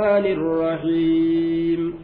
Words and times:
الرحمن 0.00 0.32
الرحيم. 0.32 1.94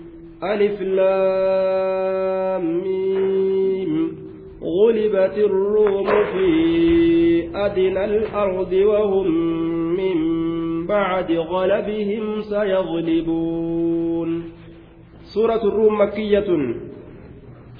ألف 0.44 0.82
لام 0.82 2.82
ميم. 2.82 4.16
غلبت 4.62 5.38
الروم 5.38 6.06
في 6.06 7.50
أدنى 7.54 8.04
الأرض 8.04 8.72
وهم 8.72 9.30
من 9.96 10.16
بعد 10.86 11.32
غلبهم 11.32 12.40
سيغلبون. 12.40 14.42
سورة 15.34 15.68
الروم 15.68 16.00
مكية. 16.00 16.76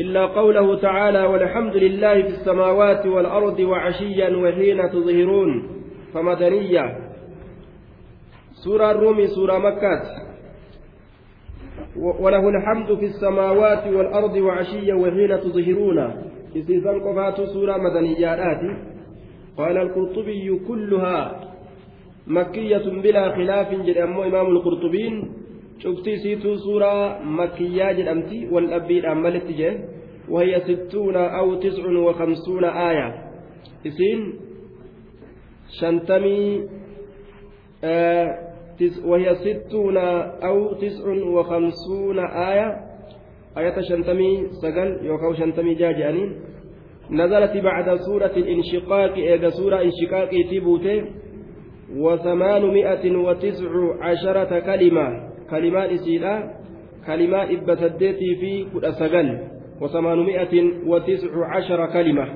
إلا 0.01 0.27
قوله 0.27 0.77
تعالى 0.77 1.27
والحمد 1.27 1.77
لله 1.77 2.23
في 2.23 2.29
السماوات 2.29 3.07
والأرض 3.07 3.61
وعشيا 3.61 4.37
وحين 4.37 4.91
تظهرون 4.91 5.62
فمدنية. 6.14 7.05
سورة 8.64 8.91
الروم 8.91 9.27
سورة 9.27 9.59
مكة. 9.59 10.02
وله 11.96 12.48
الحمد 12.48 12.98
في 12.98 13.06
السماوات 13.06 13.87
والأرض 13.87 14.37
وعشيا 14.37 14.95
وحين 14.95 15.41
تظهرون. 15.41 15.98
إذن 16.56 17.01
قفات 17.05 17.41
سورة 17.41 17.77
مدنيات 17.77 18.60
قال 19.56 19.77
القرطبي 19.77 20.60
كلها 20.69 21.41
مكية 22.27 22.87
بلا 23.02 23.34
خلاف 23.37 23.70
جل 23.70 23.98
إمام 23.98 24.46
القرطبين 24.46 25.32
شفتي 25.79 26.16
سيتو 26.16 26.57
سورة 26.57 27.23
مكية 27.23 27.93
جدمتي 27.93 28.48
والأبي 28.48 29.01
جه. 29.59 29.84
وهي 30.29 30.60
ستون 30.60 31.16
أو 31.16 31.54
تسع 31.54 31.84
وخمسون 31.87 32.65
آية. 32.65 33.09
إسين 33.87 34.34
شنتمي 35.80 36.68
آه 37.84 38.45
وهي 39.05 39.35
ستون 39.35 39.97
أو 39.97 40.75
تسع 40.75 41.05
وخمسون 41.27 42.19
آية 42.19 42.69
آية 43.59 43.80
شنتمي 43.80 44.46
سقل 44.63 44.99
يوكاو 45.02 45.33
شنتمي 45.35 45.74
جاجانين 45.74 46.41
نزلت 47.10 47.57
بعد 47.57 47.96
سورة 47.96 48.33
الانشقاق 48.37 49.15
إيجا 49.15 49.51
سورة 49.51 49.83
انشقاق 49.83 50.30
تبوته 50.51 51.05
وثمانمائة 51.96 53.16
وتسع 53.16 53.71
عشرة 54.01 54.60
كلمة. 54.60 55.27
كلمات 55.51 55.90
إسيلا 55.90 56.55
كلمات 57.07 57.51
إبسدتي 57.51 58.35
في 58.40 58.66
كل 58.74 58.93
سقل 58.93 59.38
وثمانمائة 59.80 60.55
وتسع 60.87 61.30
عشر 61.57 61.87
كلمة. 61.87 62.27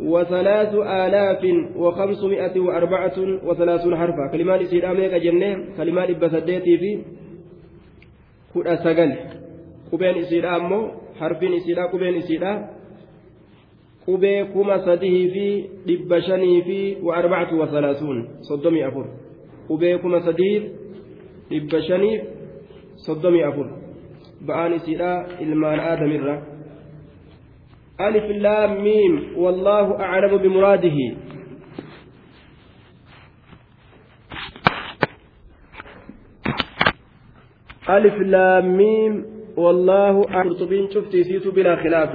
وثلاث 0.00 0.74
آلاف 0.74 1.42
وخمسمائة 1.76 2.60
وأربعة 2.60 3.18
وثلاثون 3.44 3.96
حرفا 3.96 4.24
كلمات 4.32 4.60
إسلامية 4.60 5.08
كجنة 5.08 5.64
كلمات 5.76 6.10
بسديتي 6.10 6.78
في 6.78 6.98
كل 8.54 8.78
سجل 8.78 9.10
قبين 9.92 10.14
إسلام 10.18 10.90
حرفين 11.20 11.52
إسلام 11.52 11.86
قبين 11.92 12.14
sadii 14.88 15.28
fi 15.30 15.70
dhibba 15.86 16.22
shanii 16.22 16.62
fi 16.62 16.96
wa 17.02 17.16
arbacatu 17.16 17.60
wa 17.60 17.68
salaasuun 17.68 18.28
soddomii 18.40 18.82
afur 18.82 19.04
qubee 19.68 19.98
kuma 19.98 20.20
sadiif 20.24 20.62
dhibba 21.50 21.82
shaniif 21.82 22.22
soddomii 23.04 23.42
afur 23.42 23.66
ba'aan 24.48 24.72
isiidha 24.80 25.26
ilmaan 25.44 25.80
aadamirra 25.80 26.34
ألف 28.00 28.24
لام 28.24 28.82
ميم 28.82 29.32
والله 29.36 30.00
أعلم 30.00 30.36
بمراده. 30.36 30.98
ألف 37.90 38.14
لام 38.14 38.76
ميم 38.76 39.24
والله 39.56 40.30
أعلم. 40.30 40.88
شفتي 40.94 41.24
سيت 41.24 41.48
بلا 41.48 41.76
خلاف. 41.76 42.12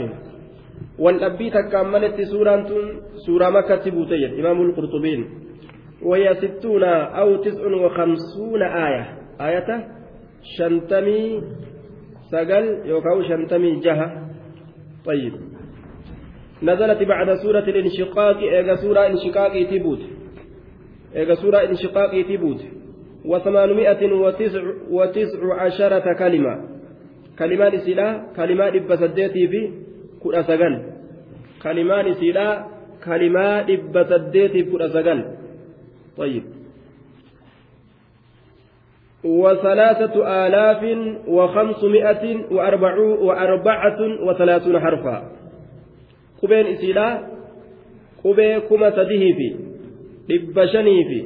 والأبي 0.99 1.49
تكملت 1.49 2.21
سورة 2.21 2.67
سورة 3.25 3.49
مكة 3.49 3.91
بوتية 3.91 4.39
إمام 4.39 4.61
القرطبين. 4.61 5.21
وهي 6.01 6.35
ستون 6.35 6.83
أو 6.83 7.35
تسع 7.35 7.65
وخمسون 7.67 8.61
آية. 8.61 9.17
آية 9.41 9.87
شنتمي 10.57 11.41
سجل 12.31 12.65
يوكاو 12.85 13.21
شنتمي 13.23 13.79
جهة. 13.79 14.07
طيب. 15.05 15.52
نزلت 16.63 17.03
بعد 17.03 17.33
سورة 17.33 17.59
الانشقاق 17.59 18.37
إيجا 18.37 18.75
سورة 18.75 19.07
انشقاق 19.07 19.53
تبوت 19.71 19.99
إيجا 21.15 21.35
سورة 21.35 21.57
انشقاق 21.57 22.21
تبوت 22.29 22.61
وثمانمائة 23.25 24.13
وتسع, 24.13 24.63
وتسع 24.89 25.61
عشرة 25.61 26.13
كلمة. 26.19 26.73
كلمات 27.39 27.75
سلا 27.75 28.23
كلمات 28.35 28.73
بسديتي 28.81 29.47
في 29.47 29.71
كل 30.23 30.35
أسجل 30.35 30.73
كلمات 31.63 32.17
سلا 32.17 32.65
كلمات 33.05 33.71
بسديتي 33.95 34.63
في 34.63 34.71
كل 34.71 34.81
طيب. 36.17 36.43
وثلاثة 39.23 40.45
آلاف 40.47 40.81
وخمسمائة 41.27 42.53
وأربعة 43.21 43.99
وثلاثون 44.27 44.79
حرفا. 44.79 45.42
Qubeen 46.43 46.67
isiidhaa 46.73 47.11
qubee 48.23 48.53
kuma 48.69 48.91
sadihii 48.97 49.33
fi 49.39 49.47
dhibba 50.29 50.67
shanii 50.73 51.03
fi 51.09 51.19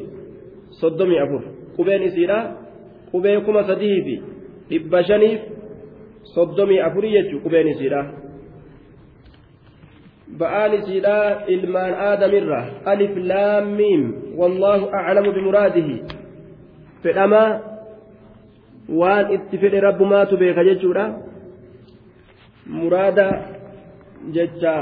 soddomii 0.82 1.20
afur 1.26 1.42
qubeen 1.78 2.04
isiidhaa 2.10 2.44
qubee 3.12 3.38
kuma 3.50 3.64
sadihii 3.70 4.02
fi 4.08 4.16
dhibba 4.70 5.04
shaniif 5.10 5.42
soddomii 6.36 6.80
afurii 6.88 7.14
jechuun 7.18 7.44
qubeen 7.46 7.68
isiidhaa. 7.74 8.06
ba'aan 10.40 10.74
isiidhaa 10.80 11.48
ilmaan 11.56 11.94
aadamirra 12.10 12.62
alif 12.86 13.14
laamiim 13.32 14.02
wallaahu 14.40 14.90
aclamu 15.00 15.32
bimuraadihi 15.38 15.96
fedhamaa 17.04 17.50
waan 19.00 19.32
itti 19.38 19.58
fedhe 19.64 19.80
rabbumaatu 19.88 20.38
beeka 20.44 20.68
jechuudha 20.70 21.06
muraada 22.80 23.28
jecha 24.36 24.76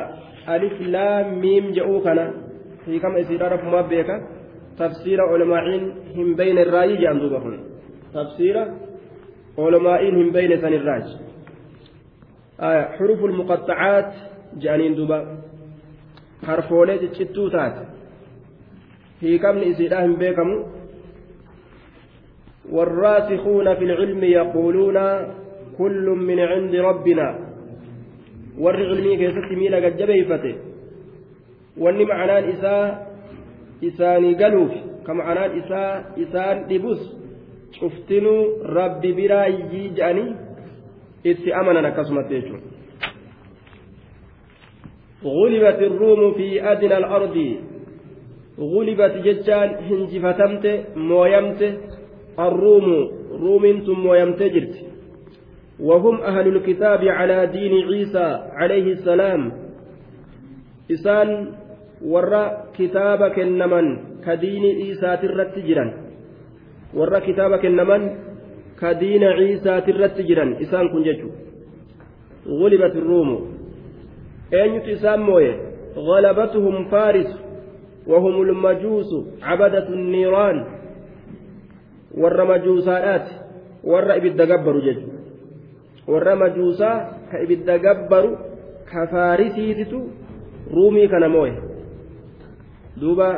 miim 1.42 1.74
je'uu 1.74 2.02
kana 2.02 2.34
hiikama 2.88 3.20
isiidhaa 3.20 3.50
rabbumaa 3.50 3.84
beeka 3.84 4.16
tafsiira 4.78 5.24
olmaa'iin 5.26 5.86
hin 6.16 6.36
beyne 6.36 6.62
irraayi 6.62 6.98
jedhan 6.98 7.20
duuba 7.20 7.40
kun 7.40 7.60
tafsiira 8.14 8.68
olmaa'iin 9.58 10.16
hin 10.16 10.32
beyne 10.32 10.58
san 10.62 10.74
irraaji 10.74 11.14
xurufu 12.98 13.28
lmuqaxacaat 13.28 14.14
jedhaniin 14.62 14.98
duuba 14.98 15.20
harfoolee 16.48 16.98
ciccittuu 17.04 17.50
taate 17.50 17.84
hiikamni 19.22 19.70
isiidhaa 19.74 20.02
hin 20.08 20.18
beekamu 20.24 20.58
والراسخون 22.72 23.76
في 23.76 23.84
العلم 23.84 24.24
يقولون 24.24 24.98
كل 25.78 26.06
من 26.10 26.40
عند 26.40 26.76
ربنا 26.76 27.45
warri 28.64 28.86
cilmii 28.90 29.18
keessatti 29.18 29.56
miila 29.56 29.82
gajjabeeyfate 29.86 30.52
wanni 31.84 32.06
macanaan 32.12 32.50
isaa 32.54 32.86
isaanii 33.90 34.36
galuuf 34.36 34.74
ka 35.06 35.14
macanaan 35.14 35.58
isaa 35.62 35.92
isaan 36.26 36.64
dhibus 36.70 37.02
cuftinuu 37.80 38.64
rabbi 38.78 39.14
biraayyii 39.20 39.90
je'anii 39.98 40.32
itti 41.32 41.54
amanan 41.54 41.86
akkasumatti 41.92 42.34
jechuudha. 42.40 42.76
غلبت 45.26 45.80
الروم 45.82 46.34
في 46.38 46.72
أدنى 46.72 46.98
الأرض 46.98 47.38
غلبت 48.60 49.14
ججان 49.26 49.70
هنجفتمت 49.88 50.66
مويمت 50.96 51.62
الروم 52.40 52.88
روم 53.44 53.64
ثم 53.86 54.00
مويمت 54.00 54.44
جرت 54.44 54.76
وهم 55.80 56.22
أهل 56.22 56.48
الكتاب 56.48 57.04
على 57.04 57.48
دين 57.48 57.74
عيسى 57.88 58.28
عليه 58.52 58.94
السلام. 58.94 59.52
إسان 60.92 61.52
ورى 62.06 62.64
كتابك 62.78 63.40
النمن 63.40 63.98
كدين 64.26 64.64
عيسى 64.64 65.18
ترتجرا 65.22 65.94
ورى 66.94 67.20
كتابك 67.20 67.66
النمن 67.66 68.02
كدين 68.82 69.24
عيسى 69.24 69.82
ترتجرا 69.82 70.46
إسان 70.62 70.90
كنججو 70.90 71.30
غلبت 72.48 72.96
الروم. 72.96 73.58
أين 74.54 74.82
إسان 74.82 75.20
موية. 75.20 75.56
غلبتهم 75.96 76.86
فارس. 76.86 77.32
وهم 78.08 78.42
المجوس. 78.42 79.12
عبدة 79.42 79.88
النيران. 79.90 80.58
ور 82.18 82.38
مجوسات. 82.46 83.28
ور 83.84 84.16
إبد 84.16 84.42
ججو 84.42 85.15
warra 86.08 86.36
majuusaa 86.36 86.98
ka 87.32 87.42
ibidda 87.44 87.80
gabbaru 87.80 88.38
ka 88.92 89.08
faarisiititu 89.08 90.00
ruumii 90.74 91.08
kana 91.08 91.30
mooye. 91.30 91.56
Duuba 93.02 93.30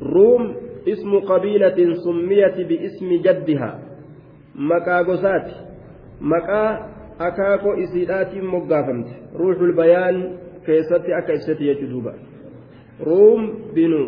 ruum 0.00 0.54
ismu 0.86 1.22
qabiilatin 1.22 1.96
summiyati 2.04 2.64
biismi 2.64 3.18
jaddiha. 3.18 3.70
Maqaa 4.54 5.04
gosaati. 5.04 5.54
Maqaa 6.20 6.88
akaakoo 7.18 7.74
isiidhaatiin 7.74 8.46
moggaafamte. 8.46 9.12
Ruuxul 9.34 9.72
bayaan 9.72 10.38
keessatti 10.66 11.14
akka 11.14 11.32
ibsati 11.32 11.64
jechu 11.64 11.90
duuba. 11.90 12.14
Ruum 13.06 13.72
binu 13.74 14.00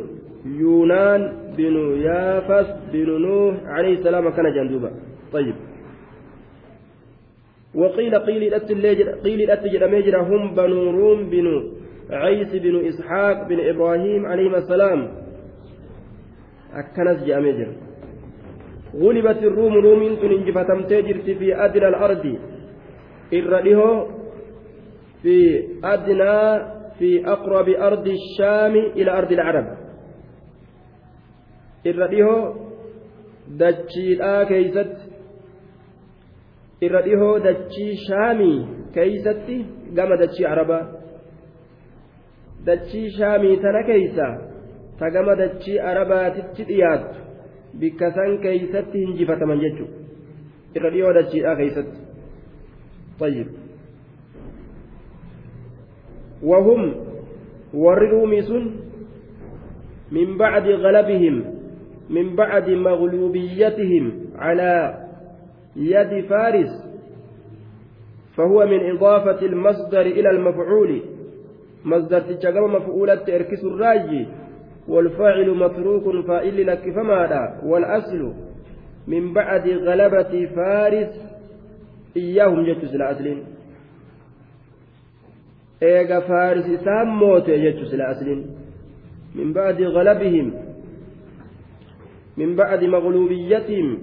yuunaan 0.60 1.52
binu 1.56 1.96
yaafas 1.96 2.66
binu 2.93 3.19
nuuh 3.19 3.54
alayhi 3.76 4.02
salaam 4.02 4.26
akkana 4.26 4.50
jedhan 4.50 4.72
duuba. 4.72 4.90
Ayyib 5.32 5.71
وقيل 7.74 8.14
قيل 8.19 8.54
قيل 9.24 9.50
أتجر 9.50 9.88
مجرى 9.88 10.20
هم 10.20 10.54
بنو 10.54 10.90
روم 10.90 11.30
بنو 11.30 11.56
عيس 12.10 12.52
بن 12.54 12.86
إسحاق 12.86 13.48
بن 13.48 13.58
إبراهيم 13.60 14.26
عليهما 14.26 14.58
السلام. 14.58 15.00
أكنس 16.74 17.24
جاء 17.24 17.40
غلبت 18.94 19.42
الروم 19.42 19.74
روم 19.74 20.16
تنجفتم 20.16 20.82
تجرت 20.82 21.30
في 21.38 21.64
أدنى 21.64 21.88
الأرض. 21.88 22.38
إرده 23.34 24.06
في 25.22 25.36
أدنى 25.84 26.38
في 26.98 27.26
أقرب 27.26 27.68
أرض 27.68 28.06
الشام 28.06 28.75
إلى 28.76 29.10
أرض 29.10 29.32
العرب. 29.32 29.66
إرده 31.86 32.54
دجيلآ 33.48 34.44
كيست 34.44 35.12
irra 36.87 37.00
dhihoo 37.06 37.38
dachii 37.46 37.96
shaamii 38.06 38.58
keeysatti 38.94 39.56
gama 39.99 40.17
dachii 40.23 40.46
arabaa 40.52 40.84
dachii 42.67 43.11
shaamii 43.19 43.56
tana 43.64 43.82
keeysa 43.90 44.26
ta 44.99 45.11
gama 45.17 45.34
dachii 45.43 45.79
arabaatitti 45.90 46.64
dhiyaattu 46.70 47.19
bikka 47.81 48.11
san 48.17 48.38
keeysatti 48.46 49.05
hinjifataman 49.06 49.61
jechuu 49.64 49.90
irra 50.76 50.90
dhihoo 50.96 51.12
dachiidhaa 51.20 51.56
keeysatti 51.62 51.99
طيب 53.20 53.46
وهم 56.43 56.94
وررومي 57.75 58.43
سن 58.43 58.70
من 60.12 60.37
بعد 60.38 60.67
غلبهم 60.69 61.44
من 62.11 62.37
بعد 62.37 62.70
مغلوبيتهم 62.70 64.12
على 64.37 65.01
يد 65.76 66.24
فارس 66.24 66.92
فهو 68.36 68.66
من 68.66 68.90
إضافة 68.90 69.46
المصدر 69.46 70.00
إلى 70.00 70.30
المفعول. 70.30 71.02
مصدر 71.84 72.20
تجمع 72.20 72.66
مفعولة 72.66 73.22
إركس 73.28 73.64
الراجي 73.64 74.26
والفاعل 74.88 75.50
متروك 75.50 76.26
فائل 76.26 76.66
لك 76.66 76.90
فماذا؟ 76.94 77.60
والأصل. 77.64 78.32
من 79.06 79.32
بعد 79.32 79.69
غلبة 79.69 80.46
فارس 80.46 81.32
إياهم 82.16 82.66
جت 82.66 82.84
سلا 82.84 83.12
أسلين 83.12 83.44
إيجا 85.82 86.20
فارس 86.20 86.64
سام 86.64 87.08
موت 87.18 87.50
جت 87.50 87.84
سلا 87.90 88.10
أسلين 88.10 88.46
من 89.34 89.52
بعد 89.52 89.82
غلبهم 89.82 90.54
من 92.36 92.56
بعد 92.56 92.84
مغلوبيتهم 92.84 93.98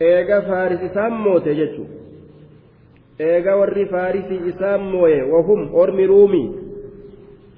eega 0.00 0.42
faarisi 0.42 0.84
isaan 0.90 1.12
moote 1.12 1.54
jechuun 1.54 1.90
eega 3.18 3.56
warri 3.56 3.86
faarisii 3.86 4.42
isaan 4.48 4.80
mooye 4.80 5.22
wahum 5.22 5.74
ormi 5.74 6.06
ruumii 6.06 6.64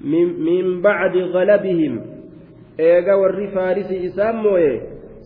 min 0.01 0.81
bacdi 0.81 1.21
galabihim. 1.33 2.01
Eega 2.77 3.17
warri 3.17 3.47
faarisii 3.47 4.05
isaan 4.05 4.35
mooye 4.35 4.81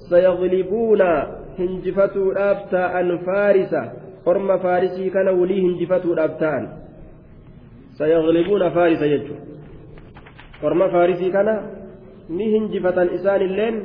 sayaglibuuna 0.10 1.28
hinjifatuudhaaf 1.58 2.70
ta'an 2.72 3.20
faarisa. 3.26 3.82
Orma 4.26 4.58
faarisii 4.58 5.10
kana 5.10 5.32
wulii 5.32 5.62
hinjifatuudhaaf 5.62 6.40
ta'an. 6.40 6.70
Sayaglibuuna 7.98 8.72
faarisa 8.72 9.08
jechuun 9.08 9.40
orma 10.64 10.90
faarisii 10.90 11.32
kana 11.32 11.54
ni 12.30 12.46
hinjifatan 12.52 13.14
isaan 13.14 13.42
illeen 13.42 13.82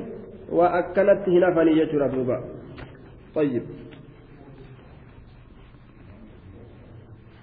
waa 0.52 0.70
akkanatti 0.78 1.30
hin 1.30 1.42
hafanii 1.42 1.74
jechuudha 1.74 2.08
duuba. 2.08 2.40
طيب. 3.36 3.62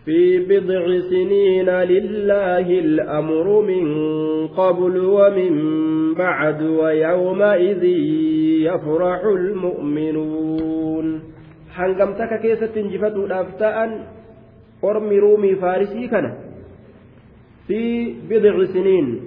في 0.06 0.40
بضع 0.40 1.00
سنين 1.10 1.70
لله 1.70 2.80
الأمر 2.80 3.62
من 3.62 3.86
قبل 4.48 4.98
ومن 4.98 5.54
بعد 6.14 6.62
ويومئذ 6.62 7.84
يفرح 8.68 9.22
المؤمنون. 9.26 11.24
حنقمتك 11.72 12.42
كيسة 12.42 12.76
جفت 12.76 13.16
الأفتاء 13.16 14.08
أرمي 14.84 15.20
رومي 15.20 15.56
فارسي 15.56 16.08
كان 16.08 16.34
في 17.68 18.14
بضع 18.30 18.66
سنين 18.66 19.22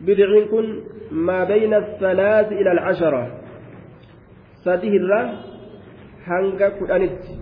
بضع 0.00 0.46
كن 0.50 0.80
ما 1.10 1.44
بين 1.44 1.74
الثلاث 1.74 2.52
إلى 2.52 2.72
العشرة 2.72 3.43
sadihirraa 4.64 5.24
hanga 6.26 6.70
kudhanitti 6.78 7.32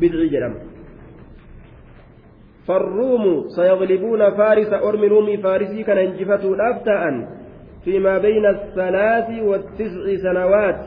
bidci 0.00 0.28
jedhama. 0.34 0.72
فالروم 2.66 3.48
سيغلبون 3.56 4.30
فارس 4.38 4.72
أرم 4.72 5.02
رومي 5.04 5.36
فارسي 5.36 5.82
كان 5.82 5.98
انجفتوا 5.98 6.54
الأفتاء 6.54 7.02
فيما 7.84 8.18
بين 8.18 8.46
الثلاث 8.46 9.42
والتسع 9.42 10.16
سنوات 10.22 10.80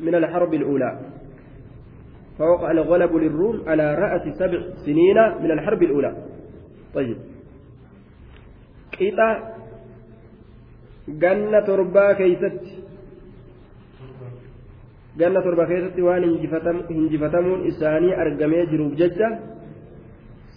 من 0.00 0.14
الحرب 0.14 0.54
الأولى 0.54 0.98
فوقع 2.38 2.70
الغلب 2.70 3.16
للروم 3.16 3.62
على 3.66 3.94
رأس 3.94 4.38
سبع 4.38 4.60
سنين 4.86 5.16
من 5.42 5.50
الحرب 5.50 5.82
الأولى 5.82 6.16
طيب 6.94 7.16
قطع 9.00 9.54
جنة 11.08 11.66
ربا 11.68 12.12
كيست 12.12 12.62
ganna 15.20 15.40
torba 15.42 15.66
keessatti 15.70 16.02
waan 16.08 16.24
hinjifatamuun 16.90 17.66
isaanii 17.70 18.14
argamee 18.22 18.64
jiruuf 18.70 18.94
jecha 19.00 19.28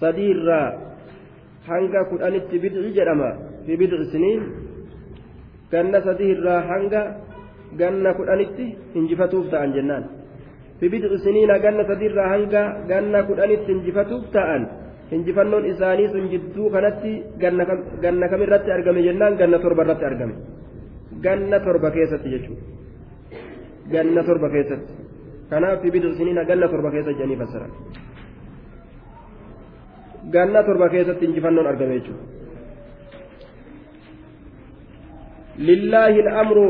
sadii 0.01 0.29
irraa 0.35 0.67
hanga 1.69 2.01
kudhanitti 2.11 2.61
bidci 2.63 2.91
jedhama 2.97 3.29
fi 3.65 3.77
bidci 3.81 4.05
siniin 4.13 4.41
ganna 5.73 6.01
sadii 6.07 6.31
irraa 6.35 6.61
hanga 6.71 7.01
ganna 7.81 8.13
kudhanitti 8.19 8.65
hinjifatuuf 8.95 9.45
ta'an 9.53 9.73
jennaan 9.77 10.03
fi 10.79 10.85
bidci 10.93 11.17
siniina 11.25 11.55
ganna 11.65 11.83
sadii 11.89 12.09
irraa 12.11 12.29
hanga 12.33 12.63
ganna 12.91 13.19
kudhanitti 13.29 13.69
hinjifatuuf 13.73 14.25
ta'an 14.35 14.63
hinjifannoon 15.11 15.65
isaanii 15.71 16.09
sun 16.13 16.25
jidduu 16.33 16.67
kanatti 16.75 17.13
ganna 18.03 18.27
kamirratti 18.31 18.75
argame 18.77 19.01
jennaan 19.07 19.33
ganna 19.41 19.57
torba 19.63 19.81
irratti 19.85 20.05
argame 20.11 20.35
ganna 21.25 21.57
torba 21.65 21.89
keessatti 21.95 22.29
jechuudha. 22.35 22.80
Keessatti 23.91 24.93
kanaaf 25.49 25.81
fi 25.81 25.91
biduu 25.91 26.13
siniina 26.17 26.45
ganna 26.45 26.67
torba 26.73 26.91
keessa 26.91 27.13
jedhanii 27.13 27.39
fassara 27.41 27.67
ganna 30.35 30.63
torba 30.63 30.89
keessatti 30.93 31.25
injifannoon 31.25 31.67
argame 31.71 31.99
jechuudha 31.99 32.25
lillaahi 35.69 36.23
al'amru 36.25 36.67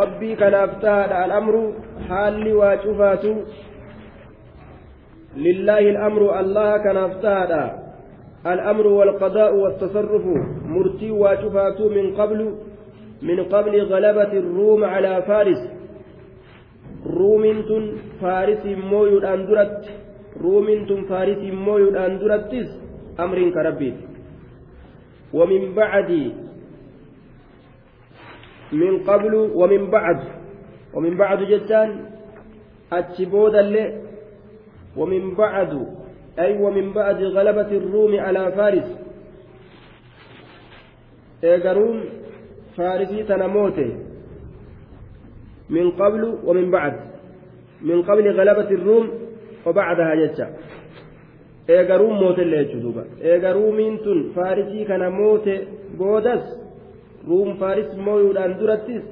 rabbii 0.00 0.36
kanaaf 0.42 0.76
tahaadha 0.84 1.24
al'amru 1.24 1.62
haalli 2.10 2.52
waa 2.60 2.76
cufaatu 2.84 3.32
lillaahi 5.46 5.90
al'amru 5.94 6.30
allah 6.42 6.70
kanaaf 6.86 7.18
tahaadha 7.26 7.64
الأمر 8.46 8.86
والقضاء 8.86 9.54
والتصرف 9.56 10.24
مرتي 10.66 11.10
واشفات 11.10 11.80
من 11.80 12.16
قبل 12.16 12.40
من 13.22 13.44
قبل 13.44 13.74
غلبة 13.92 14.32
الروم 14.32 14.84
على 14.84 15.22
فارس 15.22 15.75
ruumiin 17.14 17.62
tun 17.68 17.84
faarisiin 18.20 18.80
mooyuudhaan 18.90 19.46
duratti 19.48 19.90
ruumiin 20.42 20.86
tun 20.86 21.04
faarisiin 21.08 21.54
mooyuudhaan 21.54 22.20
durattis 22.20 22.68
amriin 23.18 23.52
ka 23.52 23.62
rabbiiti 23.62 24.04
ومن 25.34 25.74
بعد 25.74 26.10
من 28.72 28.92
قبل 29.02 29.34
ومن 29.34 29.90
بعد 29.90 30.20
ومن 30.94 31.16
بعد 31.16 31.42
جتان 31.42 31.88
أتشبود 32.92 33.54
اللي 33.54 34.02
ومن 34.96 35.34
بعد 35.34 35.72
أي 36.38 36.58
ومن 36.62 36.92
بعد 36.92 37.22
غلبة 37.22 37.70
الروم 37.80 38.20
على 38.20 38.52
فارس 38.52 38.88
إيجاروم 41.44 42.04
فارسي 42.76 43.22
تنموته 43.22 43.90
من 45.69 45.91
قبل 45.91 46.37
ومن 46.47 46.71
بعد 46.71 46.93
من 47.81 48.01
قبل 48.01 48.25
غلبة 48.31 48.69
الروم 48.77 49.05
وبعدها 49.65 50.15
جتة 50.15 50.47
eegaruun 51.69 52.15
mootellee 52.21 52.63
jechuudha 52.63 53.03
eegaruumiin 53.31 53.99
tun 54.05 54.19
faarisii 54.35 54.85
kana 54.85 55.09
moote 55.09 55.53
boodas 55.97 56.43
ruum 57.27 57.49
faaris 57.61 57.89
mooyuudhaan 58.05 58.55
durattis 58.59 59.03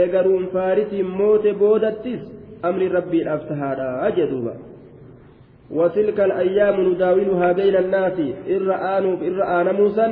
eega 0.00 0.22
ruum 0.22 0.46
faarisiin 0.54 1.06
moote 1.20 1.54
boodattis 1.62 2.20
amri 2.68 2.88
rabbiidhaaf 2.98 3.48
tahaadha 3.48 4.10
jedhuuba 4.18 4.54
وتلك 5.78 6.20
الأيام 6.20 6.76
نداولها 6.88 7.52
بين 7.52 7.76
الناس 7.76 8.16
إر 8.54 8.68
آنوا 8.96 9.16
إر 9.28 9.38
آن 9.60 9.74
موسى 9.74 10.06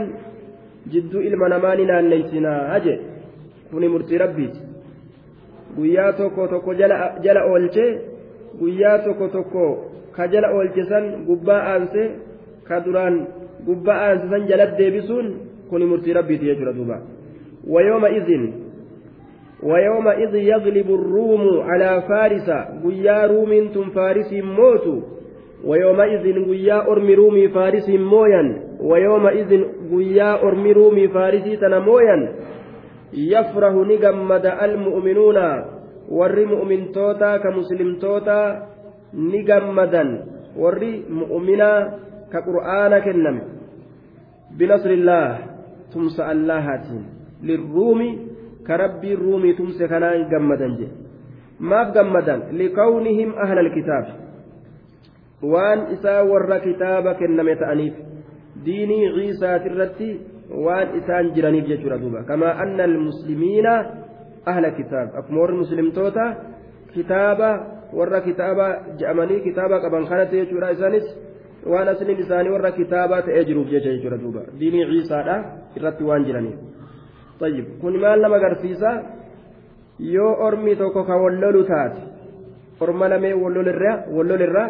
جد 0.92 1.14
إلما 1.26 1.48
نماننا 1.48 1.96
ليسنا 2.12 2.76
هجي 2.76 2.94
كوني 3.70 3.88
مرتي 3.88 4.16
ربيت 4.16 4.54
guyyaa 5.77 6.11
tokko 6.19 6.47
tokko 6.47 6.73
jala 7.23 7.41
oolchee 7.51 7.91
guyyaa 8.59 8.97
tokko 9.05 9.27
tokko 9.27 9.63
ka 10.15 10.27
jala 10.27 10.47
oolche 10.55 10.83
san 10.89 11.05
gubbaa 11.27 11.61
aansee 11.71 12.07
ka 12.67 12.79
duraan 12.85 13.15
gubbaa 13.67 13.99
aanse 14.07 14.27
san 14.29 14.47
jalatti 14.47 14.77
deebisuun 14.83 15.27
kun 15.69 15.83
murtii 15.89 16.13
rabbiiti 16.13 16.45
jechuudha 16.45 16.73
duuba. 16.77 16.97
Wayooma 17.73 18.09
izin 18.09 18.43
wayooma 19.63 20.15
izin 20.23 20.45
yaglibu 20.47 20.97
ruumu 20.97 21.61
alaa 21.73 22.01
faarisa 22.01 22.57
guyyaa 22.83 23.27
ruumiin 23.27 23.69
tun 23.73 23.91
faarisiin 23.91 24.45
mootu 24.45 24.93
wayooma 25.67 26.05
izin 26.07 26.45
guyyaa 26.45 26.83
ormi 26.87 27.15
ruumii 27.15 27.47
faarisiin 27.49 28.01
mooyan 28.01 28.55
wayooma 28.89 29.31
izin 29.33 29.65
guyyaa 29.89 30.37
ormi 30.47 30.73
ruumii 30.73 31.07
faarisii 31.07 31.57
tana 31.57 31.79
mooyan 31.79 32.27
يفرح 33.13 33.73
نجمد 33.73 34.45
المؤمنون 34.45 35.39
ka 37.41 37.49
muslimtootaa 37.51 38.49
ni 39.13 39.41
gammadan 39.43 40.09
warri 40.53 41.01
mu'minaa 41.09 41.79
ka 42.29 42.41
qur'aana 42.45 43.01
kenname 43.01 43.41
binasrillaah 44.57 45.31
tumsa 45.89 46.29
allahaatiin 46.29 47.03
lirruumi 47.41 48.09
ka 48.67 48.77
rabbiin 48.77 49.17
ruumii 49.17 49.57
tumse 49.57 49.87
kanaan 49.87 50.29
gammadan 50.29 50.77
jedhe 50.77 50.93
maaf 51.59 51.93
gammadan 51.93 52.53
likawnihim 52.59 53.33
ahla 53.33 53.59
alkitaab 53.65 54.05
waan 55.41 55.91
isaa 55.95 56.23
warra 56.31 56.59
kitaaba 56.59 57.15
kenname 57.21 57.55
ta'aniif 57.55 57.95
diinii 58.65 59.11
ciisaati 59.15 59.69
irratti 59.71 60.09
waan 60.49 60.97
isaan 60.97 61.33
jiraniif 61.33 61.67
jechuudha 61.67 61.97
duuba. 61.97 62.23
Kamaa 62.23 62.57
anna 62.63 62.83
almuslimiina 62.83 63.73
ahla 64.45 64.71
kitaab. 64.71 65.15
Akkuma 65.17 65.41
warri 65.41 65.57
muslimtoota 65.57 66.25
kitaaba 66.93 67.49
warra 67.93 68.21
kitaaba 68.21 68.65
je'amanii 68.99 69.41
kitaaba 69.41 69.81
qaban 69.81 70.07
kanatti 70.07 70.41
jechuudha. 70.41 70.71
Isaanis 70.71 71.05
waan 71.65 71.87
asliin 71.87 72.19
isaanii 72.19 72.53
warra 72.55 72.71
kitaaba 72.71 73.21
ta'ee 73.21 73.45
jiruuf 73.45 73.69
jecha 73.69 73.89
jechuudha 73.89 74.17
duuba. 74.17 74.41
Diinii 74.59 74.85
ciisaadha 74.85 75.35
irratti 75.75 76.03
waan 76.03 76.25
jiraniif. 76.25 76.57
Tayyib. 77.39 77.79
Kun 77.81 77.99
maal 77.99 78.21
nama 78.21 78.35
agarsiisa? 78.35 78.91
Yoo 79.99 80.33
ormi 80.47 80.75
tokko 80.75 81.03
ka 81.03 81.15
wallolu 81.15 81.63
taate 81.63 82.01
orma 82.79 83.07
lamee 83.07 83.33
wallolirra 83.33 84.63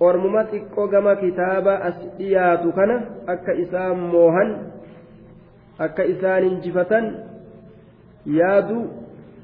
ormuma 0.00 0.44
xiqqoo 0.50 0.88
gama 0.88 1.16
kitaaba 1.16 1.74
as 1.88 1.96
dhiyaatu 2.18 2.72
kana 2.72 2.96
akka 3.26 3.52
isaan 3.52 3.98
moohan 4.12 4.48
akka 5.86 6.04
isaan 6.12 6.44
hinjifatan 6.48 7.04
yaadu 8.38 8.78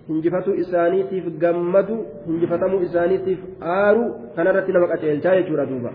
hinjifatu 0.09 0.55
isaaniitiif 0.63 1.27
gammadu 1.43 1.97
hinjifatamuu 2.27 2.81
isaaniitiif 2.89 3.41
aaru 3.77 4.05
kanarratti 4.37 4.77
nama 4.77 4.91
qaceelchaa 4.93 5.37
jechuudha 5.39 5.67
duuba 5.73 5.91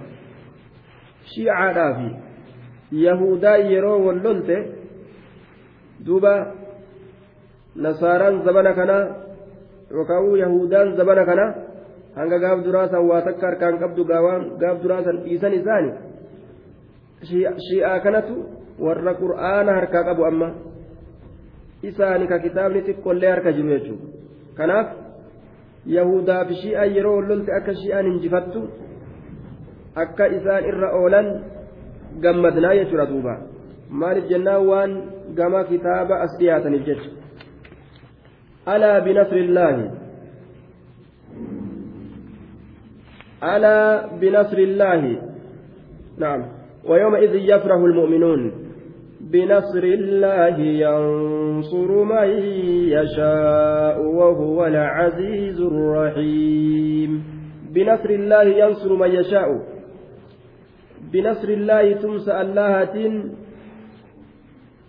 shiicaadhaa 1.34 1.92
fi 2.00 2.08
yahudaa 3.06 3.58
yeroo 3.72 3.98
wallolte 4.08 4.58
duuba 6.06 6.34
nasaaraan 7.86 8.42
zabana 8.48 8.74
kana 8.80 8.98
yookaan 9.98 10.32
yahudaan 10.44 10.96
zabana 11.00 11.26
kana 11.30 11.46
hanga 12.16 12.40
gaaf 12.44 12.64
duraasan 12.66 13.08
waa 13.10 13.22
takka 13.28 13.48
harkaan 13.48 13.80
qabdu 13.84 14.08
gaaf 14.62 14.78
duraasan 14.84 15.22
dhiisan 15.26 15.54
isaani 15.60 15.92
shi'aa 17.68 18.00
kanatu 18.06 18.36
warra 18.81 19.15
qur'aana 19.23 19.73
harkaa 19.79 20.05
qabu 20.09 20.25
amma 20.31 20.49
isaani 21.83 22.27
ka 22.29 22.39
kitaabni 22.45 22.85
xiqqollee 22.87 23.31
harka 23.35 23.53
jiru 23.57 23.69
jechuudha 23.75 24.07
kanaaf 24.59 24.89
yahudaa 25.97 26.45
fi 26.49 26.55
shi'aa 26.63 26.87
yeroo 26.97 27.17
wallolte 27.19 27.53
akka 27.59 27.75
shi'aan 27.83 28.07
injifattu 28.13 28.63
akka 30.05 30.31
isaan 30.39 30.69
irra 30.71 30.89
oolan 31.01 31.29
gammadnaa 32.25 32.75
jechuudha 32.81 33.11
duuba 33.13 33.35
maaliif 33.91 34.27
jennaan 34.33 34.67
waan 34.71 34.97
gama 35.39 35.65
kitaaba 35.71 36.21
as 36.25 36.33
dhiyaataniif 36.41 36.85
jecha 36.89 37.11
alaa 38.75 38.99
binasrillaahi 39.07 39.87
alaa 43.53 43.87
binasrillaahi 44.21 45.15
نعم 46.19 46.45
ويومئذ 46.89 47.35
يفرح 47.35 47.77
المؤمنون 47.77 48.53
بنصر 49.32 49.84
الله 49.84 50.58
ينصر 50.60 52.04
من 52.04 52.30
يشاء 52.96 54.02
وهو 54.02 54.66
العزيز 54.66 55.62
الرحيم. 55.62 57.24
بنصر 57.74 58.10
الله 58.10 58.44
ينصر 58.44 58.94
من 58.96 59.12
يشاء. 59.12 59.50
بنصر 61.14 61.50
الله 61.50 61.94
تمسى 61.94 62.42
اللهة 62.42 62.96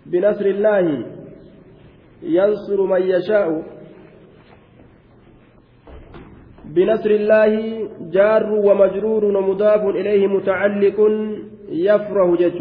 بنصر 0.05 0.45
الله 0.45 1.05
ينصر 2.23 2.79
من 2.85 3.01
يشاء. 3.01 3.49
بنصر 6.75 7.09
الله 7.09 7.51
جار 8.11 8.51
ومجرور 8.53 9.25
ومضاف 9.25 9.81
إليه 9.95 10.27
متعلق 10.27 10.99
يفرح 11.69 12.27
جج 12.39 12.59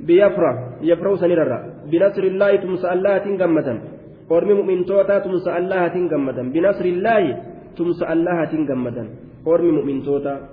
بيفرح. 0.00 0.73
يفرح 0.90 1.12
سنرر 1.20 1.52
بنصر 1.90 2.22
الله 2.22 2.50
تمسى 2.56 2.86
الله 2.92 3.14
تنقمة 3.24 3.68
ormi 4.30 4.54
mu'mintoota 4.56 5.20
tumsa 5.20 5.52
allahatiin 5.52 6.08
gammadan 6.08 6.48
binasrillaahi 6.48 7.36
tumsa 7.76 8.08
allahatiin 8.08 8.64
gammadan 8.64 9.08
ormi 9.44 9.72
mu'mintoota 9.72 10.48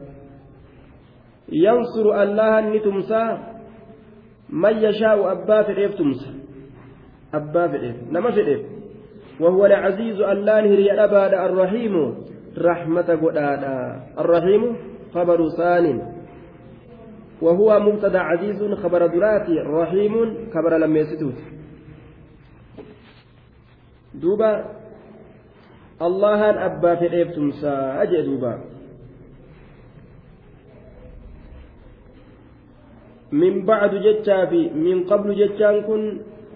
yansuru 1.47 2.11
allahan 2.11 2.71
ni 2.71 2.79
tumsaa 2.83 3.51
من 4.51 4.83
يشاء 4.83 5.31
أبا 5.31 5.61
فديف 5.63 5.95
تمس 5.95 6.27
أبا 7.33 7.67
فديف 7.67 7.95
نما 8.11 8.31
فديف 8.35 8.61
وهو 9.39 9.65
العزيز 9.65 10.21
اللان 10.21 10.63
هري 10.67 10.91
أباد 10.91 11.33
الرحيم 11.33 11.95
رحمة 12.57 13.09
قدادا 13.23 13.79
الرحيم 14.19 14.61
خبر 15.15 15.39
ثان 15.57 15.85
وهو 17.41 17.79
مبتدا 17.79 18.19
عزيز 18.19 18.73
خبر 18.73 19.07
دراتي 19.07 19.55
رحيم 19.59 20.13
خبر 20.53 20.77
لم 20.77 20.97
يستوت 20.97 21.39
دوبا 24.13 24.51
الله 26.01 26.65
أبا 26.65 26.95
فديف 26.95 27.31
تمسا 27.35 28.01
أجي 28.01 28.21
دوبا. 28.21 28.53
من 33.31 33.65
بعد 33.65 33.95
جتشا 33.95 34.45
في 34.45 34.69
من 34.69 35.03
قبل 35.03 35.29
جتشان 35.39 35.81
كن 35.81 36.03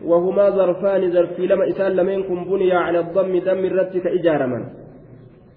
وهما 0.04 0.50
ظرفان 0.50 1.12
ظرفي 1.12 1.48
لما 1.48 1.70
إسان 1.70 1.92
لمن 1.92 2.20
بني 2.50 2.72
على 2.74 3.00
الضم 3.00 3.34
دم 3.48 3.66
الرتك 3.66 4.06
إجارما 4.08 4.60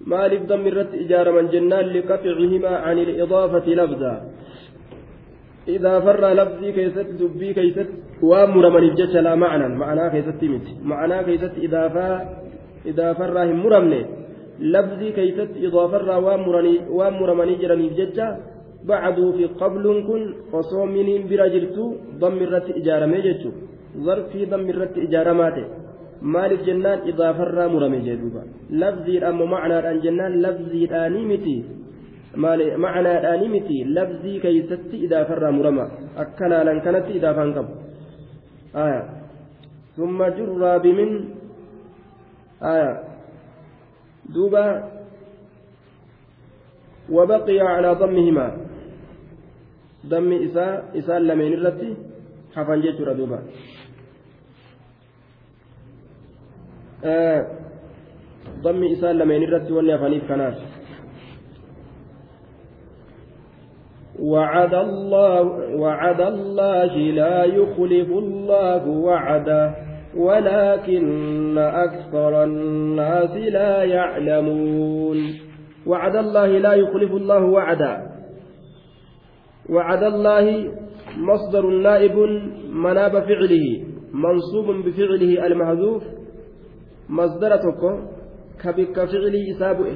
مالف 0.01 0.41
ضم 0.43 0.67
الرت 0.67 0.93
إجارما 0.93 1.41
جنان 1.41 1.85
لقطعهما 1.85 2.73
عن 2.85 2.97
الإضافة 2.97 3.67
لفظا. 3.79 4.15
إذا 5.77 5.93
فر 6.05 6.23
لفظي 6.39 6.69
كيست 6.77 7.07
دبي 7.19 7.49
كيست 7.57 7.89
وامر 8.29 8.63
من 8.73 8.83
الجتش 8.83 9.15
لا 9.25 9.33
معنى 9.43 9.67
معناه 9.83 10.07
كيست 10.13 10.41
مت 10.53 10.67
معناه 10.91 11.21
كيست 11.27 11.53
إذا 11.65 11.83
فا 11.93 12.07
إذا 12.91 13.07
فر 13.19 13.35
هم 13.49 13.59
مرمني 13.63 14.01
لفظي 14.73 15.09
كيست 15.17 15.51
إذا 15.65 15.83
فر 15.91 16.09
وامر 16.97 17.27
من 17.39 17.49
جرني 17.61 17.89
fi 19.37 19.45
qabluun 19.59 19.99
kun 20.07 20.23
osoo 20.59 20.85
miniin 20.85 21.27
bira 21.29 21.49
jirtu 21.53 21.83
dammi 22.21 22.43
irratti 22.47 22.71
ijaaramee 22.79 23.21
jechuun 23.27 23.55
zarfii 24.05 24.45
dammi 24.51 24.69
irratti 24.73 25.03
ijaaramaa 25.07 25.51
ta'e 25.55 25.65
maaliif 26.21 26.61
jennaan 26.67 26.99
idaafarraa 27.11 27.69
murame 27.73 27.99
jedhuuba 28.07 28.41
labziidhaan 28.81 29.35
moo 29.39 29.49
macnaadhaan 29.55 30.01
jennaan 30.05 30.41
labziidhaanii 30.45 31.25
miti 31.31 31.55
macnaadhaanii 32.35 33.49
miti 33.49 33.83
labzii 33.83 34.39
keeysatti 34.39 35.03
idaafarraa 35.05 35.51
murama 35.51 35.89
akka 36.23 36.49
laalan 36.49 36.81
kanatti 36.81 37.17
idaafaan 37.19 37.53
qabu 37.53 37.73
ثم 39.99 40.19
جر 40.23 40.77
بمن 40.77 41.11
آية 42.63 42.91
دوبا 44.31 44.65
وبقي 47.11 47.59
على 47.59 47.89
ضمهما 47.93 48.47
dammi 50.09 50.47
isaa 50.47 50.95
isaan 50.95 51.27
lameen 51.27 51.53
irratti 51.59 51.89
hafan 52.55 52.79
jechuudha 52.85 53.17
duuba 53.19 53.39
ضم 58.63 58.81
إسان 58.83 59.15
لما 59.17 59.33
ينرت 59.35 59.71
ولي 59.71 59.95
أفانيف 59.95 60.23
كناس 60.27 60.57
وعد 64.21 64.73
الله 64.73 65.41
وعد 65.75 66.21
الله 66.21 66.95
لا 66.95 67.43
يخلف 67.43 68.09
الله 68.09 68.87
وعده 68.87 69.75
ولكن 70.17 71.57
أكثر 71.57 72.43
الناس 72.43 73.31
لا 73.31 73.83
يعلمون. 73.83 75.17
وعد 75.87 76.15
الله 76.15 76.47
لا 76.47 76.73
يخلف 76.73 77.11
الله 77.11 77.43
وعدا 77.43 78.09
وعد 79.69 80.03
الله 80.03 80.71
مصدر 81.17 81.65
نائب 81.67 82.15
مناب 82.73 83.11
فعله 83.11 83.83
منصوب 84.13 84.85
بفعله 84.85 85.47
المحذوف. 85.47 86.03
مصدر 87.09 87.55
تكو 87.55 87.99
كبك 88.63 88.95
فعلي 88.95 89.51
إسابه 89.51 89.91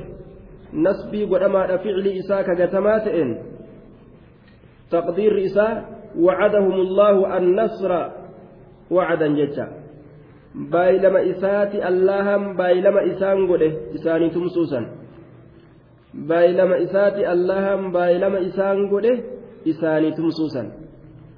نسبي 0.73 1.23
ودما 1.23 1.77
فعلي 1.77 2.19
إساك 2.19 2.45
كتماتئن 2.57 3.52
تقدير 4.95 5.33
إساء 5.45 5.73
وعدهم 6.25 6.73
الله 6.85 7.15
النصر 7.37 7.91
وعدا 8.95 9.27
جتا 9.39 9.65
بايلما 10.55 11.19
إساتي 11.31 11.87
اللهم 11.87 12.43
بايلما 12.61 13.01
إسان 13.11 13.37
قده 13.49 13.71
إساني 13.95 14.29
تمسوسا. 14.29 14.81
بايلما 16.13 16.75
إساتي 16.83 17.23
اللهم 17.33 17.91
بايلما 17.91 18.39
إسان 18.47 18.77
قده 18.93 19.15
إساني 19.71 20.09
تمسوسا. 20.17 20.63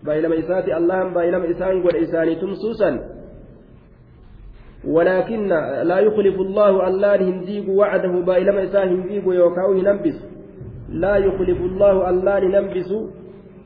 بايلما 0.05 0.35
إساتي 0.39 0.71
اللهم 0.77 1.09
بايلما 1.13 1.45
إسان 1.51 1.83
قده 1.83 1.99
إساني 2.05 2.35
تمسوسا. 2.43 2.91
ولكن 4.95 5.47
لا 5.89 5.99
يخلف 5.99 6.35
الله 6.39 6.87
الله 6.87 7.15
هنديق 7.15 7.65
وعده 7.69 8.13
بايلما 8.29 8.63
إسان 8.63 8.87
هنديق 8.89 9.25
يوكاو 9.41 9.71
هنبس 9.79 10.17
لا 10.89 11.15
يخلف 11.17 11.59
الله 11.69 12.09
الله 12.09 12.37
هنبس 12.37 12.89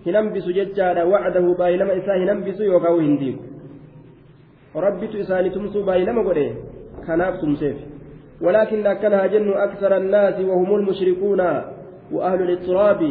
هنبس 0.09 0.45
ججارا 0.57 1.03
وعده 1.03 1.45
بايلما 1.59 1.97
إسان 1.97 2.29
هنبس 2.29 2.59
يوكاو 2.59 2.99
هنديق 2.99 3.37
rabbitu 4.75 5.17
isaanii 5.17 5.49
tumsuu 5.49 5.83
baay'inama 5.83 6.23
godhe 6.23 6.55
kanaaf 7.05 7.39
tumseef. 7.41 7.77
ولكن 8.41 8.83
لكنها 8.83 9.27
جن 9.27 9.51
أكثر 9.51 9.97
الناس 9.97 10.39
وهم 10.39 10.75
المشركون 10.75 11.39
وأهل 12.11 12.41
الاضطراب 12.41 13.01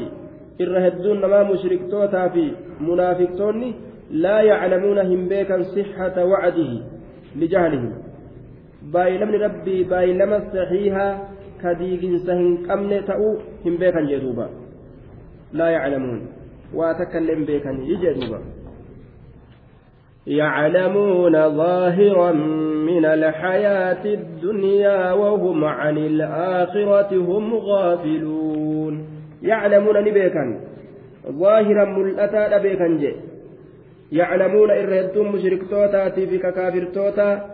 الرهدون 0.60 1.20
ما 1.20 1.42
مشرك 1.42 1.80
توتا 1.90 2.28
في 2.28 2.52
منافقتون 2.80 3.74
لا 4.10 4.40
يعلمون 4.40 4.98
هم 4.98 5.28
بيكا 5.28 5.62
صحة 5.62 6.24
وعده 6.24 6.80
لجهلهم 7.36 7.92
بايلمن 8.82 9.34
ربي 9.34 9.84
بايلم 9.84 10.32
الصحيحة 10.32 11.28
كديق 11.62 12.16
سهن 12.26 12.56
قمن 12.68 13.04
تأو 13.04 13.36
هم 13.66 13.76
بيكا 16.72 16.78
وأتكلم 16.78 17.44
بيكا 17.44 17.68
يجدوبا 17.68 18.40
يعلمون 20.26 21.32
ظاهرا 21.56 22.32
من 22.88 23.04
الحياة 23.04 24.04
الدنيا 24.04 25.12
وهم 25.12 25.64
عن 25.64 25.98
الآخرة 25.98 27.16
هم 27.16 27.54
غافلون. 27.54 29.06
يعلمون 29.42 29.96
نبيكا 30.00 30.60
ظاهرا 31.30 31.84
ملأتا 31.84 32.58
نبيكا 32.58 32.86
جي. 32.86 33.12
يعلمون 34.12 34.70
إرهدتم 34.70 35.32
مشرك 35.32 35.62
توتا 35.70 36.10
في 36.10 36.38
كافر 36.38 36.84
توتا 36.94 37.46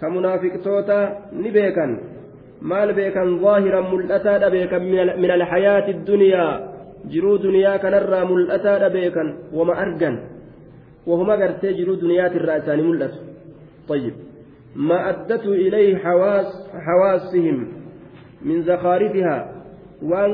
كمنافق 0.00 0.62
توتا 0.64 1.18
نبيكا 1.32 1.98
maal 2.60 2.92
beekan 2.92 3.40
zaahiran 3.40 3.88
mul'ataadha 3.88 4.52
beekan 4.52 4.84
min 5.16 5.30
alhayaati 5.30 5.96
addunyaa 5.96 6.69
jiruu 7.12 7.38
duniyaa 7.42 7.78
kanarraa 7.78 8.24
mul'ataadha 8.24 8.90
beekan 8.90 9.34
wama 9.52 9.74
argan 9.86 10.18
وهما 11.06 11.34
قرتي 11.34 11.72
جلو 11.72 11.94
دنيات 11.94 12.36
الرأسان 12.36 12.80
ملت 12.88 13.14
طيب 13.88 14.14
ما 14.76 15.10
أدته 15.10 15.52
إليه 15.52 15.96
حواس 15.96 16.46
حواسهم 16.86 17.68
من 18.42 18.62
زخارفها 18.62 19.36
وان 20.02 20.30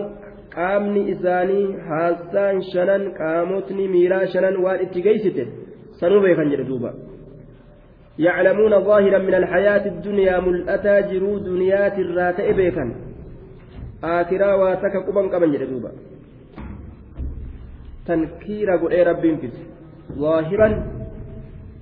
qaamni 0.56 1.00
isaanii 1.12 1.76
haassaan 1.88 2.62
shanan 2.72 3.02
qaamotni 3.18 3.88
miiraa 3.94 4.26
shanan 4.34 4.56
waan 4.64 4.80
itti 4.84 5.02
geeysite 5.06 5.44
sanuu 6.00 6.20
beekan 6.24 6.50
jedhe 6.52 6.68
duuba 6.70 6.92
يعلمون 8.18 8.80
ظاهرا 8.80 9.18
من 9.18 9.34
الحياة 9.34 9.84
الدنيا 9.86 10.40
ملأتا 10.40 11.00
جرو 11.00 11.38
دنيات 11.38 11.98
الراتئ 11.98 12.52
بيكا 12.52 12.84
آكرا 14.04 14.54
واتك 14.54 14.94
قبا 15.06 15.22
قبا 15.32 15.46
جدوبا 15.46 15.90
تنكير 18.06 18.70
قل 18.70 19.06
رب 19.06 19.24
فيه 19.40 19.56
ظاهرا 20.24 20.68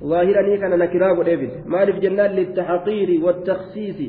ظاهرا 0.04 0.56
كان 0.56 0.78
نكرا 0.78 1.08
وديفيد 1.18 1.50
مالف 1.66 1.96
جنان 2.04 2.30
للتحقير 2.30 3.08
والتخصيص 3.24 4.00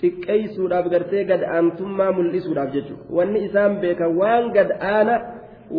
xiqqeessuudhaaf 0.00 0.86
gartee 0.92 1.24
gad 1.30 1.42
aantummaa 1.56 2.12
mul'isuudhaaf 2.18 2.70
jechuudha 2.74 3.04
wanni 3.16 3.40
isaan 3.46 3.72
beekan 3.82 4.14
waan 4.20 4.44
gad 4.56 4.70
aana 4.90 5.14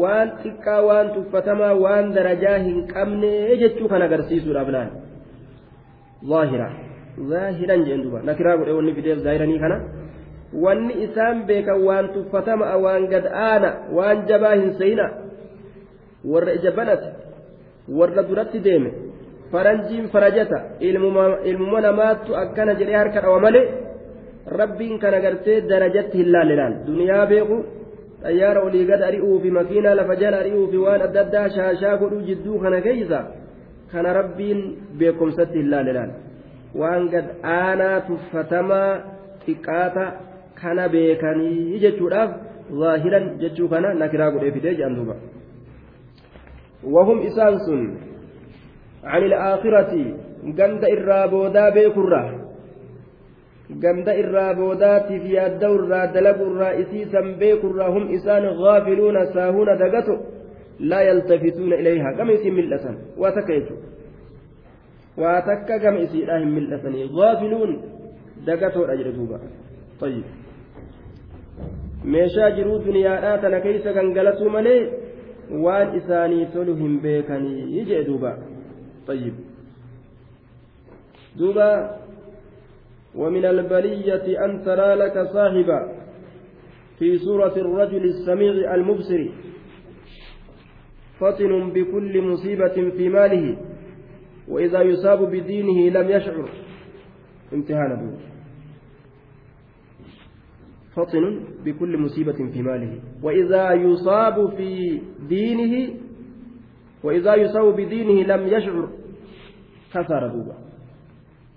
waan 0.02 0.34
xiqqaa 0.42 0.82
waan 0.89 1.12
tuffatamaa 1.15 1.74
waan 1.84 2.12
darajaa 2.18 2.58
hin 2.65 2.82
qabne 2.94 3.32
jechuu 3.62 3.88
kan 3.94 4.06
agarsiisuudhaaf 4.08 4.70
laal 4.76 4.92
zaahira 6.32 6.68
zaahiran 7.32 7.86
jeen 7.88 8.04
duba 8.08 8.26
nakiraa 8.32 8.58
godhe 8.60 8.76
wanni 8.80 8.98
fideef 9.00 9.24
zaahiranii 9.28 9.60
kana 9.63 9.78
wanni 10.65 11.00
isaan 11.08 11.42
beekan 11.52 11.84
waan 11.88 12.12
tuffatamaa 12.18 12.76
waan 12.86 13.08
gad 13.13 13.26
aana 13.48 13.70
waan 14.00 14.28
jabaa 14.34 14.56
hin 14.62 14.72
seyna 14.84 15.10
warra 16.23 16.53
ija 16.53 16.71
banate 16.71 17.10
warra 17.99 18.23
duratti 18.29 18.60
deeme 18.67 18.91
faranjiin 19.51 20.08
farajata 20.13 20.58
ilmuma 21.49 21.82
namaattu 21.88 22.36
akkana 22.43 22.73
jedhee 22.79 22.97
harka 23.01 23.21
dhawa 23.21 23.39
malee 23.45 23.65
rabbiin 24.60 24.99
kana 24.99 25.19
gartee 25.25 25.62
darajatti 25.71 26.17
hin 26.17 26.32
laallelaan 26.36 26.73
duniyaa 26.88 27.25
beeku 27.32 27.58
xayyaara 28.23 28.62
olii 28.67 28.86
gad 28.91 29.01
ari'uu 29.10 29.39
fi 29.43 29.51
makiinaa 29.60 29.95
lafa 29.99 30.15
jala 30.21 30.38
ari'uu 30.43 30.65
fi 30.71 30.77
waan 30.86 31.01
adda 31.08 31.21
addaa 31.25 31.49
shaashaa 31.58 31.95
godhuu 32.01 32.21
jidduu 32.29 32.60
kana 32.63 32.82
keeysa 32.88 33.19
kana 33.91 34.13
rabbiin 34.19 34.60
beekumsatti 34.99 35.58
hin 35.62 35.71
laallelaan 35.73 36.12
waan 36.82 37.10
gad 37.13 37.27
aanaa 37.55 37.97
tuffatamaa 38.10 38.91
xiqqaata 39.45 40.05
kana 40.62 40.89
beekanii 40.95 41.79
jechuudhaaf 41.84 42.32
zaahiran 42.79 43.25
jechuu 43.41 43.69
kana 43.73 43.93
nakiraa 44.01 44.32
godhee 44.34 44.51
fidee 44.58 44.73
jedhan 44.79 44.95
duuba. 44.99 45.15
وهم 46.84 47.22
إسانس 47.22 47.70
عن 49.04 49.24
الآخرة 49.24 49.94
قند 50.60 50.84
إرابودا 50.86 51.70
بيكرة 51.70 52.24
قند 53.84 54.10
إرابودا 54.10 55.00
في 55.08 55.46
الدور 55.48 56.06
دلب 56.06 56.39
الرئيسيسا 56.42 57.22
بيكرة 57.39 57.88
هم 57.88 58.13
إسان 58.13 58.46
غافلون 58.46 59.26
ساهون 59.34 59.70
دقتو 59.78 60.18
لا 60.80 61.02
يلتفتون 61.02 61.74
إليها. 61.74 62.12
كم 62.18 62.30
يسي 62.30 62.50
ملة 62.52 62.86
واتكيتو. 63.18 63.76
واتك 65.18 65.70
كم 65.84 65.96
يسي 65.98 66.24
إلههم 66.24 66.52
ملة 66.56 66.86
غافلون 67.18 67.72
دقتو 68.48 68.86
أجر 68.86 69.10
دوبا. 69.12 69.39
طيب. 70.02 70.24
meeshaa 72.04 72.52
jiruu 72.52 72.80
duniyaadhaa 72.86 73.38
tana 73.38 73.60
keeysa 73.60 73.94
gangalatu 73.94 74.50
malee 74.50 74.89
waan 75.51 75.95
isaanii 75.97 76.45
tolu 76.53 76.75
hin 76.75 76.99
beekanii. 77.01 77.85
Jee 77.85 78.03
duuba. 78.05 78.38
طيب 79.09 79.33
دوبا 81.38 81.97
ومن 83.15 83.45
البلية 83.45 84.45
أن 84.45 84.62
ترى 84.65 84.95
لك 84.95 85.27
صاحبا 85.33 85.95
في 86.99 87.17
سورة 87.17 87.55
الرجل 87.57 88.03
السميع 88.03 88.75
المبصر 88.75 89.29
فطن 91.19 91.69
بكل 91.69 92.21
مصيبة 92.21 92.89
في 92.97 93.09
ماله 93.09 93.57
وإذا 94.47 94.81
يصاب 94.81 95.19
بدينه 95.31 95.99
لم 95.99 96.09
يشعر 96.09 96.49
امتحان 97.53 97.91
أبوه 97.91 98.17
فطن 100.99 101.39
بكل 101.65 101.97
مصيبة 101.97 102.51
في 102.53 102.62
ماله. 102.62 102.99
وإذا 103.23 103.73
يصاب 103.73 104.55
في 104.57 105.01
دينه 105.29 105.93
وإذا 107.03 107.35
يصاب 107.35 107.75
بدينه 107.75 108.35
لم 108.35 108.47
يشعر 108.47 108.89
كثر 109.93 110.27
دوبا 110.27 110.55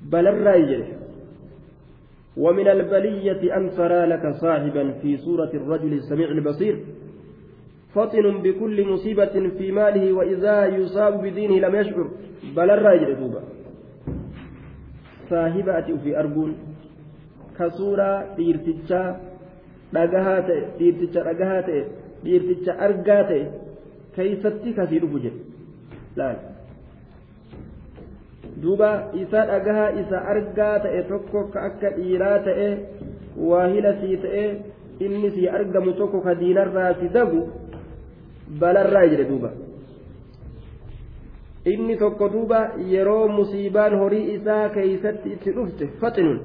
بل 0.03 0.27
الرأي 0.27 0.85
ومن 2.37 2.69
البلية 2.69 3.57
أن 3.57 3.71
ترى 3.77 4.07
لك 4.07 4.35
صاحبا 4.41 4.91
في 5.03 5.17
صورة 5.17 5.51
الرجل 5.55 5.93
السميع 5.93 6.29
البصير 6.29 6.85
فطن 7.95 8.43
بكل 8.43 8.89
مصيبة 8.89 9.49
في 9.59 9.73
ماله 9.73 10.13
وإذا 10.13 10.67
يصاب 10.67 11.23
بدينه 11.23 11.69
لم 11.69 11.75
يشعر. 11.75 12.11
بل 12.57 12.71
الرأي 12.71 13.15
دوبا 13.15 13.43
ati 15.33 15.93
ufii 15.93 16.15
arguun 16.15 16.55
ka 17.57 17.71
suuraa 17.71 18.37
dhiirtichaa 18.37 19.32
dhagahaa 19.95 20.41
ta'e 20.49 20.61
dhiirticha 20.79 21.21
dhagahaa 21.29 21.63
ta'e 21.69 21.83
dhiirticha 22.25 22.73
argaa 22.89 23.23
ta'e 23.31 23.43
keeysatti 24.17 24.75
kasii 24.79 25.01
dhufu 25.05 25.19
jedhe 25.25 26.29
duuba 28.63 28.91
isa 29.23 29.41
dhagahaa 29.53 29.91
isa 30.03 30.19
argaa 30.35 30.77
ta'e 30.85 31.03
tokko 31.11 31.41
ka 31.55 31.61
akka 31.71 31.91
dhiiraa 31.97 32.39
ta'e 32.49 32.69
waahila 33.51 33.93
sii 34.01 34.17
ta'e 34.27 34.45
inni 35.07 35.31
sii 35.37 35.49
argamu 35.59 35.93
tokko 36.01 36.21
ka 36.29 36.35
diinarraa 36.41 36.95
si 37.01 37.09
dagu 37.19 37.43
balarraa 38.61 39.07
jedhe 39.13 39.25
duuba 39.31 39.51
inni 41.75 41.97
tokko 42.05 42.29
duuba 42.35 42.61
yeroo 42.95 43.29
musiibaan 43.39 43.95
horii 44.03 44.25
isaa 44.37 44.69
keeysatti 44.77 45.29
itti 45.37 45.51
dhufte 45.59 45.89
faxinun 46.01 46.39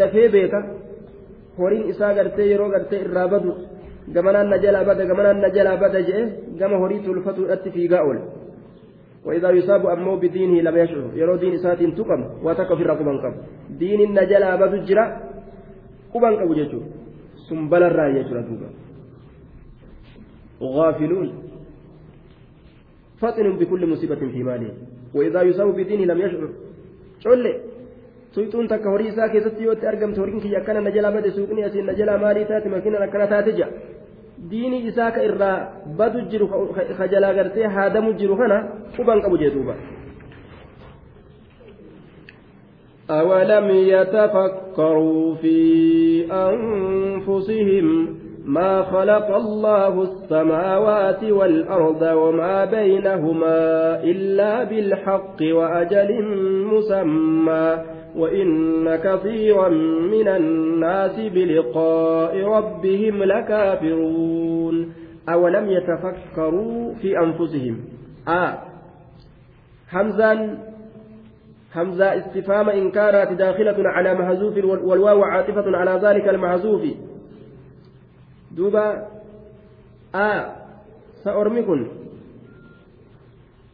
dafee 0.00 0.28
beeka 0.36 0.60
horiin 1.58 1.84
isaa 1.92 2.12
gartee 2.18 2.46
yeroo 2.52 2.70
gartee 2.74 3.00
irraa 3.06 3.28
badu 3.34 3.52
gamanaan 4.14 4.48
na 4.52 4.58
jalaa 4.64 4.84
bada 4.88 5.04
gamanaan 5.10 5.40
na 5.44 5.48
jalaa 5.56 5.76
bada 5.82 6.00
jedhe 6.08 6.24
gama 6.60 6.76
horii 6.82 7.00
tulfatuudhatti 7.06 7.70
fiigaa 7.76 8.04
oole 8.08 8.22
وإذا 9.26 9.50
يصاب 9.50 9.86
أمه 9.86 10.14
بدينه 10.22 10.56
لم 10.66 10.76
يشعر 10.82 11.04
يرو 11.20 11.36
دين 11.42 11.54
إسات 11.58 11.82
تقم 11.98 12.20
واتك 12.44 12.70
في 12.78 12.82
الرقبان 12.86 13.18
قب 13.24 13.34
دين 13.80 14.00
النجل 14.08 14.42
أبد 14.54 14.72
الجرا 14.78 15.04
قبان 16.14 16.34
قبو 16.40 16.54
جيشو 16.58 16.80
سنبل 17.48 17.82
الرأي 17.90 18.12
يجرى 18.18 18.40
دوبا 18.46 18.68
غافلون 20.76 21.28
فطن 23.20 23.46
بكل 23.58 23.82
مصيبة 23.92 24.22
في 24.34 24.40
ماله 24.48 24.70
وإذا 25.16 25.40
يصاب 25.42 25.68
بدينه 25.78 26.04
لم 26.10 26.18
يشعر 26.24 26.48
شعر 27.22 27.36
suyxuun 28.36 28.68
takka 28.72 28.90
horii 28.94 29.10
isaa 29.12 29.28
keessatti 29.34 29.64
yoo 29.66 29.74
itti 29.76 29.86
argamte 29.92 30.20
horiin 30.20 30.40
kiyya 30.44 30.60
akkana 30.62 30.80
na 30.86 30.90
jalaa 30.96 31.12
bade 31.16 31.30
suuqni 31.36 31.64
asiin 31.68 31.86
na 31.90 31.94
jalaa 32.00 32.18
maalii 32.24 32.48
taate 32.50 32.68
makiinan 32.74 33.06
akkana 33.08 33.26
taate 33.32 33.52
jira 33.58 33.68
diinii 34.50 34.86
isaa 34.92 35.10
ka 35.16 35.22
irraa 35.28 35.58
badu 35.98 36.24
jiru 36.30 36.46
ka 36.98 37.06
jalaa 37.14 37.34
gartee 37.38 37.70
haadamu 37.76 38.12
jiru 38.22 38.36
kana 38.40 38.58
quban 38.96 39.22
qabu 39.26 39.38
jee 39.44 39.54
duuba. 39.58 39.76
أولم 43.10 43.68
يتفكروا 43.70 45.34
في 45.34 45.58
أنفسهم 46.32 47.86
ما 48.46 48.82
خلق 48.82 49.28
الله 49.36 50.02
السماوات 50.02 51.24
والأرض 51.24 52.02
وما 52.02 52.64
بينهما 52.64 53.60
إلا 54.04 54.64
بالحق 54.64 55.38
وأجل 55.42 56.10
مسمى 56.72 57.95
وإن 58.16 58.96
كثيرا 58.96 59.68
من 60.12 60.28
الناس 60.28 61.20
بلقاء 61.20 62.44
ربهم 62.44 63.24
لكافرون. 63.24 64.92
أولم 65.28 65.70
يتفكروا 65.70 66.94
في 66.94 67.18
أنفسهم؟ 67.18 67.80
آه. 68.28 68.58
همزا 69.92 70.58
همزة 71.74 72.18
استفهام 72.18 72.68
إن 72.68 72.90
كانت 72.90 73.32
داخلة 73.32 73.88
على 73.88 74.14
محذوف 74.14 74.64
والواو 74.64 75.24
عاطفة 75.24 75.76
على 75.76 76.00
ذلك 76.08 76.28
المحذوف. 76.28 76.82
دوبا. 78.56 79.06
آه. 80.14 80.56
سأرمكن. 81.24 81.86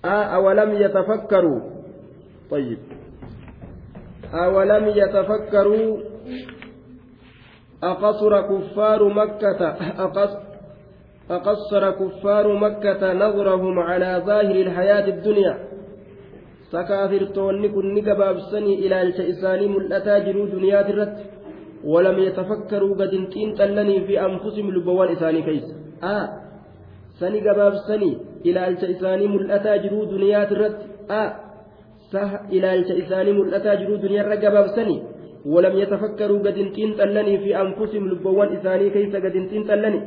آه. 0.05 0.24
أولم 0.24 0.72
يتفكروا؟ 0.72 1.61
طيب. 2.50 2.78
أولم 4.34 4.88
يتفكروا 4.88 5.98
أقصر 7.82 8.40
كفار 8.40 9.08
مكة 9.08 9.76
أقصر 11.30 11.90
كفار 11.90 12.46
مكة 12.56 13.12
نظرهم 13.12 13.78
على 13.78 14.22
ظاهر 14.26 14.56
الحياة 14.66 15.06
الدنيا. 15.08 15.58
kaafirtoonni 16.72 17.68
kun 17.68 17.94
ni 17.94 18.07
gabaabsanii 18.07 18.74
ilaalcha 18.74 19.02
isaanii 19.02 19.61
mul'ataa 19.72 20.18
jiruu 20.18 20.44
duniyaa 20.46 20.82
irratti. 20.82 21.16
ولم 21.84 22.18
يتفكروا 22.18 22.94
قد 22.94 23.12
hin 23.14 23.54
xiinxallinee 23.54 24.06
في 24.06 24.20
أنفسهم 24.20 24.70
lubbuuwwan 24.70 25.08
isaanii 25.08 25.42
keessa. 25.42 25.66
آه 26.02 26.28
isaanii 27.20 27.40
gabaabsanii 27.48 28.12
ilaalcha 28.46 28.68
isaanii 28.68 29.20
mul'ataa 29.35 29.76
jiruu 29.76 30.04
duniyaa 30.04 30.44
irratti. 30.44 30.78
آه 31.10 31.51
ilaalcha 32.51 32.94
isaanii 32.94 33.33
mul'ataa 33.38 33.77
jiruu 33.77 33.98
duniyarra 34.03 34.37
gabaabsanii 34.37 35.01
walam 35.55 35.79
yatafakkaruu 35.79 36.40
gad 36.46 36.57
hin 36.61 36.72
xiinxallanii 36.77 37.38
fi 37.44 37.55
anfusihim 37.62 38.09
lubbawwan 38.09 38.53
isaanii 38.59 38.90
keessa 38.96 39.20
gad 39.20 39.35
hin 39.38 39.48
xiinxallanii. 39.53 40.03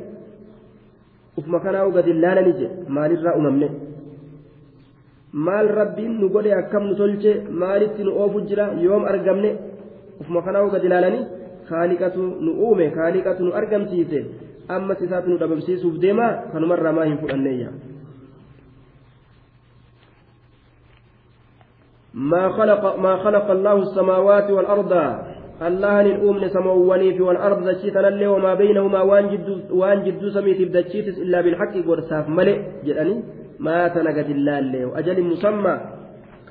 Ufuma 1.38 1.60
kanaa'u 1.60 1.92
gad 1.92 2.06
hin 2.12 2.22
laalanii 2.26 2.54
jedhe 2.60 2.90
maalirraa 2.98 3.36
umamne 3.40 3.70
maal 5.48 5.68
rabbiin 5.80 6.20
nu 6.20 6.30
godhe 6.36 6.54
akkam 6.60 6.88
nu 6.90 6.96
tolchee 7.02 7.36
maalitti 7.64 8.04
nu 8.04 8.14
oofu 8.26 8.46
jira 8.52 8.70
yoom 8.86 9.06
argamne? 9.14 9.56
Ufuma 10.22 10.42
kanaa'u 10.42 10.70
gad 10.76 10.84
ilaalanii 10.84 11.26
kaaliqatu 11.70 12.30
nu 12.46 12.52
uume 12.68 12.90
kaaliqatu 13.00 13.44
nu 13.44 13.58
argamsiise 13.64 14.26
ammas 14.78 15.02
isaatu 15.02 15.30
nu 15.30 15.38
dhabamsiisuuf 15.42 16.00
deemaa? 16.06 16.34
Kanumarraa 16.54 16.94
maa 16.94 17.10
hin 17.12 17.18
fudhanneeyyaa 17.18 17.95
ما 22.16 22.50
خلق 22.50 22.96
ما 23.00 23.18
خلق 23.18 23.52
الله 23.52 23.76
السماوات 23.76 24.52
والأرض. 24.52 24.92
الله 25.62 26.02
نؤمن 26.02 26.50
سمواني 26.50 27.14
في 27.14 27.22
والأرض 27.22 27.68
دشيتنا 27.68 28.08
اللي 28.08 28.28
وما 28.28 28.54
بينهما. 28.54 29.02
وان 29.72 30.04
جد 30.04 30.30
سميت 30.34 30.62
بدشيتس 30.62 31.18
إلا 31.20 31.42
بالحق 31.42 31.76
ورساف 31.88 32.30
ملئ. 32.30 32.60
جدني 32.86 33.24
ما 33.60 33.88
تنقد 33.88 34.30
الله 34.30 34.86
وأجل 34.86 35.24
مسمى. 35.24 35.76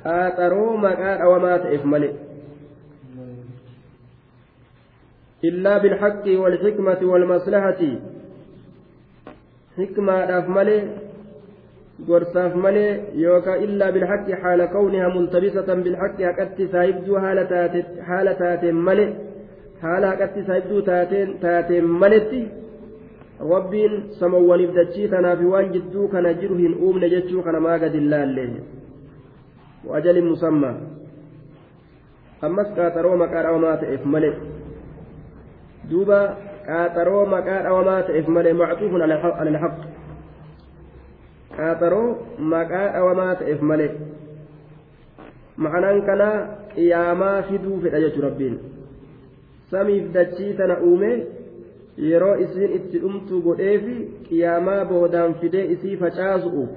قاتروا 0.05 0.77
ما 0.77 0.91
قال 1.01 1.27
وما 1.27 1.57
تئف 1.57 1.85
ملئ. 1.85 2.13
إلا 5.45 5.79
بالحق 5.79 6.27
والحكمة 6.27 7.01
والمصلحة. 7.03 7.83
حكمة 9.79 10.13
أف 10.13 10.49
ملئ. 10.49 10.81
Gorsaaf 12.03 12.55
malee 12.55 13.15
yookaan 13.15 13.63
illaa 13.67 13.93
bilhaqqi 13.93 14.33
haala 14.43 14.67
kawnihaa 14.67 15.15
multabisatan 15.17 15.85
bilhaqqi 15.85 16.27
haqatti 16.29 16.69
saayibduu 16.75 17.17
haala 17.19 18.35
taateen 18.43 18.77
malee 18.89 19.11
haala 19.83 20.11
haqatti 20.13 20.47
saayibduu 20.49 20.83
taateen 21.45 21.87
maletti 22.03 22.41
rabbiin 23.53 23.95
samawwaniif 24.19 24.75
dachii 24.75 25.09
tanaaf 25.15 25.41
waan 25.53 25.73
jidduu 25.77 26.09
kana 26.09 26.35
jiru 26.43 26.59
hin 26.65 26.75
uumne 26.89 27.11
jechuu 27.15 27.43
kana 27.47 27.61
maa 27.61 27.79
gadi 27.79 28.01
laallee 28.01 28.51
wajalin 29.93 30.31
musammaa 30.33 30.77
ammas 32.43 32.69
qaaxaroo 32.77 33.17
maqaa 33.25 33.43
dhawamaa 33.47 33.77
ta'eef 33.83 34.05
malee 34.15 34.35
duuba 35.91 36.21
qaaxaroo 36.69 37.27
maqaa 37.35 37.65
dhawamaa 37.67 38.03
ta'eef 38.09 38.29
malee 38.39 38.61
mactuufun 38.63 39.03
alhaq 39.03 39.94
qaaxaroo 41.57 42.09
maqaa 42.53 42.89
dhawamaa 42.97 43.35
ta'eef 43.41 43.61
malee 43.71 43.91
ma'anaan 45.67 46.03
kanaa 46.09 46.37
qiyaamaa 46.75 47.37
fiduu 47.49 47.81
fedha 47.85 48.01
jechuudha 48.05 48.29
rabbiin 48.29 48.57
samiif 49.71 50.13
dachii 50.17 50.53
tana 50.61 50.77
uume 50.89 51.11
yeroo 52.11 52.35
isiin 52.47 52.75
itti 52.79 53.03
dhumtu 53.05 53.43
godheefi 53.47 53.97
qiyaamaa 54.29 54.85
boodaan 54.91 55.35
fidee 55.41 55.65
isii 55.77 55.97
facaasu'uuf 56.03 56.71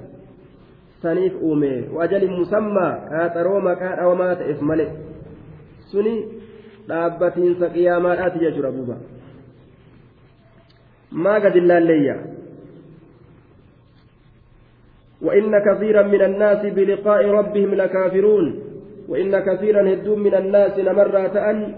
saniif 1.02 1.42
uume 1.50 1.72
wajalin 1.98 2.34
musammaa 2.40 2.94
qaaxaroo 3.12 3.60
maqaa 3.70 3.94
dhawamaa 4.00 4.36
ta'eef 4.42 4.62
malee 4.72 4.90
suni 5.92 6.16
dhaabbatiinsa 6.90 7.70
qiyaamaadhaati 7.76 8.44
jechuudha 8.46 8.72
duuba 8.78 8.98
maa 11.26 11.40
gadi 11.46 11.62
laalleeyyaa 11.72 12.37
وإن 15.22 15.60
كثيرا 15.60 16.02
من 16.02 16.22
الناس 16.22 16.66
بلقاء 16.74 17.26
ربهم 17.26 17.76
لكافرون 17.76 18.46
وإن 19.08 19.40
كثيرا 19.40 19.94
هدوم 19.94 20.20
من 20.20 20.36
الناس 20.36 20.80
نمرة 20.80 21.50
أن 21.52 21.76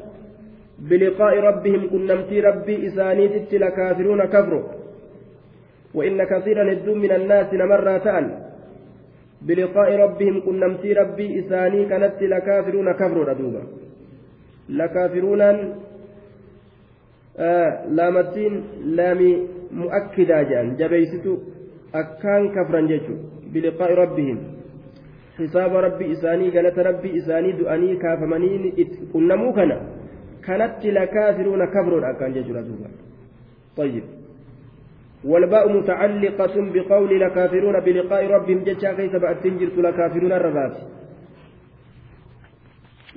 بلقاء 0.80 1.40
ربهم 1.40 1.90
كنمتي 1.90 2.40
ربي 2.40 2.88
إسانيت 2.88 3.54
لكافرون 3.54 4.26
كفروا. 4.26 4.64
وإن 5.94 6.24
كثيرا 6.24 6.74
هدوم 6.74 6.98
من 6.98 7.12
الناس 7.12 7.54
نمرة 7.54 8.20
أن 8.20 8.26
بلقاء 9.42 9.90
ربهم 9.96 10.42
كنمتي 10.46 10.94
ربي 10.94 11.40
إساني 11.40 11.86
كانت 11.86 12.22
لكافرون 12.22 12.92
كفروا 12.94 13.26
ردوبا. 13.26 13.64
لكافرون 14.70 15.42
آه 17.40 17.86
لامتين 17.88 18.64
لامي 18.86 19.48
مؤكدا 19.72 20.44
جان 20.44 20.76
جبيستو 20.76 21.38
kafran 21.92 22.88
jechuun 22.88 23.20
biliqaa'i 23.54 23.96
rabbihim 23.96 24.40
hisaaba 25.40 25.82
rabbi 25.82 26.12
isaanii 26.16 26.52
galata 26.52 26.84
rabbi 26.84 27.10
isaanii 27.22 27.54
du'anii 27.60 27.98
kaafamanii 27.98 28.86
qunnamuu 29.12 29.54
kana 29.54 29.78
kanatti 30.48 30.92
lakaafiruuna 30.92 31.68
kabroodha 31.68 32.10
akkaan 32.16 32.34
jechuudha 32.34 32.62
duuba 32.72 32.90
طيب 33.80 34.04
والباء 35.24 35.66
متعلقة 35.78 36.56
بقول 36.74 37.20
لكافرون 37.20 37.80
بلقاء 37.80 38.28
ربهم 38.28 38.64
جتشا 38.64 38.94
كيف 38.94 39.16
بأتنجرت 39.16 39.78
لكافرون 39.78 40.32
الربات 40.32 40.76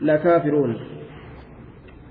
لكافرون 0.02 1.01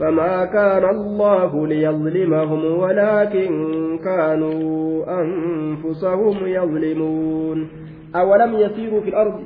فما 0.00 0.44
كان 0.44 0.84
الله 0.84 1.66
ليظلمهم 1.66 2.64
ولكن 2.78 3.50
كانوا 4.04 5.04
أنفسهم 5.22 6.46
يظلمون 6.46 7.68
أولم 8.16 8.54
يسيروا 8.54 9.00
في 9.00 9.08
الأرض؟ 9.08 9.42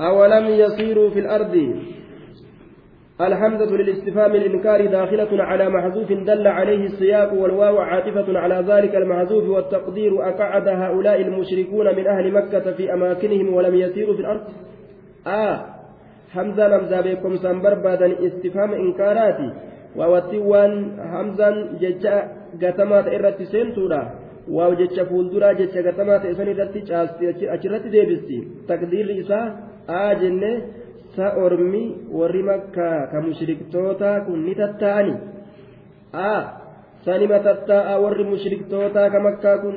أولم 0.00 0.46
يسيروا 0.46 1.10
في 1.10 1.18
الأرض؟ 1.18 1.76
الحمزة 3.20 3.76
للاستفهام 3.76 4.34
الإنكار 4.34 4.86
داخلة 4.86 5.42
على 5.42 5.68
محذوف 5.68 6.12
دل 6.12 6.46
عليه 6.46 6.84
السياق 6.84 7.32
والواو 7.32 7.78
عاطفة 7.78 8.38
على 8.38 8.64
ذلك 8.68 8.94
المحذوف 8.94 9.48
والتقدير 9.48 10.28
أقعد 10.28 10.68
هؤلاء 10.68 11.20
المشركون 11.20 11.96
من 11.96 12.06
أهل 12.06 12.32
مكة 12.32 12.72
في 12.72 12.94
أماكنهم 12.94 13.54
ولم 13.54 13.74
يسيروا 13.74 14.14
في 14.14 14.20
الأرض؟ 14.20 14.42
آه 15.26 15.81
hamzaan 16.34 16.72
hamzaa 16.76 17.02
beekumsaan 17.06 17.62
barbaadan 17.64 18.16
istifaama 18.26 18.76
inkaaraati 18.86 19.48
waawattiin 19.98 20.44
waan 20.52 20.74
hamzaan 21.14 21.56
jecha 21.82 22.14
gatamaa 22.62 23.02
ta'e 23.06 23.16
irratti 23.18 23.46
seentuudha 23.54 24.00
waaw 24.56 24.72
jecha 24.80 25.04
fuulduraa 25.10 25.52
jecha 25.60 25.82
gatamaa 25.88 26.18
ta'e 26.22 26.34
san 26.38 26.52
irratti 26.54 26.84
caasti 26.92 27.48
achirratti 27.56 27.92
deebisti 27.96 28.38
takdiirri 28.70 29.18
isaa 29.24 29.44
aa 29.98 30.14
jenne 30.22 30.52
sa 31.16 31.34
ormi 31.44 31.84
warri 32.18 32.42
makkaa 32.50 32.98
ka 33.12 33.20
mushriktoota 33.28 34.10
kun 34.26 34.44
ni 34.46 34.54
tattaa'ani 34.62 35.14
aa 36.26 36.40
sanima 37.04 37.38
tattaa'a 37.48 38.00
warri 38.04 38.24
mushriktootaa 38.32 39.08
ka 39.14 39.20
makkaa 39.28 39.56
kun 39.64 39.76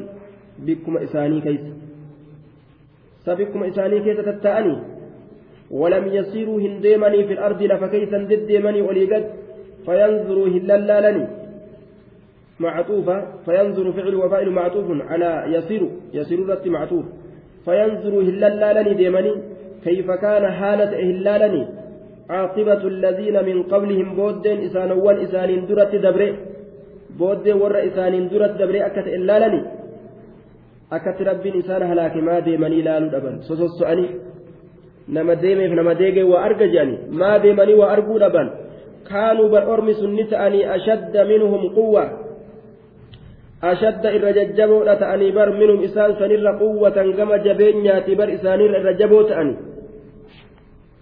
bikkuma 0.66 1.00
isaanii 1.08 1.42
keessa 1.48 1.74
sa 3.26 3.36
bikkuma 3.40 3.72
isaanii 3.74 4.04
keessa 4.08 4.30
tattaa'anii 4.32 4.78
ولم 5.82 6.06
يسيروا 6.18 6.60
هنديمني 6.66 7.20
في 7.28 7.34
الأرض 7.34 7.60
لفكيسا 7.72 8.18
دديمني 8.18 8.82
وليقد 8.88 9.24
فينظروا 9.86 10.48
هلالالني 10.56 11.26
معطوفة 12.60 13.18
فينظر 13.46 13.86
فعل 13.98 14.16
وفاعل 14.16 14.50
معطوف 14.50 14.88
على 15.10 15.30
يسير 15.56 15.84
يسير 16.14 16.40
رت 16.50 16.68
معطوف. 16.68 17.06
فينظر 17.66 18.14
هلالالني 18.30 18.94
ديمني 19.02 19.34
كيف 19.86 20.08
كان 20.12 20.44
حالة 20.60 20.92
هلالني 21.10 21.64
عاقبة 22.30 22.82
الذين 22.94 23.46
من 23.46 23.58
قبلهم 23.64 24.16
بودين 24.16 24.58
إسانوان 24.68 25.16
إسانين 25.26 25.62
درت 25.68 25.96
دبري 26.06 26.30
بودين 27.20 27.56
ور 27.62 27.76
إسانين 27.88 28.26
درت 28.32 28.54
دبري 28.62 28.86
أكت 28.86 29.08
إلالني 29.18 29.62
أكت 30.92 31.22
ربين 31.22 31.56
إسان 31.62 31.82
هلاك 31.92 32.16
ما 32.28 32.40
ديمني 32.40 32.82
لالو 32.82 33.08
دبن 33.14 33.36
سوسوسؤني 33.48 34.08
nama 35.08 35.36
deemeef 35.36 35.72
nama 35.72 35.94
deegee 35.96 36.24
waa 36.24 36.44
arga 36.48 36.68
jedhani 36.68 36.98
maa 37.10 37.40
deemanii 37.40 37.80
waa 37.82 37.92
arguu 37.96 38.20
dhaban 38.20 38.50
kaanuu 39.10 39.50
bar 39.50 39.70
ormi 39.70 39.94
sunni 39.94 40.26
ta'anii 40.34 40.66
ashadda 40.78 41.26
minhum 41.26 41.62
quwwa 41.78 42.04
ashadda 43.62 44.14
irra 44.18 44.34
jajjaboodha 44.34 44.96
ta'anii 45.04 45.32
bar 45.32 45.50
minhum 45.62 45.84
isaan 45.88 46.18
sanirra 46.20 46.58
quwwatan 46.64 47.14
gama 47.18 47.38
jabeenyaati 47.38 48.16
bar 48.16 48.30
isaanirra 48.38 48.80
irra 48.82 48.94
jaboo 48.94 49.24
ta'ani 49.24 49.56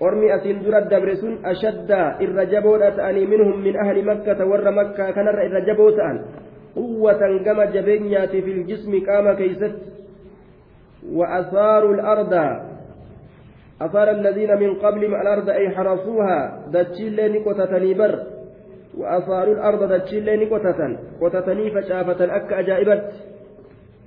أرمي 0.02 0.34
أسين 0.34 0.62
درد 0.62 0.88
دبرسون 0.88 1.46
أشد 1.46 1.90
الرجبو 2.20 2.76
تأني 2.76 3.26
منهم 3.26 3.60
من 3.60 3.76
أهل 3.76 4.04
مكة 4.04 4.46
ور 4.46 4.70
مكة 4.70 5.10
كان 5.10 5.28
الرجبو 5.28 5.90
تأن 5.90 6.24
قوة 6.76 7.38
كما 7.44 7.64
جبنيات 7.64 8.30
في 8.30 8.52
الجسم 8.52 9.06
قام 9.06 9.32
كيست 9.32 9.74
وأثار 11.12 11.90
الأرض 11.90 12.34
أثار 13.82 14.10
الذين 14.10 14.56
من 14.58 14.74
قبلهم 14.74 15.14
الأرض 15.14 15.50
أي 15.50 15.70
حرسوها 15.70 16.62
دتشيل 16.72 17.32
نكوتة 17.32 17.94
بر 17.94 18.22
وأثار 18.98 19.52
الأرض 19.52 19.92
دتشيل 19.92 20.40
نكوتة 20.40 20.96
كوتة 21.20 21.70
فشافة 21.70 22.36
أك 22.36 22.52
أجائبت 22.52 23.12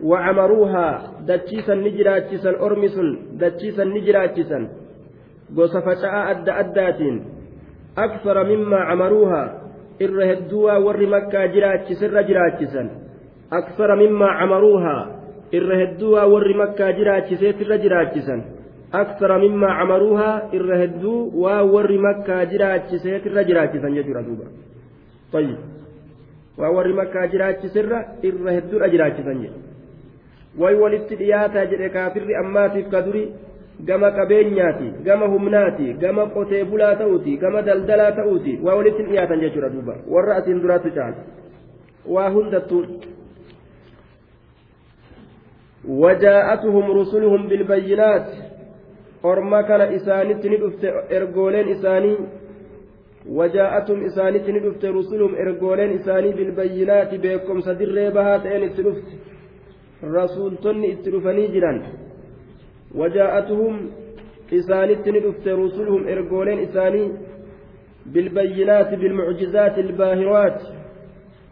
وعمروها 0.04 0.88
دتشيسا 1.28 1.74
نجراتشيسا 1.76 2.50
أرمسا 2.66 3.04
دتشيسا 3.42 3.84
نجراتشيسا 3.84 4.60
hedduwaa 10.30 10.80
warri 10.86 11.08
makkaa 11.14 11.48
jiraachisirra 11.54 12.24
jiraachisan 12.30 12.88
aksara 13.58 13.96
mimmaa 14.02 14.34
camaruuha 14.40 14.96
irra 15.58 15.80
hedduwaa 15.82 16.26
warri 16.34 16.56
makkaa 16.62 16.92
jiraachiseetirra 17.00 17.78
jiraachisan 17.84 18.44
aksara 19.02 19.40
mimmaa 19.44 19.74
camaruuha 19.80 20.30
irra 20.60 20.78
hedduu 20.84 21.20
waa 21.44 21.62
warri 21.74 21.98
makkaa 22.08 22.46
jiraachiseetirra 22.54 23.44
jiraachisan 23.50 23.96
jechuudha 24.00 24.24
duuba 24.30 24.48
طيب 25.34 25.60
jiraachisirra 27.34 28.00
irra 28.30 28.52
hedduudha 28.58 28.90
jiraachisan 28.94 29.38
jedhe 29.44 29.71
way 30.59 30.75
walitti 30.83 31.17
dhiyaataa 31.23 31.67
jedhe 31.73 31.89
kaafirri 31.97 32.35
ammaatiif 32.43 32.89
ka 32.95 33.03
duri 33.09 33.25
gama 33.89 34.11
qabeenyaati 34.19 34.89
gama 35.09 35.27
humnaati 35.35 35.93
gama 36.05 36.27
qotee 36.37 36.65
bulaa 36.71 36.95
ta'uuti 37.03 37.37
gama 37.37 37.63
daldalaa 37.63 38.13
ta'uuti 38.21 38.59
waa 38.69 38.77
walitti 38.79 39.03
dhiyaatan 39.11 39.41
jechuudha 39.41 39.71
duuba 39.75 39.97
warra 40.15 40.37
asiin 40.41 40.63
duraatu 40.63 40.91
caala 40.91 41.17
waa 42.17 42.31
hundattuu 42.39 42.85
وجاءتهم 45.89 46.91
رسلهم 47.01 47.43
بالبينات 47.49 48.29
orma 49.23 49.63
kana 49.63 49.91
isaanitti 49.97 50.49
ni 50.51 50.57
dhufte 50.63 50.89
ergooleen 51.17 51.69
isaanii 51.69 52.17
وجاءتهم 53.39 54.07
isaanitti 54.09 54.53
ni 54.53 54.61
dhufte 54.65 54.87
rusuluhum 54.99 55.35
ergooleen 55.45 55.93
isaanii 55.99 56.33
bilbayyinaati 56.39 57.19
beekomsa 57.19 57.75
dirree 57.79 58.11
bahaa 58.11 58.39
ta'een 58.45 58.63
itti 58.69 58.83
dhufte 58.87 59.13
rasuultonni 60.04 60.88
itti 60.88 61.12
dhufanii 61.12 61.48
jiran 61.48 61.80
وجاءتهم 62.96 63.74
إسانت 64.54 65.08
ندفت 65.10 65.48
رسلهم 65.48 66.02
إرجولين 66.08 66.60
إساني 66.60 67.04
بالبينات 68.06 68.90
بالمعجزات 68.94 69.76
الباهرات. 69.80 70.60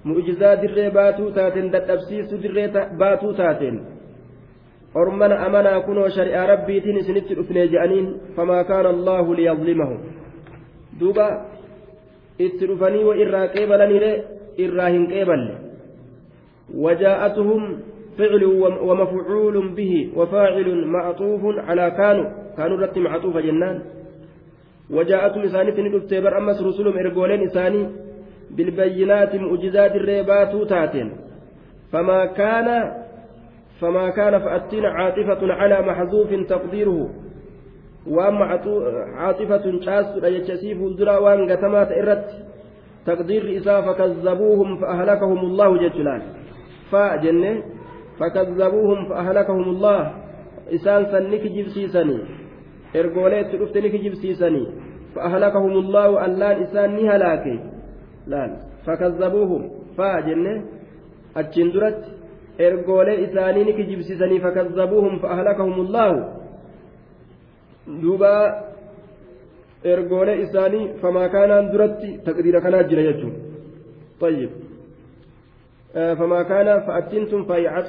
معجزات 0.06 0.60
دري 0.60 0.90
باتو 0.90 1.30
تاتن 1.30 1.72
دتبسيس 1.72 2.34
دري 2.44 2.68
باتو 3.00 3.32
تاتن 3.32 3.76
أرمنا 4.96 5.46
أمنا 5.46 5.80
كنوا 5.80 6.08
شرع 6.08 6.46
ربي 6.46 6.80
تني 6.80 7.02
سنت 7.08 7.32
الأفني 7.32 7.68
جانين 7.68 8.06
فما 8.36 8.62
كان 8.62 8.86
الله 8.86 9.36
ليظلمهم. 9.36 10.00
دوبا 11.00 11.28
اترفني 12.42 13.04
وإرا 13.04 13.42
قيبلني 13.56 14.00
إراهن 14.60 15.04
قيبل 15.14 15.42
وجاءتهم 16.76 17.64
فعل 18.20 18.44
ومفعول 18.88 19.56
به 19.78 19.94
وفاعل 20.16 20.68
معطوف 20.86 21.42
على 21.68 21.86
كانوا. 21.92 22.28
كانوا 22.58 22.78
رت 22.78 22.98
معطوف 22.98 23.38
جنان. 23.38 23.78
وجاءتهم 24.92 25.44
إساني 25.44 25.72
تندفت 25.72 26.14
بر 26.14 26.38
أمس 26.38 26.62
رسلهم 26.62 26.96
إرجولين 26.98 27.42
إساني 27.48 27.82
بالبينات 28.56 29.36
مؤجزات 29.36 29.94
الريبات 29.96 30.52
تاتين 30.70 31.08
فما 31.92 32.26
كان 32.26 32.68
فما 33.82 34.10
كان 34.10 34.34
فأتين 34.40 34.86
عاطفة 34.86 35.42
على 35.54 35.82
محذوف 35.82 36.30
تقديره. 36.50 37.10
وأما 38.08 38.46
عاطفة 39.16 39.66
شاس 39.86 40.24
يجسيف 40.24 40.78
الدرا 40.78 41.18
وأن 41.18 41.52
قتمات 41.52 41.92
إرت. 41.92 42.30
تقدير 43.06 43.58
إساء 43.58 43.82
فكذبوهم 43.82 44.70
فأهلكهم 44.82 45.40
الله 45.40 45.70
جلال 45.78 46.22
فجنة 46.92 47.64
فكذبوهم 48.20 49.10
فأهلكهم 49.10 49.64
الله. 49.70 50.14
إسان 50.74 51.06
سنك 51.06 51.42
جبسيسني 51.42 52.20
إرقوليت 52.96 53.56
رفتنك 53.56 53.96
جبسيسني 53.96 54.68
فأهلكهم 55.16 55.72
الله 55.72 56.26
ألان 56.26 56.64
إسان 56.64 56.90
نهلاكي 56.96 57.60
لأن. 58.28 58.52
فكذبوهم. 58.86 59.62
فجنة 59.98 60.64
أجندرت 61.38 62.02
إرقولي 62.62 63.14
إساني 63.26 63.64
نك 63.64 63.80
جبسيسني 63.90 64.40
فكذبوهم 64.40 65.20
فأهلكهم 65.20 65.76
الله. 65.86 66.12
دوبا 67.88 68.36
ergoolee 69.84 70.42
isaanii 70.44 70.90
فما 75.94 76.44
كان 76.44 76.80
فأتنتم 76.80 77.44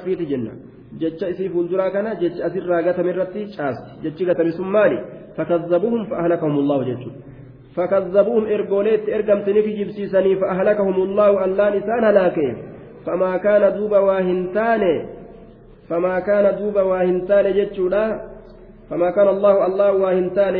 في 0.05 0.15
تجنة 0.15 0.51
جتش 0.99 1.23
إسي 1.23 1.49
فولدرا 1.49 1.89
كان 1.89 2.19
جتش 2.19 2.41
أسر 2.41 2.65
راقة 2.65 3.03
من 3.03 3.09
رتي 3.09 3.47
شاس 3.47 3.75
جتش 4.03 4.23
قتل 4.23 4.53
سمالي 4.53 5.05
فكذبوهم 5.37 6.05
فأهلكهم 6.05 6.59
الله 6.59 6.83
جتش 6.83 7.05
فكذبوهم 7.75 8.45
إرقوليت 8.45 9.09
إرقمتني 9.09 9.61
في 9.61 9.83
جبسيسني 9.83 10.35
فأهلكهم 10.35 11.03
الله 11.03 11.45
ألا 11.45 11.77
نسان 11.77 12.03
هلاكين 12.03 12.57
فما 13.05 13.37
كان 13.37 13.77
دوب 13.77 13.91
واهنتان 13.91 15.05
فما 15.89 16.19
كان 16.19 16.57
دوب 16.59 16.75
واهنتان 16.75 17.53
جتش 17.53 17.79
لا 17.79 18.21
فما 18.89 19.11
كان 19.11 19.27
الله 19.27 19.65
الله 19.65 19.91
واهنتان 19.91 20.55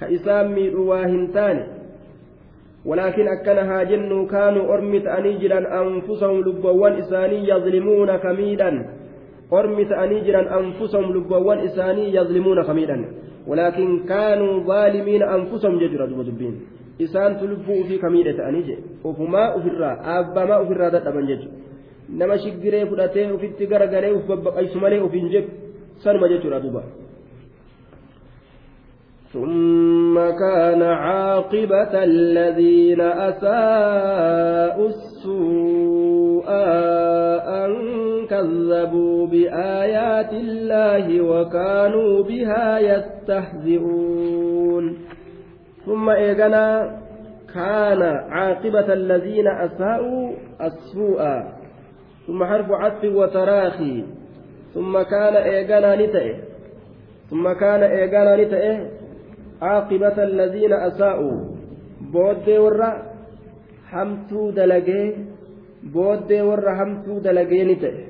كإسام 0.00 0.52
ميد 0.54 0.74
واهنتان 0.74 1.66
ولكن 2.84 3.28
أكنها 3.28 3.82
جن 3.82 4.26
كانوا 4.26 4.74
أرمت 4.74 5.06
أنيجرا 5.06 5.60
أنفسهم 5.82 6.40
لبوان 6.40 6.92
إساني 6.92 7.48
يظلمون 7.48 8.16
كميدا 8.16 8.70
أرمت 9.52 9.92
أنيجرا 9.92 10.42
أنفسهم 10.60 11.06
لبوان 11.16 11.58
إساني 11.58 12.14
يظلمون 12.14 12.62
كميدا 12.62 13.04
ولكن 13.46 13.88
كانوا 14.12 14.52
ظالمين 14.70 15.22
أنفسهم 15.22 15.78
دوبا 15.78 16.22
دبين 16.28 16.54
إسان 17.04 17.30
تلبوا 17.40 17.82
في 17.88 17.98
كميدة 17.98 18.48
أنيجي 18.48 18.76
وفما 19.04 19.44
أفرا 19.56 19.90
أبا 20.18 20.44
ما 20.44 20.56
أفرا 20.62 20.88
دابا 20.88 21.20
ججرا 21.20 21.50
nama 22.10 22.38
shiggiree 22.38 22.86
fudhatee 22.86 23.30
ufitti 23.32 23.66
garagalee 23.66 24.12
uf 24.12 24.24
babbaqaysu 24.26 24.80
malee 24.82 24.98
uf 25.06 25.12
hin 25.12 25.28
jedhu 25.30 25.50
sanuma 26.04 26.28
jechuudha 26.32 26.60
duuba 26.64 26.82
ثم 29.32 30.14
كان 30.14 30.82
عاقبة 30.82 32.04
الذين 32.04 33.00
أساءوا 33.00 34.88
السوء 34.88 36.44
أن 37.46 37.70
كذبوا 38.30 39.26
بآيات 39.26 40.32
الله 40.32 41.20
وكانوا 41.20 42.22
بها 42.22 42.78
يستهزئون. 42.78 44.98
ثم 45.86 46.10
إيقنا 46.10 46.98
كان 47.54 48.02
عاقبة 48.30 48.92
الذين 48.92 49.48
أساءوا 49.48 50.32
السوء. 50.60 51.22
ثم 52.26 52.44
حرف 52.44 52.70
عطف 52.70 53.04
وتراخي. 53.04 54.04
ثم 54.74 55.02
كان 55.02 55.36
إيقانا 55.36 55.96
نتئه. 55.96 56.34
ثم 57.30 57.52
كان 57.52 57.82
إيقانا 57.82 58.36
نتئه. 58.36 58.99
عاقبة 59.60 60.16
الذين 60.22 60.72
أساءوا. 60.72 61.38
بودي 62.12 62.58
ورّا 62.58 63.10
hamtuu 63.90 64.54
dalagee 64.54 65.26
booddee 65.92 66.42
warra 66.46 66.78
hamtuu 66.78 67.18
dalagee 67.20 67.64
ni 67.64 67.76
ta'e 67.76 68.04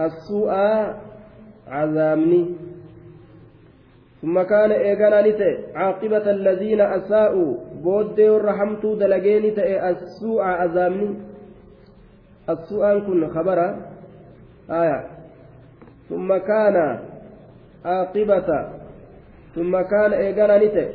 assu'aa 0.00 0.96
cazaabni 1.68 2.42
ثم 4.22 4.42
كان 4.42 4.70
إيقانا 4.70 5.26
نتئ 5.26 5.74
عاقبة 5.74 6.26
الذين 6.30 6.80
أساءوا. 6.80 7.52
بود 7.82 8.20
ور 8.20 8.46
حمتو 8.52 8.94
دلقين 8.94 9.54
تئ 9.54 9.90
السوء 9.90 10.42
عذابني. 10.42 11.10
السؤال 12.50 12.96
كن 13.06 13.22
خبر 13.34 13.58
آية. 14.70 15.00
ثم 16.08 16.28
كان 16.36 16.76
عاقبة 17.84 18.48
ثم 19.54 19.72
كان 19.82 20.12
إيقانا 20.12 20.56
نته 20.58 20.88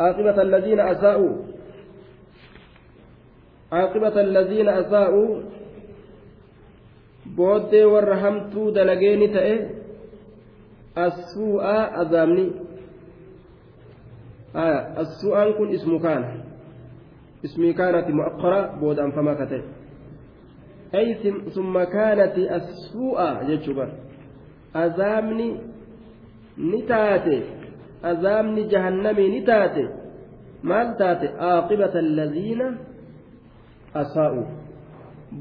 عاقبة 0.00 0.42
الذين 0.42 0.80
أساءوا 0.80 1.34
عاقبة 3.72 4.20
الذين 4.20 4.68
أساءوا 4.68 5.42
booddee 7.36 7.84
warra 7.84 8.16
hamtuu 8.16 8.72
dalagee 8.72 9.16
ni 9.20 9.28
ta'e 9.28 9.56
assuu'aa 10.96 12.00
azaabni 12.00 12.44
assuu'aan 15.02 15.52
kun 15.58 15.68
ismu 15.76 16.00
kaana 16.00 16.28
ismii 17.42 17.74
kaanati 17.74 18.16
mu'aqqara 18.16 18.60
boodaanfamaa 18.80 19.36
ka 19.40 19.46
ta'e 19.46 19.62
أي 20.94 21.14
ثم 21.54 21.84
كانت 21.84 22.38
السوء 22.38 23.20
جتشبر 26.58 26.78
أزامني 26.78 26.80
نتاتي 26.82 27.42
أزامني 28.04 28.62
جهنمي 28.68 29.40
نتاتي 29.40 29.88
maal 30.62 30.96
taate? 30.98 31.30
Aaqibata 31.38 31.98
allaziina 31.98 32.66
asaa'u. 33.94 34.42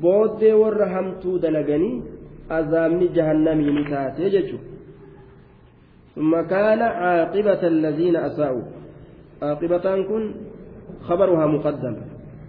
Booddee 0.01 0.53
warra 0.53 0.85
hamtuu 0.93 1.39
dalaganii 1.41 2.03
azaabni 2.49 3.09
jahannamii 3.09 3.71
ni 3.71 3.83
taate 3.89 4.29
jechu 4.29 4.59
ثم 6.17 6.41
كان 6.41 6.81
عاقبة 6.81 7.67
الذين 7.67 8.15
أساءوا 8.15 8.63
عاقبة 9.41 9.85
كن 10.09 10.23
خبرها 11.01 11.45
مقدم 11.45 11.95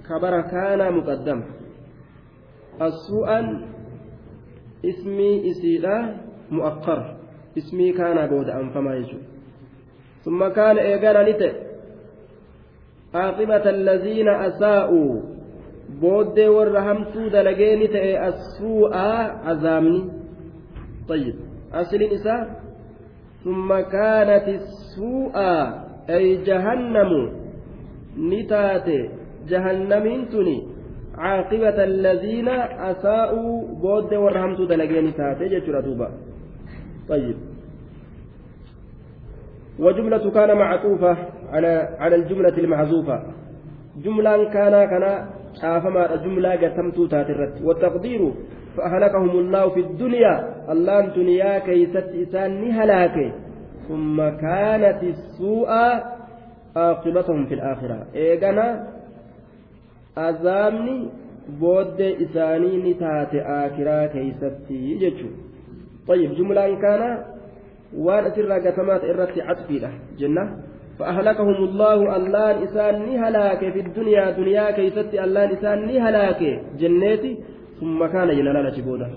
خبر 0.08 0.40
كان 0.40 0.92
مقدم 0.96 1.42
السوءا 2.82 3.40
اسمي 4.84 5.50
اسمي 7.58 7.92
كان 7.92 8.26
بود 8.26 8.48
أنفما 8.48 8.94
يجو 8.96 9.18
ثم 10.24 10.48
كان 10.48 10.78
إيقانا 10.78 11.22
نتئ 11.30 11.52
عاقبة 13.14 13.70
الذين 13.70 14.28
أساءوا 14.28 15.20
بود 16.00 16.38
ورهمتو 16.38 17.28
دلقين 17.28 17.80
تئ 17.94 18.28
السوء 18.28 18.94
عذامني 19.48 20.02
طيب 21.08 21.34
أصل 21.72 21.96
النساء 21.96 22.42
ثم 23.44 23.80
كانت 23.80 24.48
السوء 24.48 25.36
أي 26.10 26.36
جهنم 26.48 27.12
نتاتي 28.18 29.08
جهنمين 29.48 30.28
تني 30.28 30.58
عاقبة 31.18 31.84
الذين 31.84 32.48
أساءوا 32.90 33.66
بود 33.82 34.10
دلقين 34.68 35.14
تاتي 35.14 35.48
جتر 35.48 35.80
دوبا 35.80 36.08
طيب 37.08 37.36
وجملة 39.78 40.30
كان 40.30 40.56
معطوفة 40.56 41.16
على 41.52 41.88
على 41.98 42.16
الجملة 42.16 42.56
المحذوفة. 42.58 43.22
جملة 44.04 44.44
كان 44.44 44.74
كان 44.90 45.26
شافما 45.62 46.16
جملة 46.16 46.52
قتمت 46.52 47.10
تاترت. 47.10 47.62
والتقدير 47.62 48.32
فأهلكهم 48.76 49.30
الله 49.30 49.68
في 49.68 49.80
الدنيا. 49.80 50.34
الله 50.72 50.98
الدنيا 51.04 51.58
كيست 51.58 52.08
إسان 52.22 52.70
هلاك 52.70 53.32
ثم 53.88 54.28
كانت 54.28 55.02
السوء 55.02 55.70
عاقبتهم 56.76 57.46
في 57.46 57.54
الآخرة. 57.54 58.06
إيقنا 58.14 58.66
booddee 61.60 62.16
isaanii 62.24 62.76
ni 62.84 62.94
taate 62.94 63.42
aakiraa 63.56 64.08
keeysatti 64.14 64.96
jechuun 65.02 65.36
طيب 66.08 66.34
جملة 66.34 66.80
كان 66.80 67.24
وان 68.05 68.23
أسر 68.25 68.51
قتمات 68.65 69.03
إرت 69.03 69.35
عطفيدة 69.47 69.89
جنة 70.19 70.43
فأهلكهم 70.99 71.57
الله 71.69 71.99
اللان 72.17 72.55
إسان 72.63 73.07
هلاك 73.23 73.61
في 73.73 73.79
الدنيا 73.85 74.25
دنيا 74.39 74.71
كيست 74.77 75.11
اللان 75.25 75.49
إسان 75.55 75.89
هلاك 76.05 76.41
جناتي 76.79 77.31
ثم 77.79 77.99
كان 78.13 78.29
جنانا 78.37 78.71
شبودا 78.75 79.07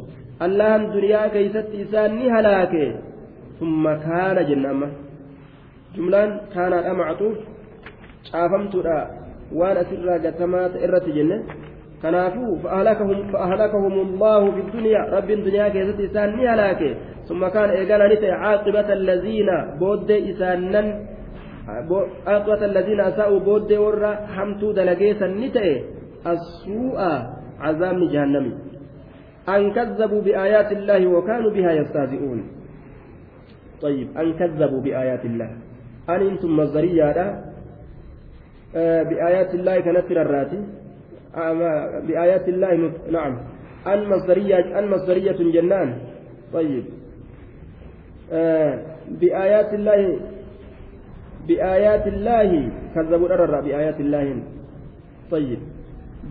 اللان 0.46 0.80
دنيا 0.96 1.22
كيست 1.34 1.68
إسان 1.82 2.20
هلاك 2.36 2.74
ثم 3.60 3.84
كان 4.06 4.36
جنة 4.48 4.88
جملان 5.96 6.30
كان 6.54 6.72
أمعطوف 6.92 7.36
شافمت 8.28 8.74
waan 9.52 9.76
asirraa 9.78 10.18
gatamaa 10.18 10.68
irratti 10.86 11.12
jenne 11.16 11.36
kanaafuu 12.01 12.59
fa'ahalakahum 12.63 13.93
allahu 14.05 14.53
fi 14.55 14.61
dunyaa 14.77 15.05
rabbiin 15.15 15.45
dunyaa 15.45 15.69
keessatti 15.69 16.09
isaan 16.09 16.37
ni 16.37 16.45
halaake. 16.45 16.91
ثم 17.31 17.47
كان 17.47 17.69
إيقانا 17.69 18.13
نتأ 18.13 18.31
عاقبة 18.31 18.93
الذين 18.93 19.49
بود 19.79 20.11
إسانن 20.11 20.87
عاقبة 22.27 22.65
الذين 22.65 22.99
أساءوا 22.99 23.39
بود 23.39 23.71
ورا 23.71 24.11
حمتو 24.35 24.71
دلقيسا 24.71 25.27
نتأ 25.27 25.67
السوء 26.27 26.99
عذاب 27.59 27.97
جهنم 28.13 28.45
أن 29.49 29.61
كذبوا 29.73 30.21
بآيات 30.21 30.71
الله 30.71 31.01
وكانوا 31.07 31.51
بها 31.51 31.71
يستهزئون 31.71 32.39
طيب 33.81 34.07
أن 34.17 34.33
كذبوا 34.33 34.81
بآيات 34.81 35.25
الله 35.25 35.49
أن 36.09 36.21
أنتم 36.27 36.49
مصدرية 36.57 37.17
بآيات 39.09 39.51
الله 39.55 39.79
كانت 39.79 40.11
الراتي 40.11 40.61
بآيات 42.07 42.47
الله 42.49 42.91
نعم. 43.11 43.37
أن 43.87 44.09
مصدرية 44.09 44.79
أن 44.79 44.89
مصدرية 44.89 45.39
جنان. 45.51 45.97
طيب. 46.53 46.83
آه 48.31 48.79
بآيات 49.21 49.73
الله 49.73 50.19
بآيات 51.47 52.07
الله 52.07 52.69
كذبوا 52.95 53.27
الأرى 53.27 53.61
بآيات 53.61 53.99
الله. 53.99 54.43
طيب. 55.31 55.59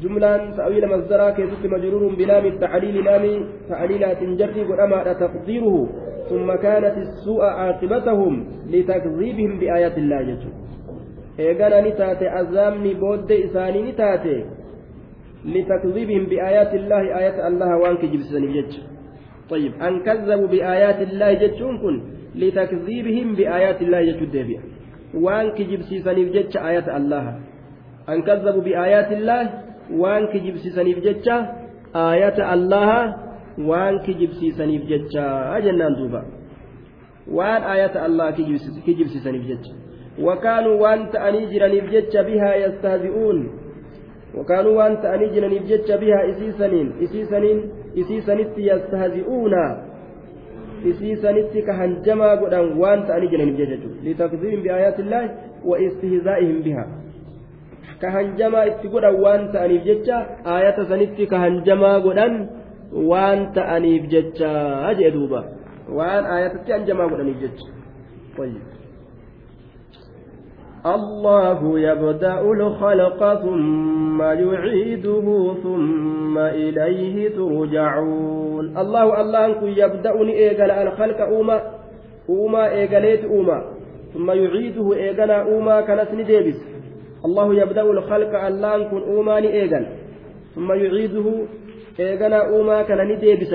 جملة 0.02 0.56
تأويل 0.56 0.88
مصدرها 0.88 1.30
كيست 1.30 1.66
مجرور 1.66 2.14
بلام 2.14 2.46
التعليل 2.46 3.04
لام 3.04 3.24
تعليلات 3.68 4.22
جري 4.22 4.62
قدما 4.64 5.12
تقديره. 5.12 5.88
ثم 6.30 6.54
كانت 6.54 6.96
السوء 6.98 7.42
عاقبتهم 7.42 8.46
لتكذيبهم 8.70 9.58
بآيات 9.58 9.98
الله. 9.98 10.22
جل 10.22 10.52
eegana 11.40 11.80
ni 11.80 11.92
taate 11.92 12.30
azaabni 12.40 12.94
booddee 12.94 13.40
isaanii 13.46 13.82
ni 13.82 13.92
taate 13.92 14.34
لتكذيبهم 15.44 16.26
بآيات 16.28 16.76
الله 16.76 17.12
aayata 17.12 17.44
allaha 17.46 17.76
waan 17.76 17.98
kijibsisaniif 17.98 18.52
jecha 18.52 18.90
طيب 19.50 19.82
أن 19.82 20.02
كذبوا 20.06 20.46
بآيات 20.46 21.00
الله 21.10 21.32
jechuun 21.32 22.02
لتكذيبهم 22.34 23.34
بآيات 23.34 23.82
الله 23.82 24.00
jechuudha 24.02 24.24
duubi. 24.24 24.60
waan 25.14 25.50
kijibsiisaniif 25.58 26.28
jecha 26.32 26.56
آيات 26.56 26.88
الله. 26.88 27.24
أن 28.08 28.22
كذبوا 28.22 28.62
بآيات 28.62 29.12
الله 29.12 29.42
وأن 29.90 30.26
كجب 30.32 30.56
سيسانيف 30.56 30.98
جتش 30.98 31.28
آيات 31.96 32.38
الله. 32.54 33.16
waan 33.58 33.98
kijibsiisaniif 34.06 34.82
jecha 34.86 35.14
jennaan 35.56 35.94
duuba. 35.98 36.22
waan 37.26 37.62
آيات 37.62 37.96
الله 37.96 38.30
kijibsiisaniif 38.86 39.42
jecha 39.50 39.68
وكانوا 40.22 40.74
waan 40.82 41.10
ta'anii 41.10 41.46
jiraniif 41.52 41.84
jecha 41.90 42.14
بها 42.16 42.50
يستهزئون. 42.54 43.38
وكانوا 44.36 44.72
وأن 44.78 45.02
تأني 45.02 45.26
جرانيف 45.34 45.62
جتش 45.70 45.90
بها 45.90 46.18
yastahzi'uuna 48.70 49.90
isiisanitti 50.84 51.62
ka 51.62 51.74
hanjamaa 51.80 52.36
godhan 52.36 52.72
waan 52.80 53.04
ta'anii 53.08 53.28
jiraniif 53.32 53.56
jechuudha 53.60 54.04
litakziibin 54.06 54.62
bi'aayaatillah 54.66 55.22
wa 55.70 55.80
istihzaa'ihim 55.86 56.62
biha 56.64 56.84
ka 58.00 58.12
hanjamaa 58.16 58.64
itti 58.72 58.92
godhan 58.94 59.20
waan 59.26 59.46
ta'aniif 59.52 59.84
jecha 59.90 60.22
aayata 60.54 60.88
sanitti 60.92 61.28
ka 61.32 61.44
hanjamaa 61.44 62.00
godhan 62.08 62.40
waan 63.12 63.46
ta'aniif 63.60 64.10
jecha 64.16 64.52
jee 65.00 65.14
duuba 65.16 65.44
waan 66.00 66.32
aayatatti 66.34 66.78
hanjamaa 66.78 67.12
godhaniif 67.12 67.40
jecha 67.44 68.79
الله 70.86 71.78
يبدأ 71.78 72.40
الخلق 72.40 73.34
ثم 73.42 74.22
يعيده 74.22 75.54
ثم 75.62 76.38
إليه 76.38 77.28
ترجعون. 77.28 78.78
الله 78.78 79.20
الله 79.20 79.46
أنكم 79.46 79.66
يبدأني 79.66 80.32
إيقل 80.32 80.70
الخلق 80.70 81.20
أوما 81.20 81.62
أوما 82.28 82.70
إيقليت 82.72 83.24
أوما. 83.24 83.64
ثم 84.14 84.30
يعيده 84.30 84.94
إيقل 84.94 85.30
أوما 85.30 85.80
كنسني 85.80 86.22
ديبس. 86.22 86.56
الله 87.24 87.54
يبدأ 87.54 87.82
الخلق 87.82 88.44
الله 88.44 88.76
أنكم 88.76 88.96
أوما 88.96 89.36
إيقل 89.38 89.86
ثم 90.54 90.72
يعيده 90.72 91.46
إيقل 92.00 92.32
أوما 92.32 92.82
كنني 92.82 93.16
ديبس 93.16 93.52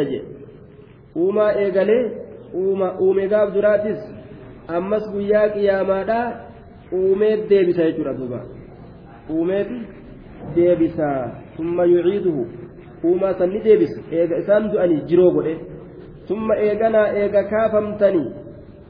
أوما 1.17 1.57
إيقلي 1.57 2.11
أوما 2.53 2.97
أومي 2.97 3.27
قاب 3.27 3.53
دراتس. 3.53 3.97
أمس 4.69 5.01
قياك 5.15 5.55
يا 5.55 5.83
مادا 5.83 6.44
uumeet 6.93 7.49
deebisa 7.49 7.83
jechuudha 7.83 8.13
duuba. 8.13 8.39
Uumeet 9.29 9.69
deebisa 10.55 11.31
summa 11.57 11.85
yuciiduhu 11.85 12.47
uumaa 13.03 13.33
sanni 13.33 13.59
deebisa. 13.63 14.01
Eega 14.11 14.37
isaan 14.37 14.71
du'anii 14.71 15.03
jiroo 15.09 15.31
godhe. 15.31 15.55
Summa 16.27 16.55
eeganaa 16.55 17.07
eega 17.21 17.43
kaafamtanii 17.43 18.27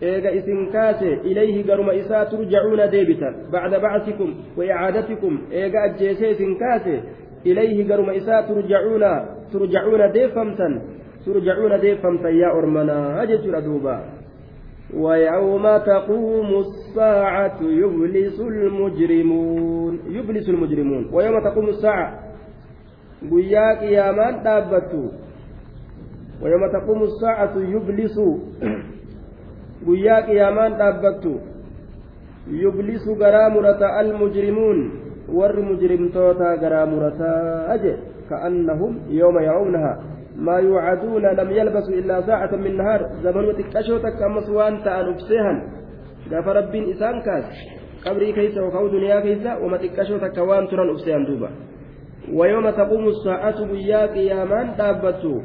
eega 0.01 0.29
isin 0.31 0.71
kaase 0.71 1.19
ilayhi 1.23 1.63
garuma 1.63 1.93
isaa 1.93 2.25
turjacuuna 2.25 2.87
deebisan 2.91 3.35
bacda 3.51 3.79
bacsikum 3.79 4.35
wa 4.57 4.65
icaadatikum 4.65 5.39
eega 5.51 5.83
ajjeesee 5.83 6.31
isin 6.31 6.59
kaase 6.59 6.95
ilayhi 7.43 7.83
garuma 7.83 8.13
isaa 8.13 8.41
turjacuuna 8.43 9.11
turjacuuna 9.51 10.07
deeffamtan 10.13 10.81
turjacuuna 11.25 11.77
deeffamtan 11.77 12.37
yaa 12.37 12.51
ormanaa 12.59 13.25
jechuudha 13.25 13.61
duuba 13.61 13.95
ويوم 14.93 15.65
تقوم 15.77 16.49
الساعة 16.65 17.59
يبلس 17.61 18.39
المجرمون 18.39 19.99
يبلس 20.09 20.49
المجرمون 20.49 21.09
ويوم 21.13 21.39
تقوم 21.43 21.67
الساعة 21.69 22.07
guyyaa 23.31 23.75
qiyaamaan 23.81 24.35
dhaabbattu 24.45 25.01
ويوم 26.41 26.63
تقوم 26.77 26.99
الساعة 27.03 27.55
يبلس 27.73 28.17
guyyaa 29.85 30.21
qiyaamaan 30.29 30.77
dhaabbattu 30.77 31.33
yublisu 32.61 33.15
garaa 33.15 33.49
murata 33.49 33.87
almujrimuun 33.99 34.79
warri 35.33 35.61
mujrimtoota 35.61 36.57
garaa 36.61 36.85
murataa 36.85 37.73
aje 37.73 37.93
ka'annahum 38.29 38.93
yooma 39.09 39.41
ya'uunaha 39.41 39.93
ما 40.35 40.59
يوعدون 40.59 41.25
لم 41.25 41.51
يلبسوا 41.51 41.93
إلا 41.93 42.21
ساعة 42.21 42.55
من 42.55 42.77
نهار. 42.77 43.01
زمن 43.23 43.45
وتكشو 43.45 43.97
تكمس 43.97 44.49
وان 44.49 44.83
تأن 44.83 45.05
أبسيهن 45.13 45.57
رب 46.31 46.75
إسان 46.75 47.21
كاس. 47.21 47.45
قبري 48.05 48.31
كيسا 48.33 48.61
وكو 48.61 48.87
دنيا 48.87 49.19
كيسا 49.19 49.57
وما 49.57 49.77
تكشو 49.77 50.17
تكوان 50.17 50.67
تران 50.67 50.89
أبسيهن 50.89 51.25
دوبا. 51.25 51.49
ويوم 52.33 52.69
تقوم 52.69 53.07
الساعة 53.07 53.65
بيا 53.65 54.05
قيامان 54.05 54.77
تابتو. 54.77 55.41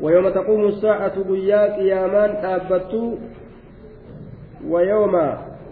ويوم 0.00 0.28
تقوم 0.28 0.66
الساعة 0.66 1.22
بيا 1.22 1.76
قيامان 1.76 2.30
تابتو. 2.42 3.04
ويوم 4.68 5.14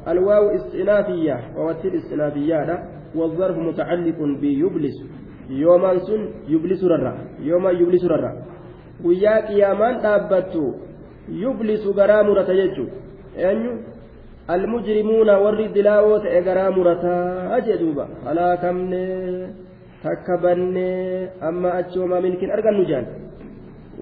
الواو 0.09 0.45
استئنافية 0.55 1.37
ووتر 1.57 1.93
استئنافية 1.97 2.79
والظرف 3.15 3.57
متعلق 3.59 4.19
بيبلس. 4.41 4.99
yoomaan 5.62 6.00
sun 6.08 6.22
yublisurarra 6.54 7.14
yoomaan 7.50 7.80
yublisurarra 7.82 8.32
guyyaa 9.04 9.42
qiyaamaan 9.48 10.02
dhaabbattu 10.04 10.64
yublisu 11.44 11.94
garaa 12.00 12.24
murata 12.30 12.54
jechuun 12.60 12.90
eenyu 13.48 13.72
almujrimuuna 14.56 15.40
warri 15.46 15.68
dilaawoo 15.78 16.20
ta'e 16.26 16.42
garaa 16.50 16.70
murataa 16.78 17.62
jee 17.66 17.78
duuba 17.82 18.06
halaakamne 18.28 19.04
takka 20.04 20.38
banne 20.44 20.88
amma 21.50 21.74
achi 21.80 22.00
homaa 22.04 22.22
milkiin 22.28 22.56
argannu 22.58 22.86
jaan 22.92 23.08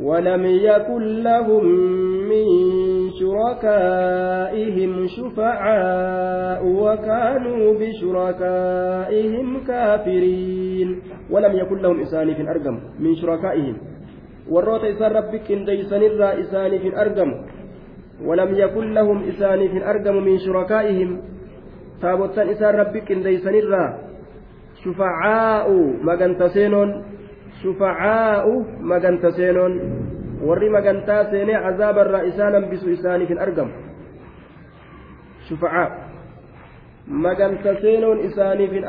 ولم 0.01 0.45
يكن 0.45 1.23
لهم 1.23 1.65
من 2.29 2.45
شركائهم 3.19 5.07
شفعاء 5.07 6.61
وكانوا 6.65 7.73
بشركائهم 7.81 9.47
كافرين 9.67 10.89
ولم 11.32 11.52
يكن 11.56 11.78
لهم 11.84 12.00
إساني 12.00 12.34
في 12.34 12.42
الأرقم 12.42 12.76
من 13.00 13.12
شركائهم. 13.16 13.76
والروت 14.52 14.84
إسان 14.84 15.12
ربك 15.12 15.46
إن 15.52 15.64
ديسان 15.64 16.02
الرا 16.02 16.28
إساني 16.40 16.78
في 16.78 16.88
الأرقم. 16.92 17.30
ولم 18.28 18.50
يكن 18.54 18.86
لهم 18.92 19.18
إساني 19.30 19.68
في 19.68 19.78
الأرقم 19.78 20.16
من 20.26 20.36
شركائهم. 20.38 21.10
تابوتان 22.02 22.48
إسان 22.48 22.72
ربك 22.74 23.06
إن 23.12 23.22
ديسان 23.22 23.54
الرا. 23.54 23.84
شفعاء 24.82 25.66
مغنت 26.08 26.42
سينون 26.42 26.90
shufacaa'u 27.62 28.82
maganta 28.82 29.30
seenoon 29.38 29.74
warri 30.42 30.68
magantaa 30.70 31.30
seenee 31.30 31.58
azaabarraa 31.70 32.22
isaan 32.30 32.54
hambisu 32.58 32.90
isaaniif 32.90 33.28
hin 33.30 33.38
argamu 33.38 33.72
shufacaa 35.48 35.88
maganta 37.26 37.74
seenoon 37.84 38.24
isaaniif 38.28 38.72
hin 38.78 38.88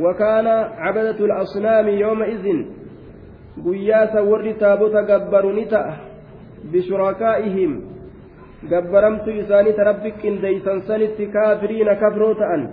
wakaana 0.00 0.54
cabadatu 0.84 1.26
lasnaami 1.26 2.00
yooma 2.00 2.26
izin 2.26 2.66
guyyaasa 3.62 4.22
warri 4.22 4.54
taabota 4.54 5.02
gabbaru 5.02 5.52
ni 5.52 5.66
ta'a 5.66 5.96
bishurakaa'ihim 6.72 7.72
gabbaramtu 8.70 9.30
isaanii 9.30 9.72
ta 9.72 9.84
rabbi 9.84 10.12
qindeeysan 10.22 10.82
sanitti 10.86 11.26
kaafiriina 11.26 11.94
kafroo 11.96 12.34
ta'an 12.34 12.68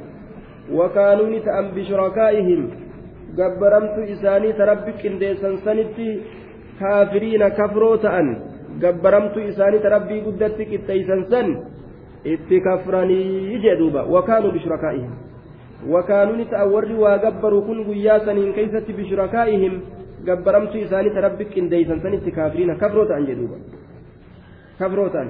wakaanuu 0.80 1.28
ni 1.28 1.39
ta'an 1.41 1.72
bishrakaa'ihim 1.76 2.64
gabbaramtu 3.38 4.03
isaanii 4.16 4.53
ta 4.58 4.66
rabbi 4.66 4.91
qindeessan 5.01 5.58
sanitti 5.66 6.08
kaafiriina 6.80 7.49
kafroo 7.60 7.97
ta'an 7.97 8.30
gabbaramtu 8.84 9.39
isaanii 9.39 9.80
ta 9.80 9.89
rabbii 9.89 10.22
guddatti 10.28 10.66
qixxeeysan 10.72 11.26
san 17.69 17.86
guyyaa 17.89 18.19
saniin 18.25 18.53
keeysatti 18.53 18.93
bishrakaa'ihim 18.93 19.73
gabbaramtu 20.25 20.77
isaanii 20.77 21.13
ta 21.15 21.21
rabbi 21.27 21.45
qindeeysan 21.55 22.01
sanitti 22.01 22.31
kaafiriina 22.31 22.75
kafroo 22.83 23.05
ta'an 23.05 23.27
jedhuuba 23.29 23.57
kafroo 24.79 25.09
ta'an 25.09 25.29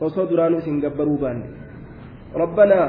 osoo 0.00 0.26
duraanuu 0.30 0.58
isin 0.64 0.80
gabbaruu 0.86 1.18
baanne 1.26 1.46
ربنا 2.34 2.80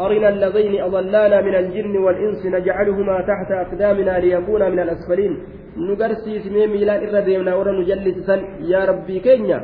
أرنا 0.00 0.28
اللذين 0.28 0.74
أضلانا 0.82 1.40
من 1.40 1.54
الجن 1.62 1.96
والإنس 1.96 2.46
نجعلهما 2.46 3.16
تحت 3.30 3.50
أقدامنا 3.50 4.18
ليكونا 4.18 4.68
من 4.68 4.78
الأسفلين 4.78 5.32
نقرسي 5.88 6.34
سمي 6.44 6.66
ميلان 6.66 7.00
إرى 7.06 7.20
ديمنا 7.26 7.52
ورا 7.58 7.72
نجلس 7.78 8.18
سن 8.28 8.40
يا 8.72 8.84
ربي 8.90 9.16
كينيا 9.26 9.58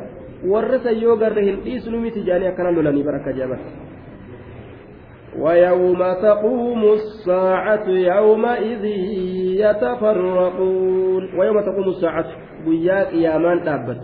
ورث 0.51 0.85
يوغرهم 1.03 1.57
إيس 1.65 1.85
نميت 1.93 2.17
جاني 2.27 2.49
أكنا 2.49 2.69
لولاني 2.75 3.03
بركة 3.07 3.31
جابت 3.37 3.61
ويوم 5.39 6.13
تقوم 6.13 6.83
الساعة 6.83 7.87
يومئذ 7.87 8.85
يتفرقون. 9.63 11.39
ويوم 11.39 11.61
تقوم 11.61 11.87
الساعة 11.87 12.25
وياك 12.67 13.13
يا 13.13 13.37
من 13.37 13.63
تابت 13.63 14.01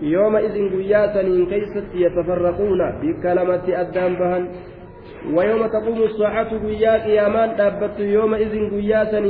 يومئذ 0.00 0.54
قياسا 0.76 1.22
كيست 1.50 1.86
يتفرقون 1.94 2.80
بكلمة 3.02 3.62
أدام 3.68 4.14
بهن. 4.14 4.48
ويوم 5.34 5.66
تقوم 5.66 6.02
الساعة 6.02 6.58
قيا 6.58 7.04
قيامان 7.04 7.56
دابت. 7.56 8.00
يومئذ 8.00 8.70
قياسا 8.70 9.20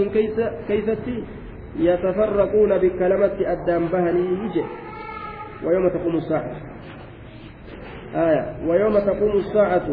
كيست 0.69 1.07
يتفرقون 1.79 2.79
بكلمة 2.79 3.37
أدام 3.41 3.83
يجي. 4.45 4.65
ويوم 5.65 5.89
تقوم 5.89 6.17
الساعة. 6.17 6.57
آية. 8.15 8.45
ويوم 8.69 8.99
تقوم 8.99 9.33
الساعة 9.33 9.89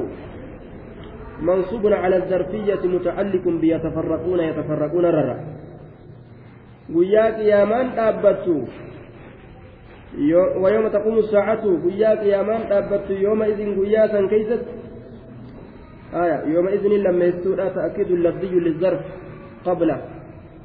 منصوب 1.42 1.88
على 1.88 2.16
الظرفية 2.18 2.88
متعلق 2.88 3.48
بيتفرقون 3.48 4.40
يتفرقون 4.40 5.06
ررا. 5.06 5.38
قيا 6.96 7.26
قيامان 7.38 7.96
دابت 7.96 8.46
ويوم 10.62 10.88
تقوم 10.88 11.18
الساعة 11.18 11.64
قيا 11.84 12.12
قيامان 12.22 12.62
دابت 12.70 13.10
يومئذ 13.10 13.60
قياسا 13.80 14.28
كيست 14.28 14.66
آية 16.14 16.44
يومئذ 16.54 16.84
لما 16.88 17.26
يستوى 17.26 17.56
تأكيد 17.56 18.12
اللفظي 18.12 18.60
للظرف 18.60 19.02
قبله. 19.66 20.02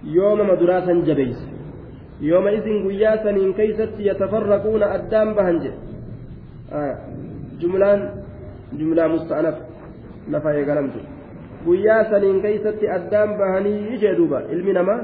يوم 0.05 0.39
مدراسا 0.51 0.93
جبيس 0.93 1.41
يومئذ 2.21 2.67
قياسا 2.89 3.31
إن 3.31 3.53
كيست 3.53 3.95
يتفرقون 3.99 4.83
أدام 4.83 5.35
بهنج 5.35 5.65
آية 6.73 6.97
جملان 7.61 8.01
جملة 8.73 9.07
مستأنف. 9.07 9.74
لفا 10.29 10.51
يقلمت 10.51 10.97
guyyaa 11.65 12.05
saniin 12.11 12.43
keeysatti 12.45 12.91
addaan 12.97 13.31
bahanii 13.39 13.97
jee 14.01 14.17
duuba 14.17 14.41
ilmi 14.53 14.73
namaa 14.77 15.01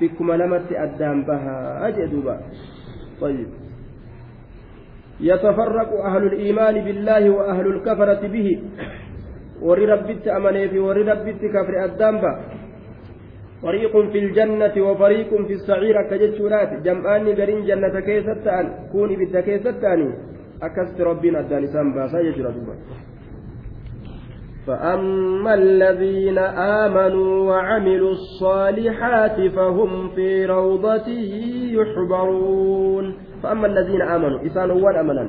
bikkuma 0.00 0.38
lamatti 0.38 0.78
addaan 0.84 1.24
bahaa 1.28 1.90
jee 1.96 2.08
duuba 2.10 2.34
طيب 3.20 3.48
يتفرق 5.20 5.90
أهل 6.08 6.22
الإيمان 6.26 6.74
بالله 6.84 7.30
وأهل 7.30 7.66
الكفرة 7.66 8.22
به 8.34 8.48
rabbitti 9.62 10.30
amanee 10.30 10.68
fi 10.68 10.78
warri 10.78 11.02
rabbitti 11.04 11.48
kafre 11.48 11.80
addaan 11.80 12.20
ba 12.20 12.30
fariiqun 13.62 14.10
fi 14.12 14.18
ljannati 14.20 14.80
wa 14.80 14.92
fariiqun 14.96 15.46
fi 15.48 15.54
saciir 15.58 15.96
akka 15.96 16.18
jechuudhaati 16.18 16.82
jam'aanni 16.84 17.34
gariin 17.34 17.64
jannata 17.68 18.02
keessatti 18.02 18.44
ta'an 18.44 18.66
kuun 18.92 19.10
ibidda 19.10 19.42
keessatti 19.42 19.80
ta'anii 19.80 20.12
akkasitti 20.66 21.08
rabbiin 21.10 21.36
addaan 21.36 21.64
isaan 21.64 21.94
baasaa 21.94 22.22
jechuudha 22.26 22.52
duuba 22.56 22.74
فأما 24.66 25.54
الذين 25.54 26.38
آمنوا 26.38 27.50
وعملوا 27.50 28.10
الصالحات 28.10 29.40
فهم 29.50 30.10
في 30.14 30.46
روضة 30.46 31.08
يحبرون 31.78 33.14
فأما 33.42 33.66
الذين 33.66 34.02
آمنوا 34.02 34.46
إسان 34.46 34.70
أول 34.70 34.96
أمنا. 34.96 35.28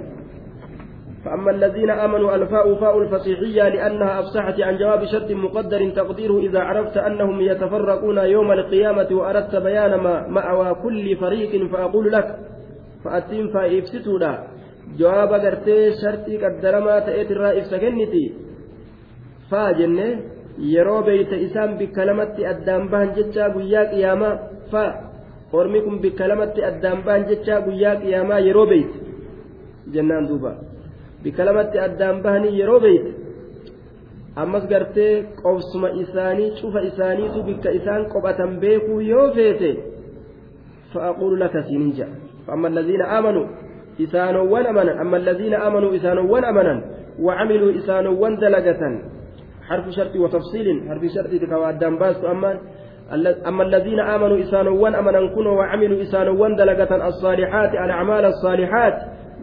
فأما 1.25 1.51
الذين 1.51 1.89
آمنوا 1.89 2.35
الفاء 2.35 2.75
فاء 2.75 3.01
الفصيحية 3.01 3.69
لأنها 3.69 4.19
أفصحت 4.19 4.59
عن 4.61 4.77
جواب 4.77 5.05
شرط 5.05 5.31
مقدر 5.31 5.89
تقديره 5.89 6.39
إذا 6.39 6.59
عرفت 6.59 6.97
أنهم 6.97 7.41
يتفرقون 7.41 8.17
يوم 8.17 8.51
القيامة 8.51 9.07
وأردت 9.11 9.55
بيان 9.55 9.95
ما 9.95 10.27
مأوى 10.27 10.75
كل 10.83 11.15
فريق 11.15 11.71
فأقول 11.71 12.11
لك 12.11 12.35
فأتم 13.05 13.47
فإفسدوا 13.47 14.37
جواب 14.97 15.33
قرتي 15.33 15.91
شرطي 16.01 16.37
قدرما 16.37 16.99
تأتي 16.99 17.33
الرائف 17.33 17.65
سكنتي 17.65 18.46
فاجنة 19.50 20.08
yeroo 20.58 21.02
beeyta 21.02 21.36
isaan 21.36 21.78
bikka 21.78 22.04
lamatti 22.06 22.46
addaan 22.46 22.88
bahan 22.92 23.14
jechaa 23.16 23.48
guyyaa 23.54 23.84
qiyaamaa 23.92 24.34
fa 24.70 24.82
ormi 25.52 25.80
kun 25.84 25.96
bikka 26.04 26.28
lamatti 26.28 26.64
addaan 26.70 27.00
bahan 27.06 27.24
jechaa 27.30 27.60
guyyaa 27.66 27.96
qiyaamaa 28.02 28.40
yeroo 28.46 28.66
beeyte 28.72 28.98
jennaan 29.94 30.28
duuba 30.28 30.52
bika 31.22 31.44
lamatti 31.48 31.78
addaan 31.86 32.22
bahanii 32.22 32.58
yeroo 32.60 32.80
beeyte 32.84 33.10
ammas 34.42 34.64
gartee 34.72 35.14
qobsuma 35.42 35.88
isaanii 36.02 36.50
cufa 36.60 36.80
isaaniitu 36.90 37.42
bikka 37.48 37.70
isaan 37.78 38.06
qophatan 38.12 38.60
beekuu 38.60 39.00
yoo 39.00 39.26
feete 39.38 39.72
فأقول 40.94 41.40
لك 41.40 41.64
سينجا 41.68 42.08
فأما 42.46 42.68
الذين 42.68 43.02
آمنوا 43.02 43.46
إسانوان 44.00 44.66
أمنا 44.66 44.92
أما 45.02 45.16
الذين 45.16 45.54
آمنوا 45.54 45.96
إسانوان 45.96 46.44
أمنا 46.44 46.74
وعملوا 47.20 47.70
إسانوان 47.78 48.36
دلجة 48.36 48.82
حرف 49.67 49.89
شرط 49.89 50.15
وتفصيل 50.15 50.89
حرف 50.89 51.03
شرط 51.15 51.41
تكوادان 51.41 51.97
باس 51.97 52.25
أما 52.25 52.59
أما 53.47 53.63
الذين 53.63 53.99
آمنوا 53.99 54.39
isaanoowwan 54.39 54.95
amanan 54.95 55.55
وعملوا 55.57 56.01
isaanoowwan 56.01 56.55
dalagatan 56.55 57.07
الصالحات 57.07 57.69
الأعمال 57.69 58.25
الصالحات 58.25 58.93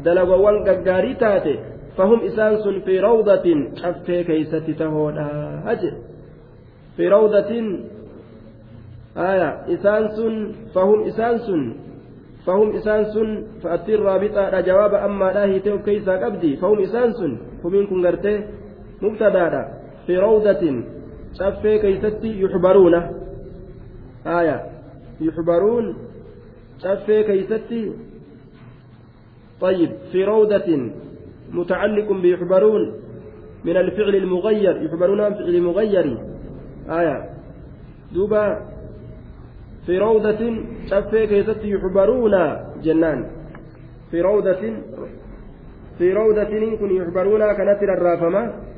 dalagoowwan 0.04 0.54
gaggaarii 0.68 1.14
taate 1.14 1.58
فهم 1.96 2.20
isaan 2.20 2.56
sun 2.56 2.80
في 2.80 3.00
روضة 3.00 3.46
caffee 3.74 4.24
keessa 4.24 4.70
ta'uudha. 4.78 5.62
أجل 5.66 5.92
في 6.96 7.08
روضة 7.08 7.50
آية 9.16 9.50
isaan 9.74 10.08
sun 10.08 10.52
فهم 10.74 11.00
isaan 11.06 11.38
sun 11.38 11.74
فهم 12.46 12.76
isaan 12.76 13.04
sun 13.04 13.44
فأتي 13.62 13.94
الرابطة 13.94 14.60
جواب 14.60 14.94
أما 14.94 15.24
لا 15.24 15.58
taatu 15.58 15.78
keessaa 15.78 16.12
qabdi 16.24 16.56
فهم 16.56 16.78
isaan 16.82 17.12
sun 17.12 17.32
فمنكم 17.62 18.06
gartii 18.06 18.44
مبتدا 19.02 19.83
في 20.06 20.16
روضة 20.16 20.82
caffee 21.38 21.78
keessatti 21.78 22.24
يحبرون 22.24 22.94
آية. 24.26 24.62
يحبرون 25.20 25.96
caffee 26.82 27.22
keessatti 27.22 27.92
طيب. 29.60 29.90
في 30.12 30.24
روضة 30.24 30.90
متعلق 31.52 32.12
بيحبرون 32.12 32.92
من 33.64 33.76
الفعل 33.76 34.14
المغير. 34.14 34.82
يحبرون 34.82 35.20
عن 35.20 35.34
فعل 35.34 35.62
مغير. 35.62 36.18
آية. 36.90 37.30
دوبا. 38.12 38.60
في 39.86 39.98
روضة 39.98 40.64
شفي 40.90 41.26
كيست 41.26 41.64
يحبرون 41.64 42.32
جنان. 42.82 43.30
في 44.10 44.20
روضة. 44.20 44.62
في 45.98 46.12
روضة 46.12 46.76
كن 46.76 46.96
يحبرون 46.96 47.40
كانت 47.40 47.82
الرافمة. 47.82 48.73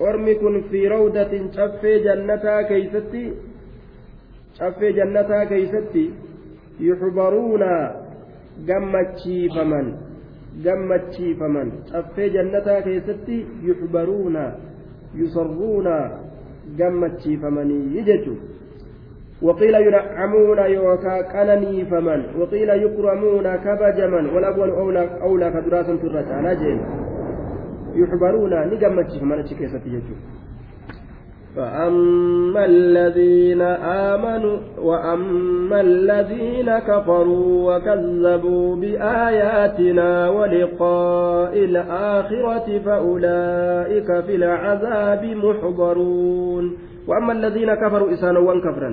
Ormi 0.00 0.34
kun 0.40 0.64
fi 0.70 0.88
rawdatin 0.88 1.48
caffee 1.56 2.02
jannataa 2.04 2.64
keeysatti 2.64 3.22
caffee 4.58 4.92
jannataa 4.98 5.46
keeysatti 5.46 6.04
yuxbaruuna 6.88 7.70
gammachiifaman 8.66 9.88
gammachiifaman 10.64 11.72
caffee 11.92 12.30
jannataa 12.36 12.82
keessatti 12.82 13.40
yuxbaruuna 13.70 14.44
yusarruuna 15.22 15.96
gammachiifamanii 16.78 18.04
jechuun 18.10 18.38
وقيل 19.42 19.74
ينعمون 19.74 20.58
يوكا 20.58 21.16
قنني 21.32 21.84
فمن 21.84 22.22
وقيل 22.38 22.70
يكرمون 22.70 23.56
كبجمن 23.56 24.26
والأول 24.26 24.70
أولى 24.70 25.10
أولى 25.22 25.50
كدراسة 25.50 26.00
الرجال 26.08 26.58
جيل 26.58 26.78
يحبرون 28.02 28.52
نجمتش 28.72 29.18
فمن 29.20 29.38
أتشكيسة 29.38 29.82
يجو 29.86 30.16
فأما 31.56 32.64
الذين 32.64 33.62
آمنوا 34.12 34.58
وأما 34.78 35.80
الذين 35.80 36.78
كفروا 36.78 37.76
وكذبوا 37.76 38.76
بآياتنا 38.76 40.28
ولقاء 40.28 41.54
الآخرة 41.64 42.78
فأولئك 42.78 44.08
في 44.26 44.34
العذاب 44.36 45.24
محضرون. 45.24 46.76
وأما 47.08 47.32
الذين 47.32 47.74
كفروا 47.74 48.12
إسانوا 48.12 48.60
كفرا 48.60 48.90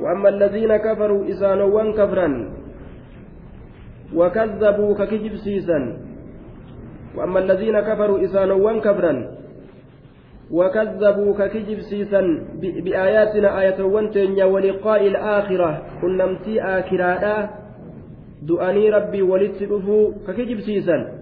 وأما 0.00 0.28
الذين 0.28 0.76
كفروا 0.76 1.30
إسانوا 1.30 1.92
كفرا 1.92 2.28
وكذبوا 4.14 4.94
ككجب 4.94 5.36
سيسا 5.36 6.07
وأما 7.18 7.38
الذين 7.38 7.80
كفروا 7.80 8.24
إسانوا 8.24 8.80
كفرا 8.80 9.38
وكذبوا 10.50 11.34
ككجب 11.38 11.80
سيسا 11.80 12.20
بآياتنا 12.60 13.60
آية 13.60 13.82
وانتين 13.82 14.42
ولقاء 14.42 15.06
الآخرة. 15.06 15.82
كنمتي 16.02 16.62
آكرادا 16.62 17.50
دؤني 18.42 18.90
ربي 18.90 19.22
ولدت 19.22 19.62
ككجب 20.26 20.60
سيسا. 20.60 21.18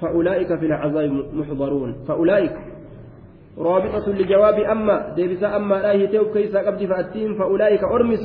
فأولئك 0.00 0.58
في 0.58 0.66
العذاب 0.66 1.10
محضرون. 1.32 1.94
فأولئك. 2.08 2.56
رابطة 3.58 4.12
لجواب 4.12 4.54
أما. 4.54 5.14
ديبس 5.14 5.44
أما 5.44 5.74
لا 5.74 5.92
يتوب 5.92 6.26
كيسا 6.34 6.58
قبل 6.58 6.86
فأتين 6.88 7.38
فأولئك 7.38 7.82
أرمس 7.82 8.24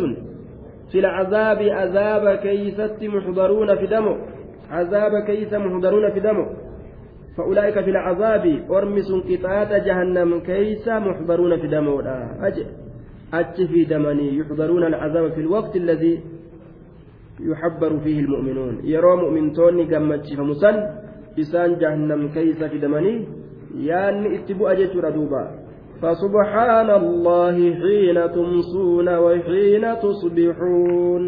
في 0.92 1.00
العذاب. 1.00 1.62
عذاب 1.62 2.36
كيست 2.36 3.04
محضرون 3.04 3.76
في 3.76 3.86
دمه. 3.86 4.18
عذاب 4.70 5.24
كيس 5.28 5.54
محضرون 5.54 6.12
في 6.12 6.20
دمه. 6.20 6.63
فأولئك 7.38 7.74
في 7.74 7.90
العذاب 7.90 8.46
أرمس 8.72 9.12
قطعة 9.12 9.78
جهنم 9.78 10.40
كيس 10.40 10.88
محضرون 10.88 11.62
في 11.62 11.68
دمه 11.68 11.96
أج 13.34 13.68
في 13.68 13.84
دمني 13.86 14.38
يحضرون 14.38 14.84
العذاب 14.84 15.32
في 15.32 15.42
الوقت 15.42 15.76
الذي 15.76 16.22
يحبر 17.40 18.00
فيه 18.00 18.20
المؤمنون. 18.20 18.80
يرى 18.84 19.16
مؤمن 19.16 19.54
توني 19.54 19.84
قمتش 19.96 20.34
فمسن 20.34 20.76
إسان 21.40 21.78
جهنم 21.82 22.28
كيس 22.28 22.64
في 22.64 22.78
دمني 22.78 23.16
itti 23.74 24.54
bu'a 24.54 24.78
jechuudha 24.78 25.10
duuba 25.10 25.44
فسبحان 26.04 26.90
الله 26.90 27.56
حين 27.80 28.18
تمسون 28.32 29.08
وحين 29.08 29.84
تصبحون. 30.04 31.24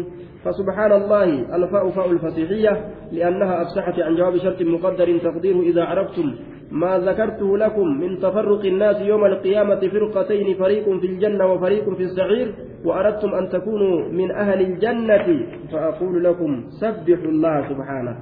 فسبحان 0.46 0.92
الله 0.92 1.56
الفاء 1.56 1.90
فاء 1.90 2.10
الفسيحية 2.10 2.84
لأنها 3.12 3.62
أفسحت 3.62 3.98
عن 4.00 4.16
جواب 4.16 4.36
شرط 4.38 4.62
مقدر 4.62 5.18
تقديره 5.18 5.60
إذا 5.60 5.84
عرفتم 5.84 6.34
ما 6.70 6.98
ذكرته 6.98 7.58
لكم 7.58 7.86
من 8.00 8.18
تفرق 8.18 8.64
الناس 8.64 8.96
يوم 9.00 9.24
القيامة 9.24 9.80
فرقتين 9.80 10.54
فريق 10.54 10.84
في 11.00 11.06
الجنة 11.06 11.46
وفريق 11.52 11.94
في 11.94 12.02
السعير 12.02 12.54
وأردتم 12.84 13.34
أن 13.34 13.48
تكونوا 13.48 14.08
من 14.08 14.30
أهل 14.30 14.60
الجنة 14.60 15.46
فأقول 15.72 16.24
لكم 16.24 16.64
سبحوا 16.80 17.30
الله 17.34 17.68
سبحانه. 17.68 18.16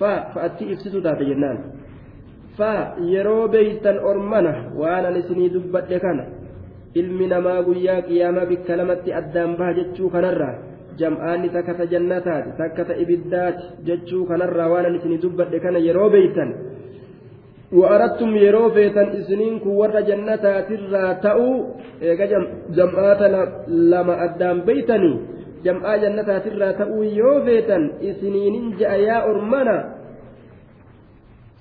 فأتي 0.00 0.72
إفسدوا 0.72 1.00
ذات 1.00 1.22
جنان. 1.22 1.58
beeytan 3.52 3.98
ormana 4.02 4.74
waan 4.74 5.04
an 5.06 5.14
isinii 5.14 5.50
dubbadhe 5.54 6.00
kana 6.00 6.24
ilmi 6.94 7.26
namaa 7.30 7.62
guyyaa 7.62 8.02
qiyaamaa 8.02 8.50
bikka 8.50 8.76
lamatti 8.76 9.14
addaan 9.14 9.54
baha 9.58 9.74
jechuu 9.78 10.10
kanarraa 10.10 10.67
jam'aanni 11.00 11.48
takka 11.56 11.74
ta 11.78 11.84
jannataati 11.92 12.50
takka 12.58 12.84
ta 12.88 12.94
ibiddaati 13.02 13.62
jechuu 13.86 14.24
kanarraa 14.30 14.68
waan 14.72 14.86
an 14.90 14.94
isinii 14.98 15.22
dubbadhe 15.24 15.60
kana 15.60 15.78
yeroo 15.78 16.10
beeytan 16.16 16.50
وأردتم 17.72 18.36
يرو 18.36 18.70
فيتن 18.70 19.08
إسنين 19.20 19.58
كور 19.60 20.00
جنة 20.00 20.36
ترى 20.68 21.04
تأو 21.22 21.44
إيجا 22.02 22.38
جمعات 22.76 23.22
لما 23.68 24.14
أدام 24.24 24.60
بيتني 24.64 25.12
جمعا 25.64 25.96
جنة 25.96 26.38
ترى 26.38 26.72
تأو 26.80 27.02
يرو 27.02 27.44
فيتن 27.44 27.82
إسنين 28.02 28.76
جاء 28.80 28.92
يا 29.00 29.18
أرمنا 29.30 29.78